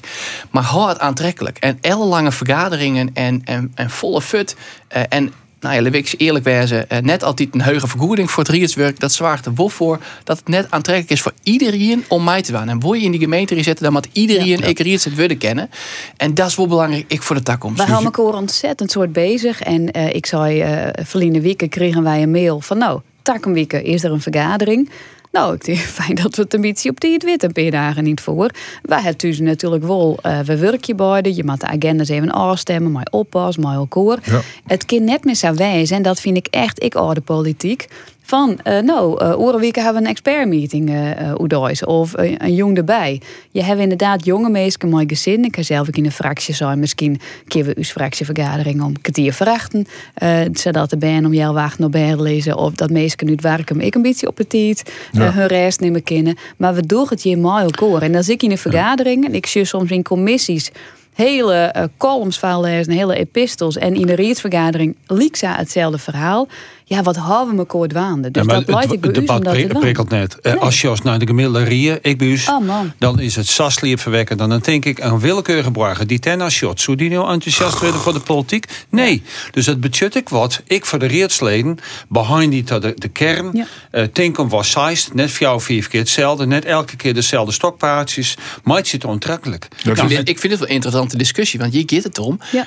Maar 0.52 0.64
het 0.88 1.00
aantrekkelijk. 1.00 1.58
En 1.58 1.78
ellenlange 1.82 2.32
vergaderingen 2.32 3.10
en, 3.14 3.42
en, 3.46 3.72
en 3.76 3.90
volle 3.90 4.22
fut. 4.22 4.56
Uh, 4.96 5.04
en 5.10 5.34
nou 5.64 5.76
ja, 5.76 5.82
Lewix 5.82 6.18
eerlijk 6.18 6.46
wezen, 6.46 6.90
eh, 6.90 7.00
net 7.02 7.24
altijd 7.24 7.54
een 7.54 7.62
heuge 7.62 7.88
vergoeding 7.88 8.32
voor 8.32 8.44
het 8.44 8.52
riedswerk. 8.52 9.00
Dat 9.00 9.12
zwaart 9.12 9.46
er 9.46 9.54
wel 9.56 9.70
voor 9.70 10.00
dat 10.24 10.38
het 10.38 10.48
net 10.48 10.68
aantrekkelijk 10.70 11.12
is 11.14 11.22
voor 11.22 11.34
iedereen 11.44 12.06
om 12.08 12.24
mij 12.24 12.42
te 12.42 12.52
wonen. 12.52 12.70
En 12.70 12.80
wil 12.80 12.94
je 12.94 13.04
in 13.04 13.12
die 13.12 13.20
gemeente 13.20 13.64
zetten, 13.64 13.84
dan 13.84 13.94
moet 13.94 14.08
iedereen 14.12 14.58
ja. 14.58 14.66
ik 14.66 14.80
riets 14.80 15.04
het 15.04 15.16
willen 15.16 15.38
kennen. 15.38 15.70
En 16.18 16.34
dat 16.34 16.48
is 16.48 16.56
wel 16.56 16.68
belangrijk, 16.68 17.06
ik 17.08 17.22
voor 17.22 17.36
de 17.36 17.44
takkomst. 17.44 17.78
We 17.78 17.92
houden 17.92 18.12
elkaar 18.14 18.40
ontzettend 18.40 18.92
soort 18.92 19.14
bezig. 19.14 19.62
En 19.62 19.98
uh, 19.98 20.14
ik 20.14 20.26
zei, 20.26 20.64
uh, 20.64 20.90
verleden 21.06 21.42
weken 21.42 21.70
kregen 21.70 22.04
wij 22.04 22.22
een 22.22 22.32
mail 22.32 22.60
van 22.60 22.78
nou, 22.78 23.02
takkenweken 23.22 23.84
is 23.84 24.04
er 24.04 24.12
een 24.12 24.22
vergadering. 24.22 24.90
Nou, 25.34 25.54
ik 25.54 25.66
denk 25.66 25.78
fijn 26.00 26.16
dat 26.16 26.36
we 26.36 26.42
het 26.42 26.54
een 26.54 26.62
beetje 26.62 26.90
op 26.90 27.00
die 27.00 27.18
wit 27.26 27.44
een 27.44 27.52
paar 27.52 27.72
dagen 27.72 28.04
niet 28.04 28.22
voor. 28.22 28.52
Wij 28.82 29.02
hebben 29.02 29.18
dus 29.18 29.40
natuurlijk 29.40 29.84
wel, 29.84 30.20
uh, 30.26 30.40
we 30.40 30.58
werken 30.58 30.96
beide. 30.96 31.36
Je 31.36 31.44
moet 31.44 31.60
de 31.60 31.68
agenda's 31.68 32.10
even 32.10 32.32
afstemmen, 32.32 32.92
maar 32.92 33.08
oppas, 33.12 33.58
maar 33.58 33.76
elkaar. 33.76 34.20
Ja. 34.24 34.42
Het 34.66 34.86
kind 34.86 35.06
net 35.06 35.24
meer 35.24 35.36
zo 35.36 35.54
wijzen, 35.54 35.96
en 35.96 36.04
dat 36.04 36.20
vind 36.20 36.38
ik 36.38 36.48
echt, 36.50 36.84
ik 36.84 36.96
oude 36.96 37.22
politiek 37.22 37.88
van, 38.26 38.60
uh, 38.64 38.80
nou, 38.80 39.24
uh, 39.24 39.40
orenweken 39.40 39.84
hebben 39.84 40.02
we 40.02 40.08
een 40.08 40.14
expertmeeting 40.14 40.90
uh, 40.90 41.88
of 41.88 42.14
een 42.16 42.56
jong 42.56 42.78
erbij. 42.78 43.22
Je 43.52 43.64
hebt 43.64 43.80
inderdaad 43.80 44.26
jonge 44.26 44.50
mensen 44.50 44.90
mooi 44.90 45.06
gezin. 45.08 45.44
Ik 45.44 45.56
heb 45.56 45.66
zelf 45.66 45.88
ook 45.88 45.96
in 45.96 46.06
een 46.06 46.12
fractie 46.12 46.54
zijn. 46.54 46.80
Misschien 46.80 47.20
kunnen 47.48 47.70
we 47.70 47.78
uw 47.78 47.84
fractievergadering 47.84 48.82
om 48.82 49.02
kwartier 49.02 49.34
verrichten. 49.34 49.88
zodat 50.52 50.90
de 50.90 50.98
ben 50.98 51.26
om 51.26 51.34
jouw 51.34 51.54
wacht 51.54 51.80
nog 51.80 51.90
bij 51.90 52.22
lezen. 52.22 52.58
Of 52.58 52.74
dat 52.74 52.90
mensen 52.90 53.26
nu 53.26 53.36
werken, 53.42 53.82
ik 53.82 53.96
een 53.96 54.02
beetje 54.02 54.28
op 54.28 54.38
het. 54.38 54.52
Ja. 55.12 55.32
hun 55.32 55.48
rest 55.48 55.80
nemen 55.80 56.04
kennen. 56.04 56.38
Maar 56.58 56.74
we 56.74 56.86
doen 56.86 57.06
het 57.10 57.22
hier 57.22 57.38
mooi 57.38 57.64
elkaar. 57.64 58.02
En 58.02 58.12
dan 58.12 58.24
zit 58.24 58.36
ik 58.36 58.44
in 58.44 58.52
een 58.52 58.58
vergadering. 58.58 59.26
En 59.26 59.34
ik 59.34 59.46
zie 59.46 59.66
soms 59.66 59.92
in 59.92 60.04
commissies 60.04 60.72
hele 61.14 61.74
uh, 61.78 61.84
columns 61.98 62.38
lezen, 62.38 62.94
hele 62.94 63.16
epistels. 63.16 63.78
En 63.78 63.96
in 63.96 64.06
de 64.06 64.16
raadsvergadering 64.16 64.96
ze 65.38 65.48
hetzelfde 65.48 65.98
verhaal 65.98 66.48
ja, 66.86 67.02
wat 67.02 67.16
houden 67.16 67.58
we 67.58 67.64
kort 67.64 67.94
waande. 67.94 68.32
Dus 68.32 68.46
ja, 68.46 68.54
dat 68.54 68.68
lijkt 68.68 68.94
ik 68.94 69.04
Het 69.04 69.16
debat 69.16 69.80
prikkelt 69.80 70.10
net. 70.10 70.40
Eh, 70.40 70.52
nee. 70.52 70.62
Als 70.62 70.82
je 70.82 70.88
als 70.88 71.02
naar 71.02 71.20
de 71.20 71.26
gemiddelde 71.26 71.64
rieën, 71.64 72.00
ik 72.02 72.18
buus, 72.18 72.50
oh, 72.50 72.80
dan 72.98 73.20
is 73.20 73.36
het 73.36 73.48
sasliep 73.48 74.00
verwekken. 74.00 74.38
Dan 74.38 74.60
denk 74.60 74.86
ik 74.86 75.00
een 75.00 75.20
willekeurige 75.20 75.72
brager 75.72 76.08
die 76.08 76.20
ten 76.20 76.42
als 76.42 76.54
shot. 76.54 76.82
Zou 76.82 76.98
die 76.98 77.10
nou 77.10 77.32
enthousiast 77.32 77.80
worden 77.80 78.00
voor 78.00 78.14
de 78.14 78.20
politiek? 78.20 78.66
Nee. 78.90 79.24
Dus 79.52 79.66
het 79.66 79.80
budget 79.80 80.16
ik 80.16 80.30
wat. 80.30 80.62
Ik 80.66 80.86
voor 80.86 81.00
de 81.00 81.06
reedsleden, 81.06 81.78
behind 82.08 82.52
die 82.52 82.64
de, 82.64 82.94
de 82.96 83.08
kern. 83.08 83.50
Ja. 83.54 83.66
Uh, 83.92 84.04
Tinken 84.04 84.50
was 84.50 84.72
sized, 84.72 85.14
net 85.14 85.32
voor 85.32 85.48
jou 85.48 85.62
vier 85.62 85.88
keer 85.88 86.00
hetzelfde. 86.00 86.46
Net 86.46 86.66
elke 86.66 86.96
keer 86.96 87.14
dezelfde 87.14 87.52
stokpaardjes. 87.52 88.38
Maar 88.64 88.78
het 88.78 88.88
zit 88.88 89.06
onttrekkelijk. 89.06 89.68
ik, 89.84 89.98
vind, 89.98 90.30
ik 90.30 90.40
vind 90.40 90.52
het 90.52 90.60
wel 90.60 90.70
een 90.70 90.76
interessante 90.76 91.18
discussie. 91.18 91.60
Want 91.60 91.74
hier 91.74 91.84
gaat 91.86 92.04
het. 92.04 92.22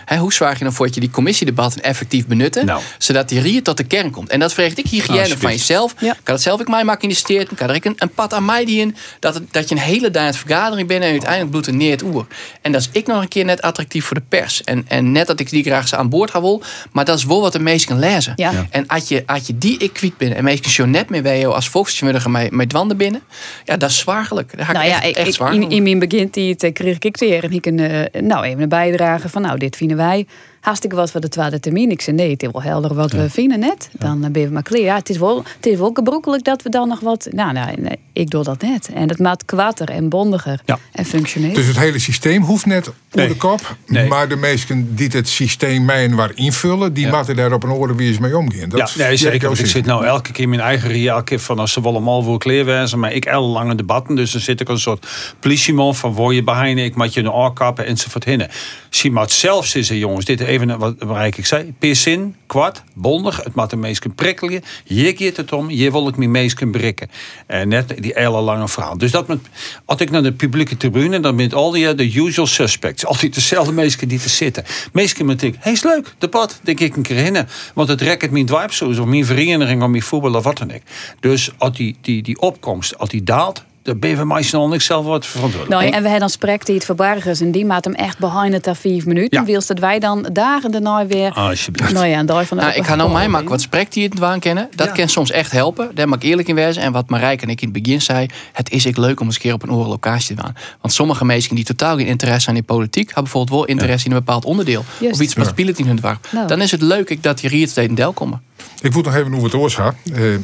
Hè, 0.04 0.16
hoe 0.16 0.32
zwaar 0.32 0.56
je 0.58 0.64
dan 0.64 0.72
voor 0.72 0.86
dat 0.86 0.94
je 0.94 1.00
die 1.00 1.10
commissiedebatten 1.10 1.82
effectief 1.82 2.26
benutten? 2.26 2.66
Nou. 2.66 2.80
Zodat 2.98 3.28
die 3.28 3.40
riet 3.40 3.64
tot 3.64 3.76
de 3.76 3.84
kern 3.84 4.05
komt. 4.10 4.28
En 4.28 4.40
dat 4.40 4.52
vreeg 4.52 4.74
ik 4.74 4.86
hygiëne 4.86 5.38
van 5.38 5.50
jezelf. 5.50 5.94
Ja. 5.98 6.16
Kan 6.22 6.34
het 6.34 6.42
zelf 6.42 6.60
ik 6.60 6.68
mij 6.68 6.84
maken 6.84 7.02
in 7.02 7.08
de 7.08 7.14
steert. 7.14 7.54
Kan 7.54 7.68
er 7.68 7.74
ik 7.74 7.84
een, 7.84 7.94
een 7.96 8.10
pad 8.10 8.32
aan 8.32 8.44
mij 8.44 8.64
die 8.64 8.80
in. 8.80 8.96
Dat, 9.20 9.34
het, 9.34 9.52
dat 9.52 9.68
je 9.68 9.74
een 9.74 9.80
hele 9.80 10.10
dag 10.10 10.36
vergadering 10.36 10.88
bent 10.88 11.02
en 11.02 11.10
uiteindelijk 11.10 11.50
bloedt 11.50 11.66
een 11.66 11.76
neer 11.76 11.90
het 11.90 12.02
oer. 12.02 12.26
En 12.62 12.72
dat 12.72 12.80
is 12.80 12.88
ik 12.92 13.06
nog 13.06 13.22
een 13.22 13.28
keer 13.28 13.44
net 13.44 13.62
attractief 13.62 14.04
voor 14.04 14.16
de 14.16 14.22
pers. 14.28 14.64
En, 14.64 14.84
en 14.88 15.12
net 15.12 15.26
dat 15.26 15.40
ik 15.40 15.50
die 15.50 15.62
graag 15.62 15.88
ze 15.88 15.96
aan 15.96 16.08
boord 16.08 16.30
ga 16.30 16.40
wil. 16.40 16.62
Maar 16.92 17.04
dat 17.04 17.18
is 17.18 17.24
wel 17.24 17.40
wat 17.40 17.52
de 17.52 17.58
meesten 17.58 17.88
kan 17.88 17.98
lezen. 17.98 18.32
Ja. 18.36 18.66
En 18.70 18.86
als 18.86 19.08
je, 19.08 19.22
als 19.26 19.46
je 19.46 19.58
die 19.58 19.78
ik 19.78 19.92
kwiet 19.92 20.16
binnen 20.16 20.38
en 20.38 20.44
meesten 20.44 20.70
zo 20.70 20.86
net 20.86 21.10
meer 21.10 21.22
bij 21.22 21.38
jou 21.38 21.54
als 21.54 21.68
volksvertegenwoordiger 21.68 22.30
met, 22.30 22.50
met 22.52 22.72
wanden 22.72 22.96
binnen. 22.96 23.22
Ja, 23.64 23.76
dat 23.76 23.90
is 23.90 23.98
zwaargelijk. 23.98 24.56
Daar 24.56 24.66
ga 24.66 24.72
nou 24.72 24.84
ik 24.84 24.90
ja, 24.90 25.02
echt, 25.02 25.16
echt 25.16 25.34
zwaar 25.34 25.54
in, 25.54 25.70
in 25.70 25.82
mijn 25.82 25.98
begin 25.98 26.28
die, 26.30 26.56
eh, 26.56 26.72
kreeg 26.72 26.98
ik 26.98 27.16
weer 27.16 27.44
en 27.44 27.52
ik 27.52 27.66
een, 27.66 27.78
uh, 27.78 28.22
nou, 28.22 28.44
even 28.44 28.62
een 28.62 28.68
bijdrage 28.68 29.28
van 29.28 29.42
nou, 29.42 29.58
dit 29.58 29.76
vinden 29.76 29.96
wij 29.96 30.26
hartstikke 30.66 30.96
wat 30.96 31.10
voor 31.10 31.20
de 31.20 31.28
tweede 31.28 31.60
termijn. 31.60 31.90
Ik 31.90 32.00
zei 32.00 32.16
nee, 32.16 32.30
het 32.30 32.42
is 32.42 32.48
wel 32.52 32.62
helder 32.62 32.94
wat 32.94 33.12
we 33.12 33.30
vinden 33.30 33.58
net. 33.58 33.88
Dan 33.92 34.32
ben 34.32 34.42
je 34.42 34.50
maar 34.50 34.62
klaar. 34.62 34.80
Ja, 34.80 34.96
het 34.96 35.08
is 35.08 35.18
wel, 35.18 35.42
het 35.56 35.66
is 35.66 35.78
wel 35.78 35.90
gebrokkelijk 35.92 36.44
dat 36.44 36.62
we 36.62 36.68
dan 36.68 36.88
nog 36.88 37.00
wat. 37.00 37.28
Nou, 37.30 37.52
nou 37.52 37.80
nee, 37.80 37.98
ik 38.12 38.30
doe 38.30 38.44
dat 38.44 38.62
net. 38.62 38.90
En 38.94 39.08
het 39.08 39.18
maakt 39.18 39.44
kwatter 39.44 39.88
en 39.88 40.08
bondiger 40.08 40.60
en 40.92 41.04
functioneel. 41.04 41.54
Dus 41.54 41.66
het 41.66 41.78
hele 41.78 41.98
systeem 41.98 42.42
hoeft 42.42 42.66
net 42.66 42.92
nee. 43.12 43.28
de 43.28 43.36
kop. 43.36 43.76
Nee. 43.86 44.08
Maar 44.08 44.28
de 44.28 44.36
mensen 44.36 44.94
die 44.94 45.08
het 45.08 45.28
systeem 45.28 45.84
mij 45.84 46.10
waar 46.10 46.32
invullen, 46.34 46.92
die 46.92 47.06
ja. 47.06 47.16
moeten 47.16 47.36
daar 47.36 47.52
op 47.52 47.62
een 47.62 47.70
orde 47.70 47.94
wie 47.94 48.08
eens 48.08 48.18
mee 48.18 48.36
omgaan. 48.36 48.68
Dat 48.68 48.92
ja, 48.92 49.06
nee, 49.06 49.16
zeker. 49.16 49.58
ik 49.58 49.66
zit 49.66 49.86
nou 49.86 50.04
elke 50.04 50.32
keer 50.32 50.44
in 50.44 50.48
mijn 50.48 50.60
eigen 50.60 51.24
keer 51.24 51.40
van 51.40 51.58
als 51.58 51.72
ze 51.72 51.80
allemaal 51.80 52.22
voor 52.22 52.38
kleerwijzen, 52.38 52.98
maar 52.98 53.12
ik 53.12 53.24
ellenlange 53.24 53.74
debatten. 53.74 54.16
Dus 54.16 54.32
dan 54.32 54.40
zit 54.40 54.60
ik 54.60 54.68
een 54.68 54.78
soort 54.78 55.06
politieman 55.40 55.94
van 55.94 56.12
word 56.12 56.34
je 56.34 56.42
behind, 56.42 56.78
ik 56.78 56.96
moet 56.96 57.14
je 57.14 57.20
een 57.20 57.32
oorkappen 57.32 57.86
enzovoort 57.86 58.24
hinnen. 58.24 58.48
Zie 58.90 59.10
maar 59.10 59.30
zelfs 59.30 59.74
is 59.74 59.90
er 59.90 59.96
jongens, 59.96 60.24
dit 60.24 60.40
even 60.56 60.78
wat 60.78 60.98
bereik 60.98 61.36
ik 61.36 61.46
zei. 61.46 61.72
Per 61.78 61.96
zin, 61.96 62.36
kwart, 62.46 62.82
bondig, 62.94 63.36
het 63.44 63.54
moet 63.54 63.70
de 63.70 63.76
meesten 63.76 64.14
prikkelen. 64.14 64.62
Je 64.84 65.12
keert 65.12 65.36
het 65.36 65.52
om, 65.52 65.70
je 65.70 65.90
wil 65.90 66.08
ik 66.08 66.16
me 66.16 66.26
meesten 66.26 66.70
brikken. 66.70 67.10
En 67.46 67.68
net 67.68 67.94
die 68.02 68.12
hele 68.14 68.40
lange 68.40 68.68
verhaal. 68.68 68.98
Dus 68.98 69.10
dat 69.10 69.28
met, 69.28 69.38
als 69.84 70.00
ik 70.00 70.10
naar 70.10 70.22
de 70.22 70.32
publieke 70.32 70.76
tribune, 70.76 71.20
dan 71.20 71.36
ben 71.36 71.52
al 71.52 71.70
die 71.70 71.94
de 71.94 72.14
usual 72.14 72.46
suspects. 72.46 73.06
Altijd 73.06 73.34
dezelfde 73.34 73.72
meesten 73.72 74.08
die 74.08 74.18
te 74.18 74.28
zitten. 74.28 74.64
Meesten 74.92 75.26
met 75.26 75.42
ik, 75.42 75.56
hey, 75.58 75.72
is 75.72 75.82
leuk, 75.82 76.14
debat, 76.18 76.60
denk 76.62 76.80
ik 76.80 76.96
een 76.96 77.02
keer 77.02 77.16
in. 77.16 77.46
Want 77.74 77.88
het 77.88 78.00
rekt 78.00 78.30
mijn 78.30 78.48
zo, 78.70 78.88
of 78.88 79.04
mijn 79.04 79.24
vereniging, 79.24 79.82
of 79.82 79.88
mijn 79.88 80.02
voetbal, 80.02 80.34
of 80.34 80.44
wat 80.44 80.58
dan 80.58 80.72
ook. 80.72 80.82
Dus 81.20 81.50
als 81.58 81.76
die, 81.76 81.96
die, 82.00 82.22
die 82.22 82.40
opkomst, 82.40 82.98
als 82.98 83.08
die 83.08 83.22
daalt, 83.22 83.64
de 83.86 83.94
BV 83.94 84.54
al 84.54 84.68
niks 84.68 84.84
zelf 84.84 85.04
wat 85.04 85.26
verantwoordelijk. 85.26 85.80
Nou, 85.80 85.82
en 85.84 85.90
we 85.90 86.08
hebben 86.08 86.20
dan 86.20 86.30
sprek 86.30 86.66
die 86.66 86.74
het 86.74 86.84
verbargen 86.84 87.36
en 87.40 87.50
die 87.50 87.64
maakt 87.64 87.84
hem 87.84 87.94
echt 87.94 88.18
behind 88.18 88.52
het 88.52 88.64
daar 88.64 88.76
vijf 88.76 89.06
minuten. 89.06 89.40
Ja. 89.40 89.44
Wilst 89.44 89.68
dat 89.68 89.78
wij 89.78 89.98
dan 89.98 90.28
dagen 90.32 90.70
daarna 90.70 91.06
weer. 91.06 91.32
Alsjeblieft. 91.32 91.92
Nou 91.92 92.06
ja, 92.06 92.22
daar 92.22 92.46
van 92.46 92.56
nou, 92.56 92.72
ik 92.72 92.84
ga 92.84 92.94
nou 92.94 93.12
mij 93.12 93.28
maken 93.28 93.48
wat 93.48 93.60
sprek 93.60 93.92
die 93.92 94.04
het 94.08 94.18
waan 94.18 94.40
kennen. 94.40 94.68
Dat 94.74 94.92
kan 94.92 95.08
soms 95.08 95.30
echt 95.30 95.50
helpen. 95.50 95.90
Daar 95.94 96.08
mag 96.08 96.18
ik 96.18 96.24
eerlijk 96.24 96.48
in 96.48 96.54
wezen. 96.54 96.82
En 96.82 96.92
wat 96.92 97.08
Marijke 97.08 97.42
en 97.42 97.50
ik 97.50 97.60
in 97.60 97.68
het 97.72 97.82
begin 97.82 98.02
zei, 98.02 98.26
het 98.52 98.70
is 98.70 98.86
ik 98.86 98.96
leuk 98.96 99.20
om 99.20 99.26
eens 99.26 99.34
een 99.34 99.40
keer 99.40 99.52
op 99.52 99.62
een 99.62 99.72
oorlocatie 99.72 100.36
te 100.36 100.42
gaan. 100.42 100.54
Want 100.80 100.94
sommige 100.94 101.24
mensen 101.24 101.54
die 101.54 101.64
totaal 101.64 101.96
geen 101.96 102.06
interesse 102.06 102.44
hebben 102.44 102.64
in 102.68 102.76
politiek, 102.76 103.06
hebben 103.06 103.22
bijvoorbeeld 103.22 103.58
wel 103.58 103.68
interesse 103.68 104.06
in 104.06 104.12
een 104.12 104.18
bepaald 104.18 104.44
onderdeel. 104.44 104.84
Of 105.10 105.20
iets 105.20 105.34
met 105.34 105.46
spelen 105.46 105.76
in 105.76 105.86
hun 105.86 106.00
waar. 106.00 106.18
Nou. 106.30 106.46
Dan 106.46 106.60
is 106.60 106.70
het 106.70 106.82
leuk 106.82 107.22
dat 107.22 107.40
je 107.40 107.48
hier 107.48 107.78
in 107.78 107.94
deel 107.94 108.12
komen. 108.12 108.42
Ik 108.80 108.94
moet 108.94 109.04
nog 109.04 109.14
even 109.14 109.34
over 109.34 109.44
het 109.44 109.54
oorzaak. 109.54 109.94
Uh, 110.04 110.34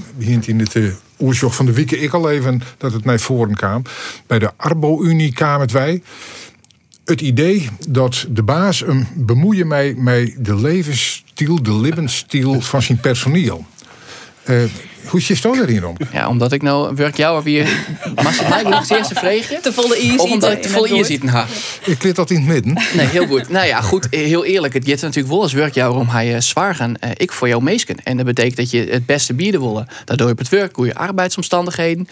in 0.47 0.59
het 0.59 0.75
uh, 0.75 0.93
oorzaak 1.23 1.53
van 1.53 1.67
de 1.67 1.73
weken 1.73 2.03
ik 2.03 2.13
al 2.13 2.31
even 2.31 2.63
dat 2.79 2.93
het 2.93 3.05
naar 3.05 3.21
voren 3.21 3.55
kwam. 3.55 3.83
Bij 4.27 4.39
de 4.39 4.51
Arbo-Unie 4.57 5.33
kwamen 5.33 5.73
wij 5.73 6.03
het 7.05 7.21
idee 7.21 7.69
dat 7.89 8.27
de 8.29 8.43
baas 8.43 8.81
hem 8.81 9.07
bemoeien 9.15 9.67
mij 9.67 9.95
met 9.97 10.35
de 10.39 10.57
levensstijl, 10.57 11.63
de 11.63 11.75
levensstijl 11.75 12.61
van 12.61 12.83
zijn 12.83 13.01
personeel. 13.01 13.67
Uh, 14.47 14.65
hoe 15.07 15.21
is 15.21 15.29
je 15.29 15.37
erin 15.43 15.87
om? 15.87 15.97
Ja, 16.13 16.29
omdat 16.29 16.53
ik 16.53 16.63
nou 16.63 16.95
werk 16.95 17.17
jou 17.17 17.43
weer. 17.43 17.87
Mij 18.49 18.65
als 18.65 18.89
eerste 18.89 19.15
vregen? 19.15 19.63
Te 19.63 19.73
volle 19.73 19.97
ears 19.97 20.21
Of 20.21 20.31
omdat 20.31 20.53
ik 20.53 20.63
te 20.63 20.69
volle 20.69 21.05
zitten 21.05 21.29
ha. 21.29 21.47
Ik 21.85 22.15
dat 22.15 22.31
in 22.31 22.37
het 22.37 22.47
midden. 22.47 22.73
Nee, 22.95 23.07
heel 23.07 23.27
goed. 23.27 23.49
Nou 23.49 23.67
ja, 23.67 23.81
goed. 23.81 24.07
Heel 24.11 24.45
eerlijk. 24.45 24.75
Het 24.75 24.89
gaat 24.89 25.01
natuurlijk 25.01 25.29
wel 25.29 25.43
als 25.43 25.53
werk 25.53 25.75
jou 25.75 25.99
om 25.99 26.09
hij 26.09 26.41
zwaar 26.41 26.75
gaan. 26.75 26.95
Uh, 27.05 27.11
ik 27.17 27.33
voor 27.33 27.49
jou 27.49 27.63
meesken. 27.63 27.97
En 28.05 28.17
dat 28.17 28.27
betekent 28.27 28.57
dat 28.57 28.71
je 28.71 28.87
het 28.91 29.07
beste 29.07 29.35
bieden 29.35 29.61
willen. 29.61 29.89
Daardoor 30.05 30.29
heb 30.29 30.37
je 30.37 30.45
het 30.45 30.53
werk, 30.53 30.75
goede 30.75 30.95
arbeidsomstandigheden. 30.95 32.09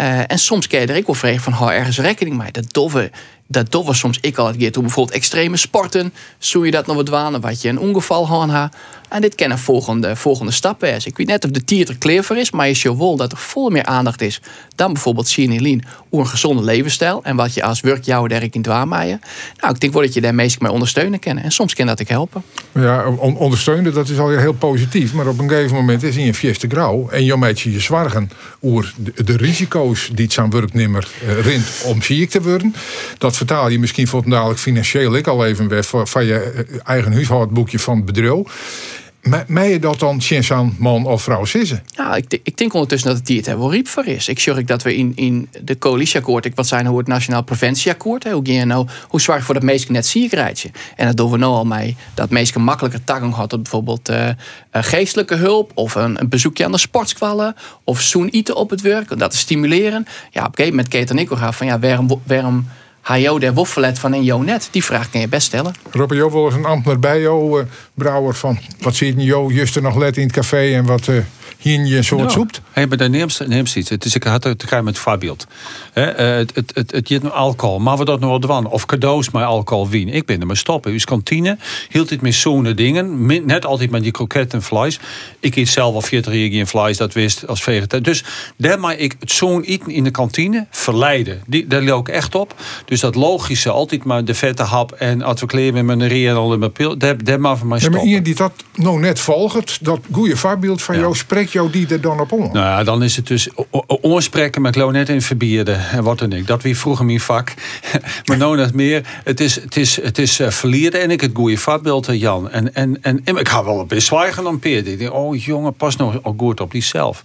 Uh, 0.00 0.30
en 0.30 0.38
soms 0.38 0.66
kun 0.66 0.80
je 0.80 0.86
er 0.86 0.96
ook 0.96 1.06
wel 1.06 1.14
vregen 1.14 1.42
van 1.42 1.52
hou 1.52 1.72
ergens 1.72 1.98
rekening 1.98 2.36
mee. 2.36 2.50
Dat 2.50 2.72
doffe 2.72 3.10
dat 3.46 3.70
dat 3.70 3.84
was 3.84 3.98
soms 3.98 4.18
ik 4.20 4.38
al 4.38 4.46
het 4.46 4.56
keer 4.56 4.72
toen 4.72 4.82
bijvoorbeeld 4.82 5.16
extreme 5.16 5.56
sporten, 5.56 6.14
zo 6.38 6.64
je 6.64 6.70
dat 6.70 6.86
nog 6.86 6.96
wat 6.96 7.08
wanen, 7.08 7.40
wat 7.40 7.62
je 7.62 7.68
een 7.68 7.78
ongeval 7.78 8.26
had. 8.26 8.74
En 9.14 9.20
dit 9.20 9.34
kan 9.34 9.50
een 9.50 9.58
volgende, 9.58 10.16
volgende 10.16 10.52
stap 10.52 10.84
is. 10.84 11.06
Ik 11.06 11.16
weet 11.16 11.26
net 11.26 11.44
of 11.44 11.50
de 11.50 11.64
tier 11.64 11.88
er 11.88 11.98
klaar 11.98 12.24
voor 12.24 12.36
is, 12.36 12.50
maar 12.50 12.68
je 12.68 12.74
ziet 12.74 12.96
wel 12.96 13.16
dat 13.16 13.32
er 13.32 13.38
veel 13.38 13.70
meer 13.70 13.84
aandacht 13.84 14.20
is 14.20 14.40
dan 14.74 14.92
bijvoorbeeld 14.92 15.28
Sienelien 15.28 15.84
over 16.10 16.26
een 16.26 16.26
gezonde 16.26 16.62
levensstijl 16.62 17.24
en 17.24 17.36
wat 17.36 17.54
je 17.54 17.62
als 17.62 17.80
werkjouwer 17.80 18.28
daar 18.28 18.48
in 18.50 18.62
dwaamaaien. 18.62 19.20
Nou, 19.60 19.74
ik 19.74 19.80
denk 19.80 19.92
wel 19.92 20.02
dat 20.02 20.14
je 20.14 20.20
daar 20.20 20.34
meestal 20.34 20.62
mee 20.62 20.72
ondersteunen 20.72 21.18
kan. 21.18 21.38
En 21.38 21.50
soms 21.50 21.74
kan 21.74 21.86
dat 21.86 22.00
ik 22.00 22.08
helpen. 22.08 22.42
Ja, 22.72 23.06
ondersteunen, 23.18 23.94
dat 23.94 24.08
is 24.08 24.18
al 24.18 24.28
heel 24.28 24.52
positief. 24.52 25.12
Maar 25.12 25.26
op 25.26 25.38
een 25.38 25.48
gegeven 25.48 25.76
moment 25.76 26.02
is 26.02 26.16
in 26.16 26.24
je 26.24 26.34
fieste 26.34 26.68
grauw 26.68 27.08
en 27.08 27.24
je 27.24 27.36
meet 27.36 27.60
je 27.60 27.80
zwargen 27.80 28.30
over 28.60 28.94
de, 29.24 29.36
risico's 29.36 30.10
die 30.12 30.32
zijn 30.32 30.50
werknemer 30.50 31.08
uh, 31.26 31.40
rint 31.40 31.82
om 31.84 32.02
ziek 32.02 32.30
te 32.30 32.42
worden. 32.42 32.74
Dat 33.18 33.36
vertaal 33.36 33.68
je 33.68 33.78
misschien 33.78 34.08
voor 34.08 34.28
dadelijk 34.28 34.58
financieel 34.58 35.16
ik 35.16 35.26
al 35.26 35.46
even 35.46 35.68
weg 35.68 35.86
van 35.86 36.24
je 36.24 36.38
eh, 36.38 36.78
eigen 36.84 37.12
huishoudboekje 37.12 37.78
van 37.78 37.96
het 37.96 38.04
bedrijf. 38.04 39.02
Mij 39.46 39.70
je 39.70 39.78
dat 39.78 39.98
dan 39.98 40.22
aan 40.48 40.76
man 40.78 41.06
of 41.06 41.22
vrouw 41.22 41.44
sissen? 41.44 41.82
Ja, 41.86 42.14
ik, 42.14 42.40
ik 42.42 42.56
denk 42.56 42.72
ondertussen 42.72 43.08
dat 43.08 43.18
het 43.18 43.28
hier 43.28 43.46
het 43.46 43.58
wel 43.58 43.72
riep 43.72 43.88
voor 43.88 44.06
is. 44.06 44.28
Ik 44.28 44.40
zorg 44.40 44.64
dat 44.64 44.82
we 44.82 44.96
in, 44.96 45.12
in 45.14 45.48
de 45.62 45.78
coalitieakkoord, 45.78 46.44
ik 46.44 46.54
wat 46.54 46.66
zijn 46.66 46.86
hoe 46.86 46.98
het 46.98 47.06
Nationaal 47.06 47.42
Preventieakkoord, 47.42 48.30
hoe 48.30 48.52
je 48.52 48.64
nou, 48.64 48.88
hoe 49.08 49.20
zwaar 49.20 49.42
voor 49.42 49.54
dat 49.54 49.62
meesten 49.62 49.92
net 49.92 50.06
ziekenrijtje. 50.06 50.70
En 50.96 51.06
dat 51.06 51.16
doen 51.16 51.30
we 51.30 51.36
nou 51.36 51.52
al 51.52 51.64
mee, 51.64 51.96
dat 52.14 52.30
meesten 52.30 52.62
makkelijker 52.62 53.04
toegang 53.04 53.34
had 53.34 53.48
tot 53.48 53.62
bijvoorbeeld 53.62 54.10
uh, 54.10 54.28
geestelijke 54.72 55.34
hulp 55.34 55.70
of 55.74 55.94
een, 55.94 56.20
een, 56.20 56.28
bezoekje 56.28 56.64
aan 56.64 56.72
de 56.72 56.78
sportskwallen 56.78 57.54
of 57.84 58.00
zoen 58.00 58.28
eten 58.28 58.56
op 58.56 58.70
het 58.70 58.80
werk, 58.80 59.18
dat 59.18 59.30
te 59.30 59.36
stimuleren. 59.36 60.06
Ja, 60.30 60.44
op 60.44 60.58
een 60.58 60.84
gegeven 60.84 61.16
en 61.16 61.18
ik 61.18 61.30
gaan 61.30 61.54
van 61.54 61.66
ja, 61.66 61.78
waarom, 61.78 62.20
waarom 62.26 62.66
Hajo 63.04 63.38
der 63.38 63.54
Woffelet 63.54 63.98
van 63.98 64.14
in 64.14 64.44
net? 64.44 64.68
Die 64.70 64.84
vraag 64.84 65.10
kan 65.10 65.20
je 65.20 65.28
best 65.28 65.46
stellen. 65.46 65.74
Robert, 65.90 66.20
Jo 66.20 66.44
eens 66.44 66.54
een 66.54 66.64
ambtenaar 66.64 66.98
bij 66.98 67.20
jou, 67.20 67.60
uh, 67.60 67.66
Brouwer, 67.94 68.34
van 68.34 68.58
wat 68.80 68.94
zit 68.94 69.14
Jo 69.16 69.50
juist 69.50 69.76
er 69.76 69.82
nog 69.82 69.96
let 69.96 70.16
in 70.16 70.22
het 70.22 70.32
café 70.32 70.74
en 70.74 70.84
wat... 70.84 71.06
Uh 71.06 71.16
hier 71.58 71.86
je 71.86 72.02
soort 72.02 72.32
zoekt? 72.32 72.60
Hey, 72.70 72.86
maar 72.86 73.10
neemt, 73.10 73.46
neemt 73.46 73.74
iets. 73.76 73.88
Het 73.88 74.04
is, 74.04 74.14
ik 74.14 74.22
had 74.22 74.44
het 74.44 74.58
te 74.58 74.82
met 74.82 74.98
voorbeeld. 74.98 75.46
Eh, 75.92 76.04
het, 76.04 76.54
het, 76.54 76.70
het, 76.74 76.90
het, 76.90 77.08
het 77.08 77.32
alcohol, 77.32 77.78
maar 77.78 77.96
we 77.96 78.04
dat 78.04 78.20
nog 78.20 78.30
wat 78.30 78.44
van. 78.46 78.66
Of 78.66 78.86
cadeaus 78.86 79.30
met 79.30 79.42
alcohol 79.42 79.88
wien. 79.88 80.08
Ik 80.08 80.26
ben 80.26 80.40
er 80.40 80.46
maar 80.46 80.56
stoppen. 80.56 80.92
Uw 80.92 80.98
kantine 81.04 81.58
hield 81.88 82.08
dit 82.08 82.20
met 82.20 82.34
zo'n 82.34 82.72
dingen. 82.74 83.26
Net 83.46 83.66
altijd 83.66 83.90
met 83.90 84.02
die 84.02 84.12
kroket 84.12 84.52
en 84.52 84.62
vlees. 84.62 84.98
Ik 85.40 85.56
eet 85.56 85.68
zelf 85.68 85.94
al 85.94 86.00
40 86.00 86.32
jaar 86.32 86.50
in 86.50 86.66
vlees, 86.66 86.96
dat 86.96 87.12
wist 87.12 87.46
als 87.46 87.62
vegetariër. 87.62 88.02
Dus 88.02 88.24
daar 88.56 88.80
maar 88.80 88.98
ik 88.98 89.16
het 89.18 89.30
zo'n 89.30 89.62
eten 89.62 89.90
in 89.90 90.04
de 90.04 90.10
kantine 90.10 90.66
verleiden. 90.70 91.42
Die, 91.46 91.66
daar 91.66 91.82
loop 91.82 92.08
ik 92.08 92.14
echt 92.14 92.34
op. 92.34 92.54
Dus 92.84 93.00
dat 93.00 93.14
logische, 93.14 93.70
altijd 93.70 94.04
maar 94.04 94.24
de 94.24 94.34
vette 94.34 94.62
hap 94.62 94.92
en 94.92 95.22
advocleren 95.22 95.74
met 95.74 95.96
mijn 95.96 96.08
rie 96.08 96.28
en 96.28 96.34
al 96.34 96.52
in 96.52 96.58
mijn 96.58 96.72
pil. 96.72 96.98
Daar, 96.98 97.24
daar 97.24 97.40
maar 97.40 97.56
van 97.56 97.68
mij 97.68 97.78
stoppen. 97.78 98.08
Ja, 98.08 98.14
maar 98.14 98.22
die 98.22 98.34
dat 98.34 98.52
nou 98.74 99.00
net 99.00 99.20
volgt, 99.20 99.84
dat 99.84 100.00
goede 100.12 100.36
voorbeeld 100.36 100.82
van 100.82 100.98
jou 100.98 101.16
spreekt 101.34 101.52
jou 101.52 101.70
die 101.70 101.86
er 101.88 102.00
dan 102.00 102.20
op 102.20 102.32
om? 102.32 102.40
Nou 102.40 102.52
ja, 102.52 102.84
dan 102.84 103.02
is 103.02 103.16
het 103.16 103.26
dus 103.26 103.48
oorspreken 103.86 104.62
met 104.62 104.76
net 104.76 105.08
in 105.08 105.22
verbieden 105.22 105.90
en 105.90 106.02
wat 106.02 106.18
dan 106.18 106.32
ik. 106.32 106.46
Dat 106.46 106.62
wie 106.62 106.78
vroeger 106.78 107.04
mijn 107.04 107.20
vak. 107.20 107.54
maar 108.26 108.36
nou 108.36 108.56
net 108.56 108.74
meer. 108.74 109.20
Het 109.24 109.40
is, 109.40 109.54
het 109.54 109.76
is, 109.76 110.02
het 110.02 110.18
is 110.18 110.40
uh, 110.40 110.48
verliezen 110.50 111.00
en 111.00 111.10
ik 111.10 111.20
het 111.20 111.30
goede 111.34 111.58
vatbeeld, 111.58 112.08
eh, 112.08 112.20
Jan. 112.20 112.50
En, 112.50 112.74
en, 112.74 112.98
en, 113.02 113.36
ik 113.36 113.48
ga 113.48 113.64
wel 113.64 113.80
een 113.80 113.86
beetje 113.86 114.04
zwijgen 114.04 114.44
dan 114.44 114.58
Peer. 114.58 114.84
Denk, 114.84 115.12
oh 115.12 115.44
jongen, 115.44 115.74
pas 115.74 115.96
nog 115.96 116.20
goed 116.38 116.60
op 116.60 116.70
die 116.70 116.82
zelf. 116.82 117.22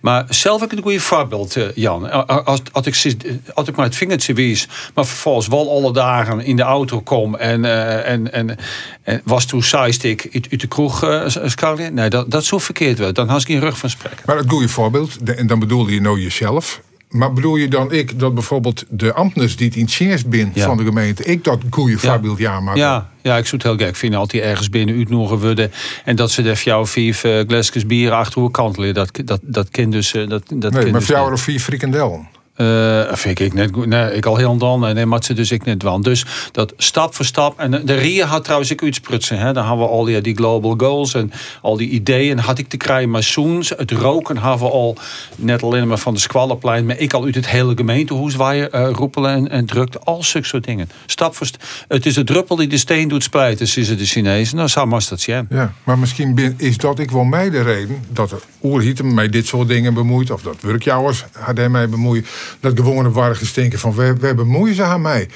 Maar 0.00 0.24
zelf 0.28 0.60
heb 0.60 0.70
ik 0.70 0.76
het 0.76 0.84
goede 0.84 1.00
vatbeeld, 1.00 1.56
uh, 1.56 1.64
Jan. 1.74 2.26
Als, 2.44 2.60
als, 2.72 2.86
ik, 2.86 3.24
als 3.54 3.68
ik 3.68 3.76
maar 3.76 3.86
het 3.86 3.94
vingertje 3.96 4.34
wies, 4.34 4.68
maar 4.94 5.06
vervolgens 5.06 5.48
wel 5.48 5.70
alle 5.70 5.92
dagen 5.92 6.40
in 6.40 6.56
de 6.56 6.62
auto 6.62 7.00
kom 7.00 7.34
en, 7.34 7.64
en, 8.04 8.32
en, 8.32 8.56
en 9.02 9.20
was 9.24 9.44
toen 9.44 9.62
zeist 9.62 10.04
ik 10.04 10.28
uit 10.50 10.60
de 10.60 10.66
kroeg 10.66 11.04
uh, 11.04 11.88
Nee, 11.92 12.10
dat, 12.10 12.30
dat 12.30 12.44
zo 12.44 12.58
verkeerd 12.58 12.98
wel. 12.98 13.12
Dan 13.12 13.28
had 13.28 13.40
ik 13.40 13.48
rug 13.58 13.78
van 13.78 13.90
spreken. 13.90 14.22
Maar 14.26 14.36
het 14.36 14.50
goede 14.50 14.68
voorbeeld, 14.68 15.16
en 15.22 15.46
dan 15.46 15.58
bedoelde 15.58 15.94
je 15.94 16.00
nou 16.00 16.20
jezelf. 16.20 16.80
Maar 17.10 17.32
bedoel 17.32 17.56
je 17.56 17.68
dan 17.68 17.92
ik 17.92 18.18
dat 18.18 18.34
bijvoorbeeld 18.34 18.84
de 18.88 19.12
ambtenaren 19.12 19.56
die 19.56 19.66
het 19.66 19.76
in 19.76 19.86
Tjingers 19.86 20.24
bin 20.24 20.52
van 20.54 20.76
de 20.76 20.84
gemeente, 20.84 21.24
ik 21.24 21.44
dat 21.44 21.62
goede 21.70 21.98
voorbeeld 21.98 22.38
ja 22.38 22.60
maak? 22.60 22.76
Ja, 22.76 23.10
ja, 23.22 23.36
ik 23.36 23.46
zou 23.46 23.62
het 23.62 23.62
heel 23.62 23.86
gek 23.86 23.96
vinden 23.96 24.18
altijd 24.18 24.42
ergens 24.42 24.68
binnen 24.68 24.96
uitnodigen 24.96 25.38
worden 25.38 25.72
en 26.04 26.16
dat 26.16 26.30
ze 26.30 26.42
de 26.42 26.54
jou 26.64 26.86
vier 26.86 27.20
uh, 27.26 27.86
bier 27.86 28.12
achter 28.12 28.40
hoe 28.40 28.50
kantelen. 28.50 28.94
Dat, 28.94 29.20
dat, 29.24 29.40
dat 29.42 29.70
kind 29.70 29.92
dus. 29.92 30.14
Uh, 30.14 30.28
dat, 30.28 30.42
dat 30.54 30.72
nee, 30.72 30.90
maar 30.90 31.00
dus 31.00 31.08
jou 31.08 31.32
of 31.32 31.40
vier 31.40 31.60
frikandellen. 31.60 32.28
Uh, 32.60 33.12
vind 33.12 33.40
ik 33.40 33.54
net 33.54 33.70
goed. 33.72 33.86
Nee, 33.86 34.14
ik 34.14 34.26
al 34.26 34.36
heel 34.36 34.56
dan. 34.56 34.80
Nee, 34.80 35.06
maar 35.06 35.24
ze 35.24 35.34
dus 35.34 35.50
ik 35.50 35.64
net 35.64 35.82
wel. 35.82 36.00
Dus 36.00 36.24
dat 36.52 36.72
stap 36.76 37.14
voor 37.14 37.24
stap. 37.24 37.58
En 37.58 37.70
de 37.84 37.94
RIA 37.94 38.26
had 38.26 38.44
trouwens 38.44 38.70
ik 38.70 38.82
uitsprutsen. 38.82 39.38
Hè. 39.38 39.52
Dan 39.52 39.64
hadden 39.64 39.86
we 39.86 39.92
al 39.92 40.04
die, 40.04 40.20
die 40.20 40.36
global 40.36 40.74
goals 40.76 41.14
en 41.14 41.32
al 41.62 41.76
die 41.76 41.88
ideeën. 41.88 42.38
Had 42.38 42.58
ik 42.58 42.68
te 42.68 42.76
krijgen. 42.76 43.10
Maar 43.10 43.22
zoens, 43.22 43.72
het 43.76 43.90
roken 43.90 44.36
hadden 44.36 44.66
we 44.66 44.72
al 44.72 44.96
net 45.36 45.62
alleen 45.62 45.88
maar 45.88 45.98
van 45.98 46.14
de 46.14 46.20
squallenplein. 46.20 46.86
Maar 46.86 46.98
ik 46.98 47.12
al 47.12 47.24
uit 47.24 47.34
het 47.34 47.48
hele 47.48 47.72
gemeentehuis 47.76 48.34
waar 48.34 48.56
je 48.56 48.70
uh, 48.74 48.88
roepelen 48.92 49.30
en, 49.30 49.50
en. 49.50 49.68
Al 50.04 50.22
zulke 50.22 50.46
soort 50.46 50.64
dingen. 50.64 50.90
Stap 51.06 51.34
voor 51.34 51.46
stap. 51.46 51.62
Het 51.88 52.06
is 52.06 52.14
de 52.14 52.24
druppel 52.24 52.56
die 52.56 52.68
de 52.68 52.78
steen 52.78 53.08
doet 53.08 53.22
splijten. 53.22 53.58
Dus 53.58 53.76
is 53.76 53.88
het 53.88 53.98
de 53.98 54.04
Chinezen. 54.04 54.56
Nou, 54.56 54.68
zou 54.68 54.86
maar 54.86 55.06
dat 55.08 55.20
zijn. 55.20 55.46
Ja, 55.50 55.72
maar 55.84 55.98
misschien 55.98 56.54
is 56.56 56.76
dat 56.76 56.98
ik 56.98 57.10
wel 57.10 57.24
mij 57.24 57.50
de 57.50 57.62
reden 57.62 58.04
dat 58.08 58.30
er 58.30 58.40
oerhieten 58.62 59.14
mij 59.14 59.28
dit 59.28 59.46
soort 59.46 59.68
dingen 59.68 59.94
bemoeit. 59.94 60.30
Of 60.30 60.42
dat 60.42 60.56
werkjouwers 60.60 61.24
hadden 61.32 61.70
mij 61.70 61.88
bemoeien 61.88 62.24
dat 62.60 62.76
gewone 62.76 63.10
wargers 63.10 63.52
denken 63.52 63.78
van 63.78 63.94
we, 63.94 64.14
we 64.14 64.34
bemoeien 64.34 64.74
ze 64.74 64.82
aan 64.82 65.00
mij. 65.00 65.28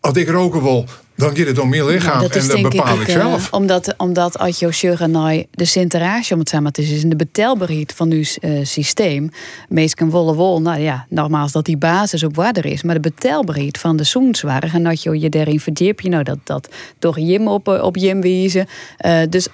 Als 0.00 0.16
ik 0.16 0.28
roken 0.28 0.62
wil, 0.62 0.86
dan 1.16 1.36
gaat 1.36 1.46
het 1.46 1.58
om 1.58 1.68
mijn 1.68 1.84
lichaam 1.84 2.20
dat 2.20 2.36
en 2.36 2.48
dat 2.48 2.62
bepaal 2.62 3.00
ik, 3.00 3.08
zelf. 3.08 3.46
Uh, 3.46 3.52
omdat, 3.52 3.94
omdat 3.96 4.38
als 4.38 4.60
je 4.60 5.46
de 5.50 5.64
centrage, 5.64 6.32
om 6.32 6.38
het 6.40 6.48
samen 6.48 6.72
te 6.72 6.82
zeggen, 6.82 7.08
de 7.08 7.16
betelbaarheid 7.16 7.92
van 7.92 8.10
uw 8.10 8.24
uh, 8.40 8.64
systeem, 8.64 9.30
meestal 9.68 10.08
wollen 10.08 10.34
wol, 10.34 10.60
nou 10.60 10.80
ja, 10.80 11.06
nogmaals 11.08 11.52
dat 11.52 11.64
die 11.64 11.76
basis 11.76 12.22
op 12.22 12.36
waarde 12.36 12.60
is, 12.60 12.82
maar 12.82 12.94
de 12.94 13.00
betelbaarheid 13.00 13.78
van 13.78 13.96
de 13.96 14.04
zoenswaardig 14.04 14.74
en 14.74 14.84
dat 14.84 15.02
je 15.02 15.20
je 15.20 15.28
daarin 15.28 15.60
verdiep 15.60 16.00
je, 16.00 16.08
nou 16.08 16.22
dat, 16.22 16.38
dat 16.44 16.68
door 16.98 17.20
Jim 17.20 17.48
op, 17.48 17.68
eh, 17.68 17.82
op 17.82 17.96
Jim 17.96 18.20
wijzen. 18.20 18.66
Uh, 19.06 19.20
dus 19.28 19.48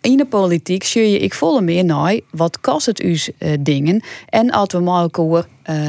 in 0.00 0.16
de 0.16 0.26
politiek 0.26 0.84
zie 0.84 1.10
je 1.10 1.18
ik 1.18 1.34
volle 1.34 1.60
meer 1.60 1.84
naar 1.84 2.20
wat 2.30 2.60
kost 2.60 2.86
het 2.86 3.02
u 3.02 3.18
dingen 3.60 4.02
en 4.28 4.50
als 4.50 4.72
we 4.72 4.80
maar 4.80 5.02
elkaar 5.02 5.46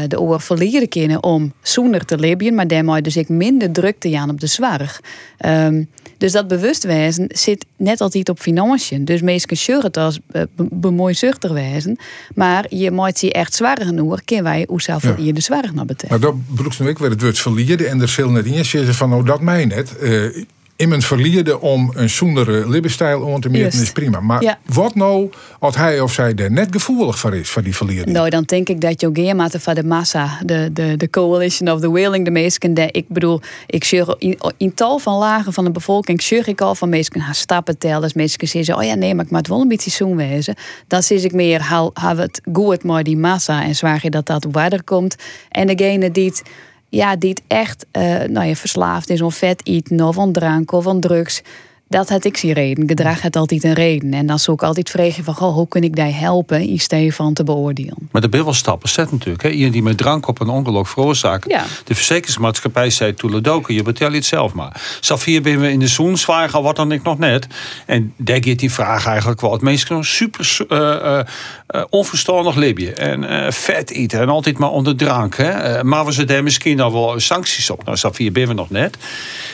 de 0.07 0.19
oor 0.19 0.41
verliezen 0.41 0.89
kunnen 0.89 1.23
om 1.23 1.53
zoener 1.61 2.05
te 2.05 2.17
leven, 2.17 2.55
maar 2.55 2.67
daarmee 2.67 3.01
dus 3.01 3.17
ik 3.17 3.29
minder 3.29 3.71
druk 3.71 3.99
te 3.99 4.09
gaan 4.09 4.29
op 4.29 4.39
de 4.39 4.47
zwaar. 4.47 4.99
Um, 5.45 5.87
Dus 6.17 6.31
dat 6.31 6.47
bewustwezen 6.47 7.27
zit 7.33 7.65
net 7.77 8.01
altijd 8.01 8.29
op 8.29 8.39
financiën. 8.39 9.05
Dus 9.05 9.21
meesten 9.21 9.57
zullen 9.57 9.83
het 9.83 9.97
als 9.97 10.19
uh, 10.31 10.41
bemoeizuchtig 10.55 11.51
wezen. 11.51 11.97
Maar 12.35 12.65
je 12.69 12.91
moet 12.91 13.19
je 13.21 13.31
echt 13.31 13.53
zwaar 13.53 13.81
genoeg, 13.81 14.23
kunnen 14.23 14.45
wij 14.45 14.67
zoveel 14.75 15.15
ja. 15.17 15.23
je 15.25 15.33
de 15.33 15.41
zwaar 15.41 15.69
naar 15.73 15.85
betekent. 15.85 16.09
Maar 16.09 16.31
dat 16.31 16.47
bedoelt 16.47 16.79
nu 16.79 16.87
ik 16.89 16.97
weer 16.97 17.09
het 17.09 17.21
woord 17.21 17.39
verliezen 17.39 17.89
en 17.89 18.01
er 18.01 18.07
zullen 18.07 18.33
net 18.33 18.45
in 18.45 18.65
zitten 18.65 18.93
van, 18.93 19.13
oh 19.13 19.25
dat 19.25 19.41
mij 19.41 19.65
net. 19.65 19.93
Uh, 20.01 20.43
in 20.77 20.89
mijn 20.89 21.01
verlierde 21.01 21.61
om 21.61 21.91
een 21.95 22.09
zoendere 22.09 22.69
libbenstijl 22.69 23.33
aan 23.33 23.41
te 23.41 23.49
meten 23.49 23.81
is 23.81 23.91
prima. 23.91 24.19
Maar 24.19 24.57
wat 24.65 24.95
nou 24.95 25.29
als 25.59 25.75
hij 25.75 25.99
of 25.99 26.13
zij 26.13 26.35
er 26.35 26.51
net 26.51 26.67
gevoelig 26.71 27.19
voor 27.19 27.35
is, 27.35 27.49
van 27.49 27.63
die 27.63 27.75
verlierde? 27.75 28.11
Nou, 28.11 28.29
dan 28.29 28.43
denk 28.43 28.69
ik 28.69 28.81
dat 28.81 29.01
je 29.01 29.07
ook 29.07 29.15
van 29.59 29.73
de 29.75 29.83
massa, 29.83 30.39
de, 30.45 30.69
de, 30.73 30.97
de 30.97 31.09
coalition 31.09 31.71
of 31.71 31.79
the 31.79 31.91
willing, 31.91 32.25
de 32.25 32.31
meesten, 32.31 32.93
ik 32.93 33.05
bedoel, 33.07 33.41
ik 33.67 33.83
zeg 33.83 34.15
in, 34.17 34.37
in, 34.57 34.73
tal 34.73 34.99
van 34.99 35.17
lagen 35.17 35.53
van 35.53 35.63
de 35.63 35.71
bevolking, 35.71 36.21
zeg 36.21 36.47
ik 36.47 36.61
al 36.61 36.75
van 36.75 36.89
meesten 36.89 37.21
haar 37.21 37.35
stappen 37.35 37.77
tellen. 37.77 38.01
Dus 38.01 38.13
meesten 38.13 38.47
zeggen, 38.47 38.77
oh 38.77 38.83
ja, 38.83 38.95
nee, 38.95 39.15
maar 39.15 39.25
ik 39.25 39.31
moet 39.31 39.47
wel 39.47 39.61
een 39.61 39.67
beetje 39.67 39.91
zoen 39.91 40.15
wezen. 40.15 40.55
Dan 40.87 41.03
zie 41.03 41.21
ik 41.21 41.33
meer, 41.33 41.61
hou 41.61 41.91
het 41.93 42.41
goed 42.53 42.83
maar 42.83 43.03
die 43.03 43.17
massa 43.17 43.63
en 43.63 43.75
zwaar 43.75 43.99
je 44.01 44.09
dat 44.09 44.25
dat 44.25 44.45
op 44.45 44.53
waarder 44.53 44.83
komt. 44.83 45.15
En 45.49 45.67
degene 45.67 46.11
die 46.11 46.25
het 46.25 46.43
ja, 46.89 47.15
die 47.15 47.29
het 47.29 47.41
echt 47.47 47.85
uh, 47.91 48.03
nou 48.23 48.47
ja, 48.47 48.55
verslaafd 48.55 49.09
is 49.09 49.21
of 49.21 49.35
vet 49.35 49.61
eten 49.67 50.01
of 50.01 50.19
aan 50.19 50.31
drank 50.31 50.71
of 50.71 50.87
aan 50.87 50.99
drugs 50.99 51.41
dat 51.89 52.09
had 52.09 52.25
ik 52.25 52.37
zie 52.37 52.53
reden. 52.53 52.87
Gedrag 52.87 53.21
het 53.21 53.35
altijd 53.35 53.63
een 53.63 53.73
reden. 53.73 54.13
En 54.13 54.25
dan 54.25 54.39
zoek 54.39 54.61
ik 54.61 54.67
altijd 54.67 54.89
vragen 54.89 55.23
van, 55.23 55.33
goh, 55.33 55.53
hoe 55.53 55.67
kan 55.67 55.81
ik 55.81 55.95
die 55.95 56.03
helpen 56.03 56.61
in 56.61 56.79
steeds 56.79 57.15
van 57.15 57.33
te 57.33 57.43
beoordelen. 57.43 58.09
Maar 58.11 58.21
de 58.21 58.29
ben 58.29 58.43
wel 58.43 58.53
stappen 58.53 58.89
zet 58.89 59.11
natuurlijk. 59.11 59.43
Hè? 59.43 59.49
Iemand 59.49 59.73
die 59.73 59.83
met 59.83 59.97
drank 59.97 60.27
op 60.27 60.39
een 60.39 60.49
ongeluk 60.49 60.87
veroorzaakt. 60.87 61.49
Ja. 61.49 61.65
De 61.83 61.95
verzekeringsmaatschappij 61.95 62.89
zei 62.89 63.13
toeledoken, 63.13 63.73
je 63.73 63.81
betaalt 63.81 64.13
het 64.13 64.25
zelf 64.25 64.53
maar. 64.53 64.81
Safir 64.99 65.41
ben 65.41 65.59
we 65.59 65.71
in 65.71 65.79
de 65.79 65.87
zoen 65.87 66.17
zwaar, 66.17 66.61
wat 66.61 66.75
dan 66.75 66.91
ik 66.91 67.03
nog 67.03 67.17
net. 67.17 67.47
En 67.85 68.13
daar 68.17 68.43
gaat 68.43 68.59
die 68.59 68.71
vraag 68.71 69.05
eigenlijk 69.05 69.41
wel. 69.41 69.51
Het 69.51 69.61
meest 69.61 69.87
super 69.99 70.65
uh, 70.69 71.19
uh, 71.67 71.83
onverstandig 71.89 72.55
libje. 72.55 72.93
En 72.93 73.53
vet 73.53 73.91
eten 73.91 74.19
en 74.19 74.29
altijd 74.29 74.57
maar 74.57 74.71
onder 74.71 74.95
drank. 74.95 75.35
Hè? 75.35 75.83
maar 75.83 76.05
we 76.05 76.13
ze 76.13 76.23
daar 76.23 76.43
misschien 76.43 76.79
al 76.79 76.91
wel 76.91 77.19
sancties 77.19 77.69
op. 77.69 77.85
Nou, 77.85 77.97
Safir 77.97 78.31
ben 78.31 78.47
we 78.47 78.53
nog 78.53 78.69
net. 78.69 78.97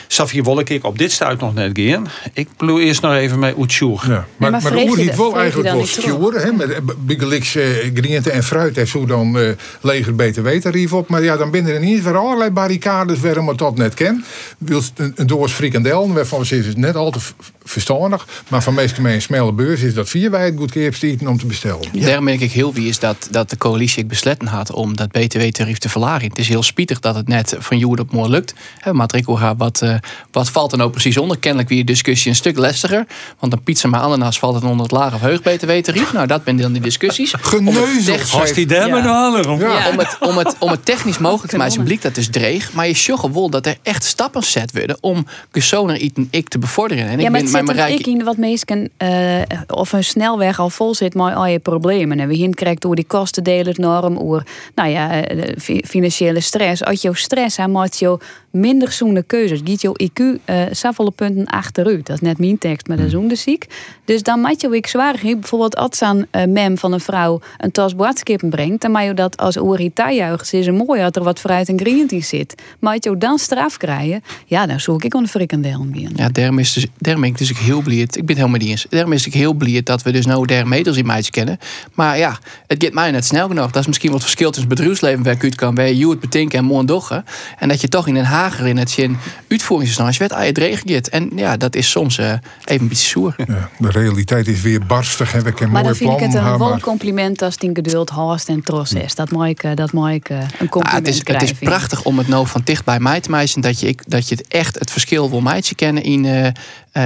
Safir 0.06 0.44
wil 0.44 0.58
ik 0.58 0.84
op 0.84 0.98
dit 0.98 1.12
stuit 1.12 1.40
nog 1.40 1.54
net 1.54 1.72
gaan 1.74 2.08
ik 2.32 2.48
bedoel 2.56 2.80
eerst 2.80 3.02
nog 3.02 3.14
even 3.14 3.38
met 3.38 3.54
Oetsjoer. 3.56 4.04
Ja, 4.06 4.26
maar, 4.36 4.50
maar, 4.50 4.62
maar 4.62 4.72
de 4.72 4.84
oer 4.88 4.96
niet 4.96 5.16
wel 5.16 5.38
eigenlijk 5.38 5.72
wel 5.72 5.86
sturen. 5.86 6.56
Met 6.56 6.80
Biggelix, 7.06 7.54
uh, 7.56 8.26
en 8.34 8.42
fruit 8.42 8.76
heeft 8.76 8.90
zo 8.90 9.06
dan 9.06 9.38
uh, 9.38 9.48
leger 9.80 10.14
btw-tarief 10.14 10.92
op. 10.92 11.08
Maar 11.08 11.22
ja, 11.22 11.36
dan 11.36 11.50
binnen 11.50 11.74
er 11.74 11.80
niet 11.80 12.02
voor 12.02 12.16
allerlei 12.16 12.50
barricades 12.50 13.20
waarom 13.20 13.48
het 13.48 13.58
dat 13.58 13.76
net 13.76 13.94
ken. 13.94 14.24
Wil 14.58 14.82
een, 14.96 15.12
een 15.16 15.26
doos 15.26 15.52
frikandel, 15.52 16.12
waarvan 16.12 16.44
ze 16.44 16.56
is 16.56 16.76
net 16.76 16.96
al 16.96 17.10
te 17.10 17.18
verstandig. 17.64 18.26
Maar 18.48 18.62
van 18.62 18.74
meeste 18.74 19.00
mee 19.00 19.14
een 19.14 19.22
smelle 19.22 19.52
beurs 19.52 19.80
is 19.80 19.94
dat 19.94 20.08
vier 20.08 20.30
wij 20.30 20.44
het 20.44 20.54
goed 20.56 20.70
keer 20.70 21.18
om 21.26 21.38
te 21.38 21.46
bestellen. 21.46 21.88
Ja. 21.92 22.03
Daarom 22.04 22.24
denk 22.24 22.40
ik 22.40 22.52
heel 22.52 22.72
wie 22.72 22.88
is 22.88 22.98
dat, 22.98 23.28
dat 23.30 23.50
de 23.50 23.56
coalitie 23.56 24.02
ik 24.02 24.08
besletten 24.08 24.48
had 24.48 24.72
om 24.72 24.96
dat 24.96 25.10
btw-tarief 25.10 25.78
te 25.78 25.88
verlagen. 25.88 26.28
Het 26.28 26.38
is 26.38 26.48
heel 26.48 26.62
spietig 26.62 27.00
dat 27.00 27.14
het 27.14 27.28
net 27.28 27.56
van 27.58 27.78
Joer 27.78 28.00
op 28.00 28.12
mooi 28.12 28.30
lukt. 28.30 28.54
Maar 28.92 29.14
ik 29.14 29.24
wat, 29.56 29.80
uh, 29.84 29.94
wat 30.30 30.50
valt 30.50 30.72
er 30.72 30.78
nou 30.78 30.90
precies 30.90 31.16
onder? 31.16 31.38
Kennelijk 31.38 31.68
weer 31.68 31.84
discussie 31.84 32.30
een 32.30 32.36
stuk 32.36 32.58
lastiger. 32.58 33.06
Want 33.38 33.52
een 33.52 33.62
pizza 33.62 33.88
met 33.88 34.00
ananas 34.00 34.38
valt 34.38 34.54
het 34.54 34.64
onder 34.64 34.82
het 34.82 34.90
lage 34.90 35.14
of 35.14 35.20
heug 35.20 35.42
btw-tarief. 35.42 36.12
Nou, 36.12 36.26
dat 36.26 36.44
ben 36.44 36.56
dan 36.56 36.72
die 36.72 36.82
discussies. 36.82 37.34
Geneuzeld. 37.40 38.32
Als 38.32 38.52
die 38.52 38.66
daar 38.66 38.88
ja. 38.88 39.02
halen. 39.02 39.50
Om, 39.50 39.60
ja. 39.60 39.88
om, 39.90 39.98
het, 39.98 40.16
om, 40.20 40.38
het, 40.38 40.56
om 40.58 40.70
het 40.70 40.84
technisch 40.84 41.18
mogelijk 41.18 41.50
te 41.50 41.56
maken, 41.56 41.84
blik 41.84 42.02
dat 42.02 42.14
dus 42.14 42.28
dreig. 42.28 42.72
Maar 42.72 42.86
je 42.86 42.94
sjogge 42.94 43.32
wel 43.32 43.50
dat 43.50 43.66
er 43.66 43.76
echt 43.82 44.04
stappen 44.04 44.42
zet 44.42 44.72
worden 44.72 44.96
om 45.00 45.26
gesoner 45.52 45.96
eten 45.96 46.28
ik 46.30 46.48
te 46.48 46.58
bevorderen. 46.58 47.04
En 47.04 47.18
ja, 47.18 47.24
ik 47.24 47.30
maar 47.30 47.64
ben 47.64 47.76
mijn 47.76 47.92
ik 47.92 48.06
in 48.06 48.24
wat 48.24 48.36
meesten 48.36 48.90
uh, 48.98 49.42
of 49.66 49.92
een 49.92 50.04
snelweg 50.04 50.58
al 50.58 50.70
vol 50.70 50.94
zit 50.94 51.14
met 51.14 51.34
al 51.34 51.46
je 51.46 51.58
problemen. 51.94 52.20
En 52.20 52.28
we 52.28 52.34
hier 52.34 52.54
krijgt 52.54 52.82
door 52.82 52.94
die 52.94 53.06
kosten 53.06 53.44
delen 53.44 53.74
norm 53.76 54.18
oer. 54.20 54.46
Nou 54.74 54.88
ja, 54.88 55.24
eh, 55.24 55.52
financiële 55.84 56.40
stress. 56.40 56.84
Als 56.84 57.02
je 57.02 57.14
stress 57.14 57.56
hebt, 57.56 57.70
moet 57.70 57.98
je 57.98 58.18
minder 58.54 58.92
zoene 58.92 59.22
keuzes. 59.22 59.60
Giet 59.64 59.80
je 59.80 60.10
IQ 60.10 60.20
uh, 60.20 61.08
punten 61.14 61.46
achteruit. 61.46 62.06
Dat 62.06 62.16
is 62.16 62.22
net 62.22 62.38
mijn 62.38 62.58
tekst, 62.58 62.88
maar 62.88 62.96
dat 62.96 63.06
is 63.06 63.12
hmm. 63.12 63.36
ziek. 63.36 63.66
Dus 64.04 64.22
dan 64.22 64.40
moet 64.40 64.60
je 64.60 64.76
ook 64.76 64.86
zwaar. 64.86 65.18
Bijvoorbeeld 65.22 65.76
als 65.76 66.02
aan 66.02 66.16
uh, 66.16 66.44
mem 66.44 66.78
van 66.78 66.92
een 66.92 67.00
vrouw 67.00 67.40
een 67.58 67.70
tas 67.70 67.96
boadskippen 67.96 68.50
brengt, 68.50 68.80
dan 68.80 68.90
mag 68.90 69.04
je 69.04 69.14
dat 69.14 69.36
als 69.36 69.58
orita 69.58 70.10
juichen. 70.10 70.58
is 70.58 70.66
een 70.66 70.74
mooi 70.74 71.00
dat 71.00 71.16
er 71.16 71.22
wat 71.22 71.40
fruit 71.40 71.68
en 71.68 71.80
groente 71.80 72.14
in 72.14 72.24
zit. 72.24 72.54
Maar 72.78 72.94
als 72.94 73.04
je 73.04 73.18
dan 73.18 73.38
straf 73.38 73.76
krijgen, 73.76 74.22
ja, 74.46 74.66
dan 74.66 74.80
zoek 74.80 75.04
ik 75.04 75.14
een 75.14 75.28
frikandel 75.28 75.86
weer. 75.92 76.10
Ja, 76.14 76.28
daarom 76.28 76.58
is 76.58 76.72
dus, 76.72 76.86
daarom 76.98 77.24
ik 77.24 77.38
dus 77.38 77.50
ik 77.50 77.56
heel 77.56 77.80
blij. 77.80 77.98
Ik 77.98 78.26
ben 78.26 78.36
helemaal 78.36 78.58
niet 78.58 78.68
eens. 78.68 78.86
Daarom 78.90 79.12
is 79.12 79.26
ik 79.26 79.34
heel 79.34 79.52
blij 79.52 79.82
dat 79.82 80.02
we 80.02 80.12
dus 80.12 80.26
nou 80.26 80.46
der 80.46 80.68
meters 80.68 80.96
in 80.96 81.06
meisjes 81.06 81.30
kennen. 81.30 81.58
Maar 81.94 82.18
ja, 82.18 82.38
het 82.66 82.84
gaat 82.84 82.92
mij 82.92 83.10
net 83.10 83.24
snel 83.24 83.48
genoeg. 83.48 83.70
Dat 83.70 83.80
is 83.80 83.86
misschien 83.86 84.12
wat 84.12 84.22
verschil 84.22 84.50
tussen 84.50 84.68
het 84.68 84.78
bedrijfsleven 84.78 85.22
waar 85.22 85.44
ik 85.44 85.56
kan, 85.56 85.74
waar 85.74 85.92
je 85.92 86.08
het 86.08 86.20
betinken 86.20 86.58
en 86.58 86.64
mooi 86.64 86.86
doggen. 86.86 87.24
En 87.58 87.68
dat 87.68 87.80
je 87.80 87.88
toch 87.88 88.06
in 88.06 88.16
een 88.16 88.24
hager 88.44 88.66
in 88.66 88.76
het 88.76 88.90
zin 88.90 89.16
uitvoeringsstandje 89.48 90.18
werd 90.18 90.32
aan 90.32 90.46
je 90.84 90.94
het 90.94 91.08
En 91.08 91.30
ja, 91.34 91.56
dat 91.56 91.76
is 91.76 91.90
soms 91.90 92.18
uh, 92.18 92.32
even 92.64 92.82
een 92.82 92.88
beetje 92.88 93.08
zoer. 93.08 93.34
Ja, 93.46 93.68
de 93.78 93.90
realiteit 93.90 94.48
is 94.48 94.60
weer 94.60 94.86
barstig. 94.86 95.32
Heb 95.32 95.46
ik 95.46 95.60
een 95.60 95.70
maar 95.70 95.82
dan 95.82 95.94
vind 95.94 96.12
ik 96.12 96.20
het 96.20 96.34
een 96.34 96.58
wel 96.58 96.78
compliment 96.78 97.42
als 97.42 97.56
die 97.56 97.70
geduld, 97.72 98.10
haast 98.10 98.48
en 98.48 98.62
tros 98.62 98.92
is. 98.92 99.14
Dat 99.14 99.30
mag 99.30 99.48
ik, 99.48 99.62
eh, 99.62 99.74
dat 99.74 99.92
mag 99.92 100.10
ik 100.10 100.28
uh, 100.28 100.38
een 100.38 100.68
compliment 100.68 100.86
ah, 100.86 100.94
het, 100.94 101.08
is, 101.08 101.20
het 101.24 101.42
is 101.42 101.52
prachtig 101.52 102.02
om 102.02 102.18
het 102.18 102.28
nou 102.28 102.46
van 102.46 102.60
dicht 102.64 102.84
bij 102.84 103.00
mij 103.00 103.20
te 103.20 103.30
meisje. 103.30 103.60
Dat 103.60 103.80
je, 103.80 103.94
dat 104.06 104.28
je 104.28 104.34
het 104.34 104.48
echt 104.48 104.78
het 104.78 104.90
verschil 104.90 105.30
wil 105.30 105.40
meisje 105.40 105.74
kennen 105.74 106.02
in, 106.02 106.24
uh, 106.24 106.48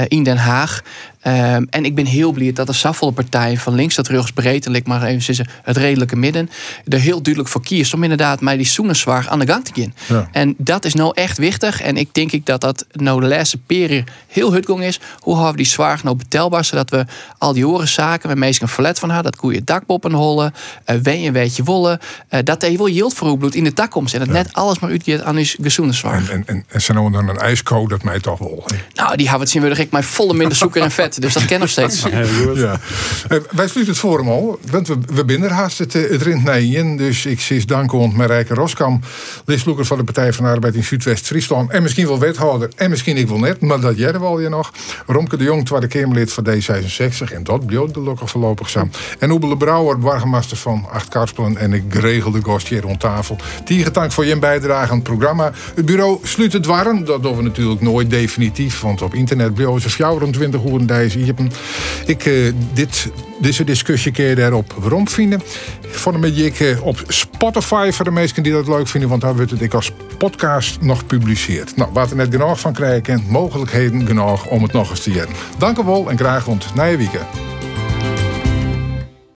in 0.08 0.22
Den 0.22 0.36
Haag. 0.36 0.82
Ehm, 1.20 1.64
en 1.70 1.84
ik 1.84 1.94
ben 1.94 2.06
heel 2.06 2.32
blij 2.32 2.52
dat 2.52 2.66
de 2.66 2.72
Saffele 2.72 3.12
partij 3.12 3.56
van 3.56 3.74
links 3.74 3.94
tot 3.94 4.08
rechts 4.08 4.30
breedelijk, 4.30 4.86
maar 4.86 5.02
even 5.02 5.46
het 5.62 5.76
redelijke 5.76 6.16
midden, 6.16 6.50
er 6.88 6.98
heel 6.98 7.22
duidelijk 7.22 7.52
voor 7.52 7.62
kiest 7.62 7.94
om 7.94 8.02
inderdaad 8.02 8.40
mij 8.40 8.56
die 8.56 8.66
zoenerzwaar 8.66 9.28
aan 9.28 9.38
de 9.38 9.46
gang 9.46 9.64
te 9.64 9.72
gaan. 10.06 10.28
En 10.32 10.54
dat 10.58 10.84
is 10.84 10.94
nou 10.94 11.12
echt 11.14 11.38
wichtig. 11.38 11.80
En 11.80 11.96
ik 11.96 12.14
denk 12.14 12.32
ik 12.32 12.46
dat 12.46 12.60
dat 12.60 12.86
nou 12.92 13.20
de 13.20 13.26
laatste 13.26 13.58
periode 13.58 14.04
heel 14.26 14.52
hutgong 14.52 14.82
is. 14.82 15.00
Hoe 15.18 15.34
houden 15.34 15.56
we 15.56 15.62
die 15.62 15.72
zwaar 15.72 16.00
nou 16.02 16.16
betelbaar, 16.16 16.64
zodat 16.64 16.90
we 16.90 17.04
al 17.38 17.52
die 17.52 17.86
zaken, 17.86 18.28
met 18.28 18.38
meestal 18.38 18.66
een 18.66 18.74
verlet 18.74 18.98
van 18.98 19.10
haar, 19.10 19.22
dat 19.22 19.36
koeien 19.36 19.64
dakboppen 19.64 20.12
hollen, 20.12 20.54
uh, 20.86 20.96
ween 20.96 21.26
een 21.26 21.32
beetje 21.32 21.64
wollen, 21.64 21.98
uh, 22.30 22.40
dat 22.44 22.60
hij 22.60 22.76
wel 22.76 22.88
yield 22.88 23.14
voor 23.14 23.54
in 23.54 23.64
de 23.64 23.72
tak 23.72 23.90
komt. 23.90 24.12
En 24.12 24.18
dat 24.18 24.28
net 24.28 24.52
alles 24.52 24.78
maar 24.78 24.90
uitgeeft 24.90 25.22
aan 25.22 25.36
die 25.36 25.54
gezoenenzwaar. 25.60 26.14
En, 26.14 26.28
en, 26.30 26.42
en, 26.46 26.64
en 26.68 26.82
ze 26.82 26.92
nou 26.92 27.12
dan 27.12 27.28
een 27.28 27.38
ijscode 27.38 27.88
dat 27.88 28.02
mij 28.02 28.20
toch 28.20 28.38
wel. 28.38 28.64
Nou, 28.94 29.16
die 29.16 29.28
hebben 29.28 29.40
het 29.40 29.50
zien 29.50 29.62
we 29.62 29.68
ik 29.78 29.90
mij 29.90 30.02
volle 30.02 30.34
minder 30.34 30.56
zoeker 30.56 30.82
en 30.82 30.90
vet. 30.90 31.20
Dus 31.20 31.32
dat 31.32 31.44
ken 31.44 31.60
nog 31.60 31.68
steeds. 31.68 32.02
Ja. 32.54 32.80
Eh, 33.28 33.38
wij 33.50 33.68
sluiten 33.68 33.86
het 33.86 33.98
forum 33.98 34.28
al, 34.28 34.58
want 34.70 34.88
we, 34.88 34.96
we 35.14 35.24
binnen 35.24 35.50
haast 35.50 35.78
het, 35.78 35.92
het 35.92 36.22
rint 36.22 36.44
naar 36.44 36.60
in. 36.60 36.96
Dus 36.96 37.26
ik 37.26 37.40
zie 37.40 37.66
dank 37.66 37.94
aan 37.94 38.16
Marijke 38.16 38.54
Roskam, 38.54 39.00
listloeker 39.44 39.84
van 39.84 39.98
de 39.98 40.04
Partij 40.04 40.32
van 40.32 40.44
de 40.44 40.50
Arbeid 40.50 40.74
in 40.74 40.84
Zuidwest-Friesland. 40.84 41.70
En 41.70 41.82
misschien 41.82 42.06
wel 42.06 42.18
wethouder, 42.18 42.68
en 42.76 42.90
misschien 42.90 43.16
ik 43.16 43.28
wel 43.28 43.38
net, 43.38 43.60
maar 43.60 43.80
dat 43.80 43.98
jij 43.98 44.20
wel 44.20 44.40
je 44.40 44.48
nog. 44.48 44.72
Romke 45.06 45.36
de 45.36 45.44
Jong, 45.44 45.66
tweede 45.66 45.86
Kamerlid 45.86 46.32
van 46.32 46.46
D66. 46.46 47.32
En 47.32 47.44
dat 47.44 47.66
bleef 47.66 47.90
de 47.90 48.02
lukken 48.02 48.28
voorlopig 48.28 48.70
samen. 48.70 48.92
En 49.18 49.30
Oebele 49.30 49.56
Brouwer, 49.56 49.98
burgemeester 49.98 50.56
van 50.56 50.86
Acht 50.92 51.08
Karspelen. 51.08 51.56
En 51.56 51.72
ik 51.72 51.82
geregelde 51.88 52.40
gast 52.42 52.68
hier 52.68 52.80
rond 52.80 53.00
tafel. 53.00 53.36
Tien 53.64 53.86
dank 53.92 54.12
voor 54.12 54.26
je 54.26 54.38
bijdrage 54.38 54.90
aan 54.90 54.94
het 54.94 55.04
programma. 55.04 55.52
Het 55.74 55.86
bureau 55.86 56.18
sluit 56.22 56.52
het 56.52 56.66
warm. 56.66 57.04
Dat 57.04 57.22
doen 57.22 57.36
we 57.36 57.42
natuurlijk 57.42 57.80
nooit 57.80 58.10
definitief. 58.10 58.80
Want 58.80 59.02
op 59.02 59.14
internet 59.14 59.54
ze 59.76 59.90
24 59.90 60.64
uur 60.64 60.86
deze 60.86 61.18
ik, 62.06 62.24
uh, 62.24 62.52
dit, 62.72 63.08
deze 63.40 63.64
discussie 63.64 64.12
keer 64.12 64.36
daarop 64.36 64.74
waarom 64.78 65.08
vinden. 65.08 65.42
Van 65.80 66.14
een 66.14 66.20
ik 66.44 66.60
uh, 66.60 66.82
op 66.86 67.02
Spotify 67.08 67.90
voor 67.92 68.04
de 68.04 68.10
mensen 68.10 68.42
die 68.42 68.52
dat 68.52 68.68
leuk 68.68 68.88
vinden. 68.88 69.08
Want 69.08 69.20
daar 69.20 69.36
wordt 69.36 69.50
het 69.50 69.62
ik 69.62 69.74
als 69.74 69.92
podcast 70.18 70.80
nog 70.80 70.98
gepubliceerd. 70.98 71.76
Nou, 71.76 71.90
wat 71.92 72.10
er 72.10 72.16
net 72.16 72.30
genoeg 72.30 72.60
van 72.60 72.72
krijgen. 72.72 73.24
Mogelijkheden 73.28 74.06
genoeg 74.06 74.46
om 74.46 74.62
het 74.62 74.72
nog 74.72 74.90
eens 74.90 75.02
te 75.02 75.10
doen. 75.10 75.28
Dank 75.58 75.78
u 75.78 75.84
wel 75.84 76.10
en 76.10 76.18
graag 76.18 76.44
rond 76.44 76.74
na 76.74 76.84
je. 76.84 77.57